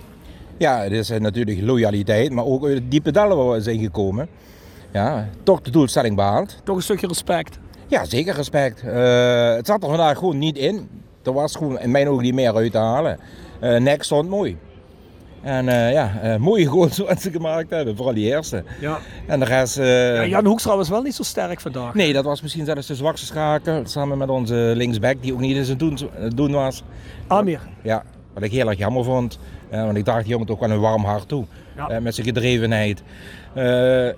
Ja, 0.57 0.77
het 0.81 0.91
is 0.91 1.09
natuurlijk 1.09 1.61
loyaliteit, 1.61 2.31
maar 2.31 2.45
ook 2.45 2.69
diepe 2.89 3.11
dalen 3.11 3.37
waar 3.37 3.51
we 3.51 3.61
zijn 3.61 3.79
gekomen. 3.79 4.29
Ja, 4.91 5.27
toch 5.43 5.61
de 5.61 5.71
doelstelling 5.71 6.15
behaald. 6.15 6.57
Toch 6.63 6.75
een 6.75 6.81
stukje 6.81 7.07
respect. 7.07 7.59
Ja, 7.87 8.05
zeker 8.05 8.35
respect. 8.35 8.81
Eh, 8.83 9.53
het 9.55 9.67
zat 9.67 9.83
er 9.83 9.89
vandaag 9.89 10.17
gewoon 10.17 10.37
niet 10.37 10.57
in. 10.57 10.89
Er 11.23 11.33
was 11.33 11.55
gewoon 11.55 11.79
in 11.79 11.91
mijn 11.91 12.07
ogen 12.09 12.23
niet 12.23 12.33
meer 12.33 12.55
uit 12.55 12.71
te 12.71 12.77
halen. 12.77 13.19
Eh 13.59 13.79
nek 13.79 14.03
stond 14.03 14.29
mooi. 14.29 14.57
En 15.41 15.67
eh, 15.67 15.91
ja, 15.91 16.19
eh, 16.21 16.35
mooie 16.35 16.65
goals 16.65 16.95
zoals 16.95 17.21
ze 17.21 17.31
gemaakt 17.31 17.69
hebben, 17.69 17.95
vooral 17.95 18.13
die 18.13 18.25
eerste. 18.25 18.63
Ja. 18.79 18.97
En 19.27 19.39
de 19.39 19.45
rest... 19.45 19.77
eh, 19.77 20.15
Ja, 20.15 20.25
Jan 20.25 20.45
Hoekstra 20.45 20.75
was 20.77 20.89
wel 20.89 21.01
niet 21.01 21.15
zo 21.15 21.23
sterk 21.23 21.61
vandaag. 21.61 21.93
Nee, 21.93 22.13
dat 22.13 22.23
was 22.25 22.41
misschien 22.41 22.65
zelfs 22.65 22.87
de 22.87 22.95
zwakste 22.95 23.25
schakel. 23.25 23.81
Samen 23.85 24.17
met 24.17 24.29
onze 24.29 24.71
linksback, 24.75 25.21
die 25.21 25.33
ook 25.33 25.39
niet 25.39 25.55
in 25.55 25.65
zijn 25.65 25.77
doen, 25.77 25.97
doen 26.35 26.51
was. 26.51 26.83
Amir. 27.27 27.59
Ja, 27.83 28.03
wat 28.33 28.43
ik 28.43 28.51
heel 28.51 28.69
erg 28.69 28.77
jammer 28.77 29.03
vond. 29.03 29.39
Want 29.69 29.97
ik 29.97 30.05
dacht, 30.05 30.21
die 30.21 30.29
jongen 30.29 30.47
toch 30.47 30.59
wel 30.59 30.71
een 30.71 30.79
warm 30.79 31.03
hart 31.03 31.27
toe. 31.27 31.45
Ja. 31.89 31.95
Eh, 31.95 32.01
met 32.01 32.15
zijn 32.15 32.27
gedrevenheid. 32.27 33.03
Eh, 33.53 33.63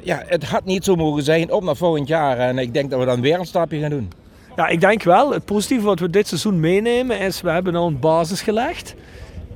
ja, 0.05 0.23
het 0.27 0.43
had 0.43 0.65
niet 0.65 0.83
zo 0.83 0.95
mogen 0.95 1.23
zijn 1.23 1.51
op 1.51 1.63
naar 1.63 1.75
volgend 1.75 2.07
jaar. 2.07 2.37
En 2.37 2.57
ik 2.57 2.73
denk 2.73 2.89
dat 2.89 2.99
we 2.99 3.05
dan 3.05 3.21
weer 3.21 3.39
een 3.39 3.45
stapje 3.45 3.79
gaan 3.79 3.89
doen. 3.89 4.11
Ja, 4.55 4.67
ik 4.67 4.79
denk 4.81 5.03
wel. 5.03 5.31
Het 5.33 5.45
positieve 5.45 5.85
wat 5.85 5.99
we 5.99 6.09
dit 6.09 6.27
seizoen 6.27 6.59
meenemen 6.59 7.19
is, 7.19 7.41
we 7.41 7.49
hebben 7.49 7.75
al 7.75 7.87
een 7.87 7.99
basis 7.99 8.41
gelegd. 8.41 8.95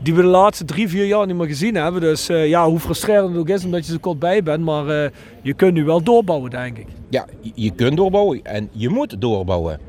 Die 0.02 0.16
we 0.16 0.22
de 0.22 0.28
laatste 0.28 0.66
drie, 0.66 0.88
vier 0.90 1.06
jaar 1.06 1.26
niet 1.28 1.36
meer 1.36 1.48
gezien 1.48 1.76
hebben. 1.76 2.02
Dus 2.02 2.30
eh, 2.30 2.48
ja, 2.50 2.68
hoe 2.70 2.80
frustrerend 2.80 3.30
het 3.30 3.38
ook 3.38 3.50
is 3.50 3.66
omdat 3.66 3.86
je 3.86 3.92
zo 3.92 3.98
kort 4.02 4.20
bij 4.20 4.44
bent. 4.44 4.64
Maar 4.64 5.12
je 5.42 5.54
kunt 5.54 5.74
nu 5.74 5.84
wel 5.86 6.04
doorbouwen, 6.04 6.50
denk 6.50 6.78
ik. 6.78 6.88
Ja, 7.10 7.26
je- 7.42 7.52
je 7.56 7.72
kunt 7.72 7.98
doorbouwen 7.98 8.40
en 8.44 8.70
je 8.72 8.90
moet 8.90 9.22
doorbouwen. 9.22 9.80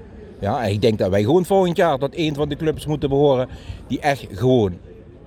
Ja, 0.40 0.62
en 0.62 0.70
ik 0.72 0.81
denk 0.83 0.98
dat 0.98 1.11
wij 1.11 1.22
gewoon 1.22 1.44
volgend 1.44 1.76
jaar 1.76 1.98
tot 1.98 2.16
een 2.18 2.35
van 2.35 2.48
de 2.48 2.57
clubs 2.57 2.87
moeten 2.87 3.09
behoren 3.09 3.48
die 3.88 4.00
echt 4.00 4.26
gewoon 4.33 4.72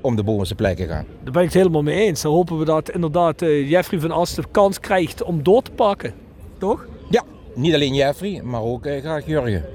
om 0.01 0.15
de 0.15 0.23
bovenste 0.23 0.55
plekken 0.55 0.87
gaan. 0.87 1.05
Daar 1.23 1.33
ben 1.33 1.41
ik 1.41 1.47
het 1.47 1.57
helemaal 1.57 1.83
mee 1.83 2.05
eens. 2.05 2.21
Dan 2.21 2.31
hopen 2.31 2.57
we 2.57 2.65
dat 2.65 2.89
inderdaad 2.89 3.41
eh, 3.41 3.69
Jeffrey 3.69 3.99
van 3.99 4.11
Ast 4.11 4.35
de 4.35 4.43
kans 4.51 4.79
krijgt 4.79 5.23
om 5.23 5.43
door 5.43 5.61
te 5.61 5.71
pakken. 5.71 6.13
Toch? 6.57 6.85
Ja, 7.09 7.23
niet 7.55 7.73
alleen 7.73 7.93
Jeffrey, 7.93 8.41
maar 8.43 8.61
ook 8.61 8.85
eh, 8.85 9.01
graag 9.01 9.25
Jurgen. 9.25 9.65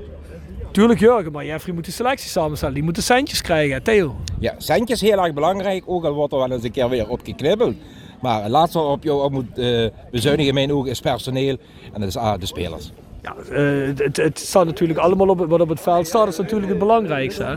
Tuurlijk 0.71 1.01
Jurgen, 1.01 1.33
maar 1.33 1.45
Jeffrey 1.45 1.75
moet 1.75 1.85
de 1.85 1.91
selectie 1.91 2.31
samenstellen. 2.31 2.75
Die 2.75 2.85
moet 2.85 2.95
de 2.95 3.01
centjes 3.01 3.41
krijgen, 3.41 3.83
Theo. 3.83 4.17
Ja, 4.39 4.55
centjes 4.59 5.01
heel 5.01 5.25
erg 5.25 5.35
belangrijk, 5.35 5.83
ook 5.87 6.05
al 6.05 6.13
wordt 6.13 6.33
er 6.33 6.39
wel 6.39 6.51
eens 6.51 6.65
een 6.65 6.71
keer 6.71 6.89
weer 6.89 7.09
op 7.09 7.21
geknibbeld. 7.25 7.75
Maar 8.21 8.43
het 8.43 8.51
laatste 8.51 8.79
waarop 8.79 9.03
je 9.03 9.13
op 9.13 9.33
moet 9.33 9.59
eh, 9.59 9.87
bezuinigen 10.11 10.49
in 10.49 10.55
mijn 10.55 10.73
ogen 10.73 10.91
is 10.91 11.01
personeel 11.01 11.57
en 11.93 12.01
dat 12.01 12.09
is 12.09 12.17
ah, 12.17 12.41
de 12.41 12.47
spelers. 12.47 12.93
Ja, 13.23 13.35
eh, 13.51 13.97
het, 13.97 14.17
het 14.17 14.39
staat 14.39 14.65
natuurlijk 14.65 14.99
allemaal 14.99 15.29
op, 15.29 15.47
wat 15.47 15.61
op 15.61 15.69
het 15.69 15.81
veld 15.81 16.07
staat, 16.07 16.29
is 16.29 16.39
natuurlijk 16.39 16.69
het 16.69 16.79
belangrijkste. 16.79 17.45
Hè? 17.45 17.55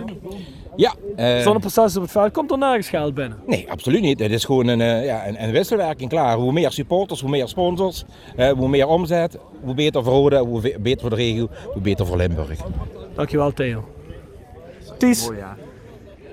Ja, 0.80 0.94
eh, 1.16 1.42
Zonder 1.42 1.62
proces 1.62 1.96
op 1.96 2.02
het 2.02 2.12
veld 2.12 2.32
komt 2.32 2.52
er 2.52 2.58
nergens 2.58 2.90
geld 2.90 3.14
binnen. 3.14 3.40
nee, 3.46 3.72
absoluut 3.72 4.02
niet. 4.02 4.20
Het 4.20 4.32
is 4.32 4.46
gewoon 4.46 4.68
een, 4.68 4.82
eh, 4.82 5.06
ja, 5.06 5.28
een, 5.28 5.44
een 5.44 5.52
wisselwerking, 5.52 6.10
klaar. 6.10 6.38
Hoe 6.38 6.52
meer 6.52 6.72
supporters, 6.72 7.22
hoe 7.22 7.30
meer 7.30 7.48
sponsors, 7.48 8.04
eh, 8.36 8.52
hoe 8.52 8.68
meer 8.68 8.88
omzet, 8.88 9.38
hoe 9.64 9.74
beter 9.74 10.04
voor 10.04 10.14
Rode, 10.14 10.38
hoe 10.38 10.80
beter 10.80 11.02
voor 11.02 11.10
de 11.10 11.16
regio, 11.16 11.50
hoe 11.74 11.82
beter 11.82 12.06
voor 12.06 12.18
Limburg. 12.18 12.60
Dankjewel 13.16 13.54
Theo. 13.54 13.84
Ties, 14.98 15.30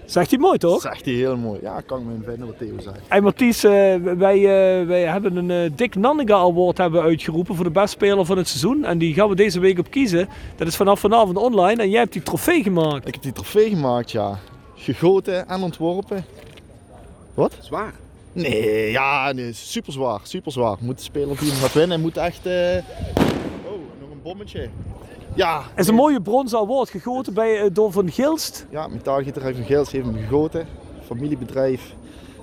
zegt 0.06 0.30
hij 0.30 0.38
mooi 0.38 0.58
toch? 0.58 0.80
Zegt 0.80 1.04
hij 1.04 1.14
heel 1.14 1.36
mooi. 1.36 1.58
Ja, 1.62 1.80
kan 1.80 1.98
ik 2.00 2.04
me 2.06 2.24
vinden 2.24 2.46
wat 2.46 2.58
Theo 2.58 2.74
zegt. 2.78 2.98
Hey 3.08 3.20
Mathies, 3.20 3.64
eh, 3.64 3.70
wij, 4.16 4.36
eh, 4.36 4.86
wij 4.86 5.02
hebben 5.02 5.36
een 5.36 5.50
eh, 5.50 5.70
Dick 5.76 5.94
Nanninga 5.94 6.34
Award 6.36 6.78
hebben 6.78 7.02
uitgeroepen 7.02 7.54
voor 7.54 7.64
de 7.64 7.70
beste 7.70 7.88
speler 7.88 8.24
van 8.24 8.36
het 8.36 8.48
seizoen. 8.48 8.84
En 8.84 8.98
die 8.98 9.14
gaan 9.14 9.28
we 9.28 9.34
deze 9.34 9.60
week 9.60 9.78
op 9.78 9.90
kiezen. 9.90 10.28
Dat 10.56 10.66
is 10.66 10.76
vanaf 10.76 11.00
vanavond 11.00 11.36
online 11.36 11.82
en 11.82 11.90
jij 11.90 12.00
hebt 12.00 12.12
die 12.12 12.22
trofee 12.22 12.62
gemaakt. 12.62 13.06
Ik 13.08 13.14
heb 13.14 13.22
die 13.22 13.32
trofee 13.32 13.68
gemaakt, 13.68 14.10
ja. 14.10 14.38
Gegoten 14.74 15.48
en 15.48 15.62
ontworpen. 15.62 16.24
Wat? 17.34 17.58
Zwaar. 17.60 17.92
Nee, 18.32 18.90
ja, 18.90 19.32
nee, 19.32 19.52
super 19.52 19.92
zwaar, 19.92 20.20
super 20.22 20.52
zwaar. 20.52 20.76
Moet 20.80 20.96
de 20.98 21.02
speler 21.04 21.38
die 21.38 21.50
hem 21.50 21.60
gaat 21.60 21.72
winnen, 21.72 22.00
moet 22.00 22.16
echt... 22.16 22.46
eh, 22.46 22.76
Oh, 23.66 23.72
nog 24.00 24.10
een 24.10 24.22
bommetje. 24.22 24.68
Ja. 25.36 25.62
Het 25.70 25.78
is 25.78 25.88
een 25.88 25.94
mooie 25.94 26.20
bronzen 26.22 26.58
award 26.58 26.90
gegoten 26.90 27.34
bij, 27.34 27.60
eh, 27.60 27.66
door 27.72 27.92
Van 27.92 28.10
Gilst. 28.10 28.66
Ja, 28.70 28.86
metaalgieterij 28.88 29.54
van 29.54 29.64
Geels 29.64 29.92
heeft 29.92 30.04
hem 30.06 30.16
gegoten. 30.16 30.66
Familiebedrijf. 31.06 31.94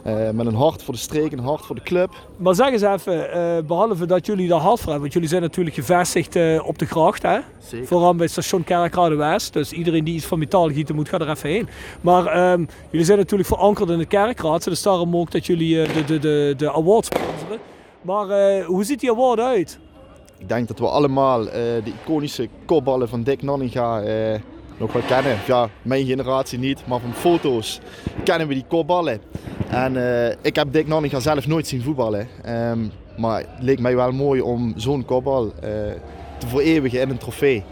eh, 0.04 0.30
met 0.30 0.46
een 0.46 0.56
hart 0.56 0.84
voor 0.84 0.94
de 0.94 1.00
streek, 1.00 1.32
een 1.32 1.40
hart 1.40 1.66
voor 1.66 1.76
de 1.76 1.82
club. 1.82 2.10
Maar 2.38 2.56
zeg 2.56 2.72
eens 2.72 2.82
even, 2.82 3.32
eh, 3.32 3.64
behalve 3.68 4.06
dat 4.06 4.26
jullie 4.26 4.48
daar 4.48 4.60
hard 4.60 4.76
voor 4.80 4.84
hebben, 4.92 5.00
want 5.02 5.14
jullie 5.14 5.30
zijn 5.30 5.42
natuurlijk 5.42 5.76
gevestigd 5.76 6.62
op 6.62 6.78
de 6.80 6.86
gracht, 6.86 7.22
hè? 7.22 7.40
Zeker. 7.60 7.88
Vooral 7.88 8.16
bij 8.16 8.28
station 8.28 8.64
Kerkrade 8.64 9.16
West. 9.16 9.54
Dus 9.54 9.72
iedereen 9.72 10.04
die 10.04 10.16
iets 10.16 10.26
van 10.26 10.40
metaal 10.40 10.70
gieten 10.70 10.96
moet, 10.96 11.10
ga 11.10 11.20
er 11.20 11.30
even 11.30 11.50
heen. 11.50 11.68
Maar 12.02 12.26
ehm, 12.26 12.66
jullie 12.90 13.06
zijn 13.06 13.18
natuurlijk 13.18 13.50
verankerd 13.50 13.90
in 13.90 13.98
de 13.98 14.06
kerkraad, 14.06 14.64
dus 14.64 14.82
daarom 14.82 15.18
ook 15.18 15.32
dat 15.32 15.46
jullie 15.46 15.76
de, 15.94 16.04
de, 16.06 16.20
de, 16.20 16.54
de 16.58 16.72
award 16.74 17.06
sponsoren. 17.06 17.60
Maar 18.02 18.62
hoe 18.64 18.84
ziet 18.84 19.00
die 19.00 19.12
award 19.12 19.40
uit? 19.40 19.80
Ik 20.38 20.50
denk 20.50 20.68
dat 20.68 20.80
we 20.80 20.88
allemaal 20.88 21.48
eh, 21.48 21.54
de 21.54 21.92
iconische 22.04 22.48
kopballen 22.66 23.10
van 23.10 23.24
Dick 23.24 23.42
Nanninga 23.42 24.02
eh, 24.02 24.40
nog 24.78 24.94
wel 24.94 25.02
kennen. 25.02 25.38
Ja, 25.48 25.70
mijn 25.82 26.06
generatie 26.06 26.60
niet, 26.60 26.88
maar 26.88 27.00
van 27.00 27.14
foto's 27.14 27.80
kennen 28.24 28.48
we 28.48 28.54
die 28.54 28.66
kopballen. 28.68 29.22
En 29.70 29.98
eh, 29.98 30.36
ik 30.42 30.56
heb 30.56 30.74
Dick 30.74 30.88
Nanninga 30.88 31.20
zelf 31.20 31.48
nooit 31.48 31.68
zien 31.68 31.82
voetballen. 31.82 32.28
Ehm, 32.44 32.80
maar 33.18 33.40
het 33.40 33.48
leek 33.60 33.80
mij 33.80 33.96
wel 33.96 34.12
mooi 34.12 34.42
om 34.42 34.74
zo'n 34.76 35.06
kopbal 35.06 35.54
te 36.38 36.48
vereeuwigen 36.48 37.02
in 37.02 37.10
een 37.10 37.18
trofee. 37.18 37.64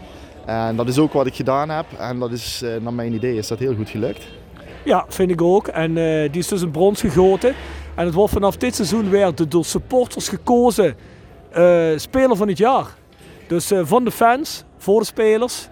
En 0.46 0.76
dat 0.76 0.88
is 0.88 0.98
ook 0.98 1.12
wat 1.12 1.26
ik 1.26 1.34
gedaan 1.34 1.68
heb. 1.68 1.86
En 1.98 2.18
dat 2.18 2.32
is, 2.32 2.64
naar 2.80 2.94
mijn 2.94 3.12
idee, 3.12 3.36
is 3.36 3.48
dat 3.48 3.58
heel 3.58 3.74
goed 3.74 3.88
gelukt. 3.88 4.26
Ja, 4.84 5.04
vind 5.08 5.30
ik 5.30 5.42
ook. 5.42 5.68
En 5.68 5.94
die 6.30 6.38
is 6.40 6.48
dus 6.48 6.62
in 6.62 6.70
brons 6.70 7.00
gegoten. 7.00 7.54
En 7.94 8.04
het 8.04 8.14
wordt 8.14 8.32
vanaf 8.32 8.56
dit 8.56 8.74
seizoen 8.74 9.10
weer 9.10 9.32
door 9.48 9.64
supporters 9.64 10.28
gekozen 10.28 10.96
speler 11.96 12.36
van 12.36 12.48
het 12.48 12.58
jaar. 12.58 12.86
Dus 13.52 13.70
eh, 13.70 13.80
van 13.84 14.04
de 14.04 14.10
fans, 14.10 14.64
voor 14.78 15.00
de 15.00 15.06
spelers. 15.06 15.68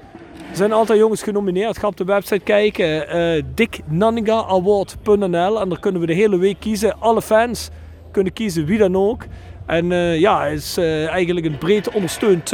Er 0.50 0.56
zijn 0.56 0.72
altijd 0.72 0.98
jongens 0.98 1.22
genomineerd. 1.22 1.78
Ga 1.78 1.86
op 1.86 1.96
de 1.96 2.04
website 2.04 2.44
kijken. 2.44 3.08
eh 3.08 3.42
dicknanningaaward.nl 3.54 5.60
En 5.60 5.68
daar 5.68 5.80
kunnen 5.80 6.00
we 6.00 6.06
de 6.06 6.12
hele 6.12 6.38
week 6.38 6.56
kiezen. 6.58 7.00
Alle 7.00 7.22
fans 7.22 7.68
kunnen 8.10 8.32
kiezen, 8.32 8.64
wie 8.64 8.78
dan 8.78 8.96
ook. 8.96 9.24
En 9.66 9.92
eh, 9.92 10.20
ja, 10.20 10.44
het 10.44 10.58
is 10.58 10.76
eh, 10.76 11.08
eigenlijk 11.08 11.46
een 11.46 11.58
breed 11.58 11.90
ondersteund 11.90 12.50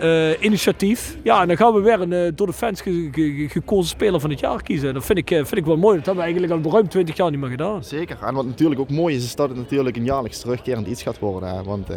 eh, 0.00 0.42
initiatief. 0.42 1.16
Ja, 1.22 1.40
en 1.42 1.48
dan 1.48 1.56
gaan 1.56 1.72
we 1.74 1.80
weer 1.80 2.00
een 2.00 2.12
eh, 2.12 2.32
door 2.34 2.46
de 2.46 2.52
fans 2.52 2.80
ge- 2.80 3.08
ge- 3.12 3.34
ge- 3.36 3.48
gekozen 3.48 3.88
speler 3.88 4.20
van 4.20 4.30
het 4.30 4.40
jaar 4.40 4.62
kiezen. 4.62 4.94
Dat 4.94 5.04
vind 5.04 5.18
ik, 5.18 5.30
eh, 5.30 5.36
vind 5.36 5.56
ik 5.56 5.64
wel 5.64 5.76
mooi. 5.76 5.96
Dat 5.96 6.06
hebben 6.06 6.24
we 6.24 6.30
eigenlijk 6.32 6.64
al 6.66 6.72
ruim 6.72 6.88
20 6.88 7.16
jaar 7.16 7.30
niet 7.30 7.40
meer 7.40 7.50
gedaan. 7.50 7.84
Zeker. 7.84 8.16
En 8.22 8.34
wat 8.34 8.46
natuurlijk 8.46 8.80
ook 8.80 8.90
mooi 8.90 9.16
is, 9.16 9.24
is 9.24 9.34
dat 9.34 9.48
het 9.48 9.58
natuurlijk 9.58 9.96
een 9.96 10.04
jaarlijks 10.04 10.40
terugkerend 10.40 10.86
iets 10.86 11.02
gaat 11.02 11.18
worden. 11.18 11.48
Hè? 11.48 11.62
Want, 11.62 11.88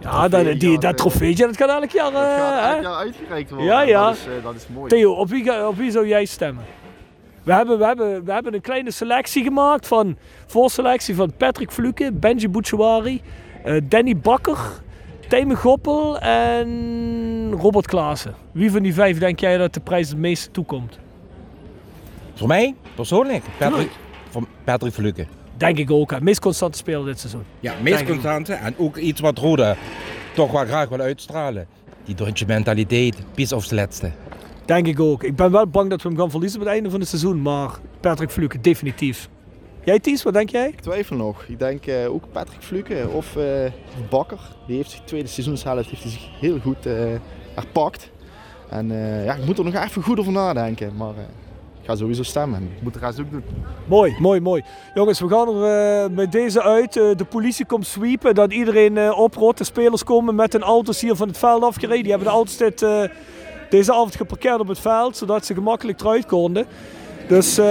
Ja, 0.00 0.28
dat, 0.28 0.60
die, 0.60 0.78
dat 0.78 0.96
trofeetje 0.96 1.46
dat 1.46 1.56
gaat 1.56 1.80
elk 1.82 1.90
jaar, 1.90 2.12
gaat 2.12 2.62
hè? 2.68 2.74
elk 2.74 2.82
jaar 2.82 2.94
uitgereikt 2.94 3.50
worden. 3.50 3.66
Ja, 3.68 3.80
ja. 3.82 4.04
Dat 4.06 4.14
is, 4.14 4.26
dat 4.42 4.54
is 4.54 4.66
mooi. 4.74 4.88
Theo, 4.88 5.12
op 5.12 5.28
wie, 5.28 5.66
op 5.66 5.76
wie 5.76 5.90
zou 5.90 6.06
jij 6.08 6.24
stemmen? 6.24 6.64
We 7.42 7.52
hebben, 7.52 7.78
we, 7.78 7.84
hebben, 7.84 8.24
we 8.24 8.32
hebben 8.32 8.54
een 8.54 8.60
kleine 8.60 8.90
selectie 8.90 9.42
gemaakt 9.42 9.86
van 9.86 10.16
voorselectie 10.46 11.14
van 11.14 11.32
Patrick 11.36 11.70
Fluke, 11.70 12.12
Benji 12.12 12.48
Bouchouari, 12.48 13.22
Danny 13.84 14.16
Bakker, 14.16 14.58
Tijmen 15.30 15.56
Goppel 15.56 16.18
en 16.18 17.52
Robert 17.52 17.86
Klaassen. 17.86 18.34
Wie 18.52 18.70
van 18.70 18.82
die 18.82 18.94
vijf 18.94 19.18
denk 19.18 19.40
jij 19.40 19.56
dat 19.56 19.74
de 19.74 19.80
prijs 19.80 20.08
het 20.08 20.18
meeste 20.18 20.50
toekomt? 20.50 20.98
Voor 22.34 22.48
mij, 22.48 22.74
persoonlijk, 22.94 23.44
Patrick, 23.58 23.90
van 24.30 24.46
Patrick 24.64 24.92
Fluke. 24.92 25.26
Denk 25.56 25.78
ik 25.78 25.90
ook. 25.90 26.10
hè. 26.10 26.20
Meest 26.20 26.40
constante 26.40 26.78
speler 26.78 27.04
dit 27.04 27.18
seizoen. 27.18 27.42
Ja, 27.60 27.74
meest 27.82 28.04
constante 28.04 28.52
en 28.52 28.74
ook 28.78 28.96
iets 28.96 29.20
wat 29.20 29.38
Roda 29.38 29.76
toch 30.34 30.50
wel 30.50 30.64
graag 30.64 30.88
wil 30.88 31.00
uitstralen. 31.00 31.66
Die 32.04 32.14
Duitse 32.14 32.46
mentaliteit, 32.46 33.16
bis 33.34 33.52
aufs 33.52 33.70
laatste. 33.70 34.10
Denk 34.64 34.86
ik 34.86 35.00
ook. 35.00 35.22
Ik 35.22 35.36
ben 35.36 35.50
wel 35.50 35.66
bang 35.66 35.90
dat 35.90 36.02
we 36.02 36.08
hem 36.08 36.18
gaan 36.18 36.30
verliezen 36.30 36.58
bij 36.58 36.66
het 36.68 36.76
einde 36.76 36.90
van 36.90 37.00
het 37.00 37.08
seizoen. 37.08 37.42
Maar 37.42 37.70
Patrick 38.00 38.30
Fluke, 38.30 38.60
definitief. 38.60 39.28
Jij 39.90 40.00
Ties, 40.00 40.22
wat 40.22 40.32
denk 40.32 40.50
jij? 40.50 40.68
Ik 40.68 40.80
twijfel 40.80 41.16
nog. 41.16 41.44
Ik 41.44 41.58
denk 41.58 41.86
eh, 41.86 42.12
ook 42.12 42.22
Patrick 42.32 42.62
Fluke 42.62 43.08
of 43.12 43.36
eh, 43.36 43.44
Bakker. 44.10 44.38
Die 44.66 44.76
heeft 44.76 44.90
zich 44.90 45.00
tweede 45.04 45.28
seizoenshelft 45.28 45.90
heeft 45.90 46.02
hij 46.02 46.10
zich 46.12 46.28
heel 46.40 46.58
goed 46.58 46.86
eh 46.86 46.94
herpakt. 47.54 48.10
En 48.68 48.90
eh, 48.90 49.24
ja, 49.24 49.34
ik 49.34 49.46
moet 49.46 49.58
er 49.58 49.64
nog 49.64 49.74
even 49.74 50.02
goed 50.02 50.18
over 50.18 50.32
nadenken. 50.32 50.96
Maar 50.96 51.14
eh, 51.14 51.22
ik 51.80 51.86
ga 51.86 51.96
sowieso 51.96 52.22
stemmen. 52.22 52.62
Ik 52.76 52.82
moet 52.82 52.92
de 52.92 52.98
rest 52.98 53.20
ook 53.20 53.30
doen. 53.30 53.44
Mooi, 53.86 54.16
mooi, 54.18 54.40
mooi. 54.40 54.62
Jongens, 54.94 55.20
we 55.20 55.28
gaan 55.28 55.48
er 55.48 56.04
eh, 56.04 56.10
met 56.10 56.32
deze 56.32 56.62
uit. 56.62 56.96
Eh, 56.96 57.16
de 57.16 57.24
politie 57.24 57.66
komt 57.66 57.86
sweepen, 57.86 58.34
dat 58.34 58.52
iedereen 58.52 58.96
uh, 58.96 59.18
oprot. 59.18 59.58
De 59.58 59.64
spelers 59.64 60.04
komen 60.04 60.34
met 60.34 60.52
hun 60.52 60.62
auto's 60.62 61.00
hier 61.00 61.14
van 61.14 61.28
het 61.28 61.38
veld 61.38 61.62
afgereden. 61.62 62.02
Die 62.02 62.10
hebben 62.10 62.28
de 62.28 62.34
auto's 62.34 62.56
dit, 62.56 62.82
eh, 62.82 63.02
deze 63.70 63.92
avond 63.92 64.16
geparkeerd 64.16 64.60
op 64.60 64.68
het 64.68 64.78
veld, 64.78 65.16
zodat 65.16 65.46
ze 65.46 65.54
gemakkelijk 65.54 66.00
eruit 66.00 66.26
konden. 66.26 66.66
Dus 67.30 67.58
eh, 67.58 67.64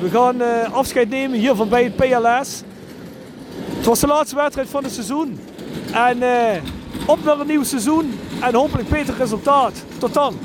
we 0.00 0.08
gaan 0.12 0.40
eh, 0.40 0.72
afscheid 0.72 1.08
nemen 1.08 1.38
hier 1.38 1.54
van 1.54 1.68
bij 1.68 1.84
het 1.84 1.96
PLS. 1.96 2.62
Het 3.76 3.86
was 3.86 4.00
de 4.00 4.06
laatste 4.06 4.36
wedstrijd 4.36 4.68
van 4.68 4.84
het 4.84 4.92
seizoen. 4.92 5.38
En 5.92 6.22
eh, 6.22 6.62
op 7.06 7.24
naar 7.24 7.40
een 7.40 7.46
nieuw 7.46 7.62
seizoen 7.62 8.18
en 8.40 8.54
hopelijk 8.54 8.88
beter 8.88 9.14
resultaat. 9.18 9.84
Tot 9.98 10.14
dan. 10.14 10.38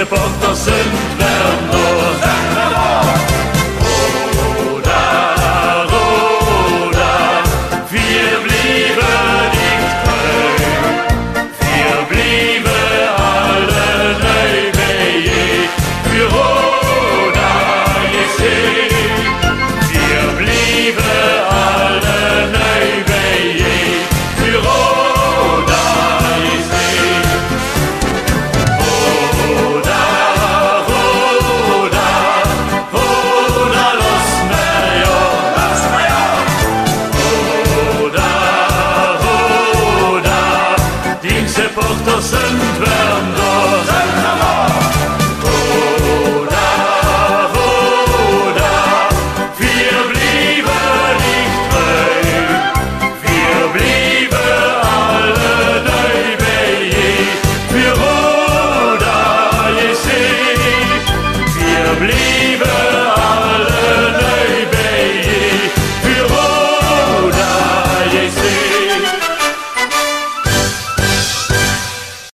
Supporters 0.00 0.69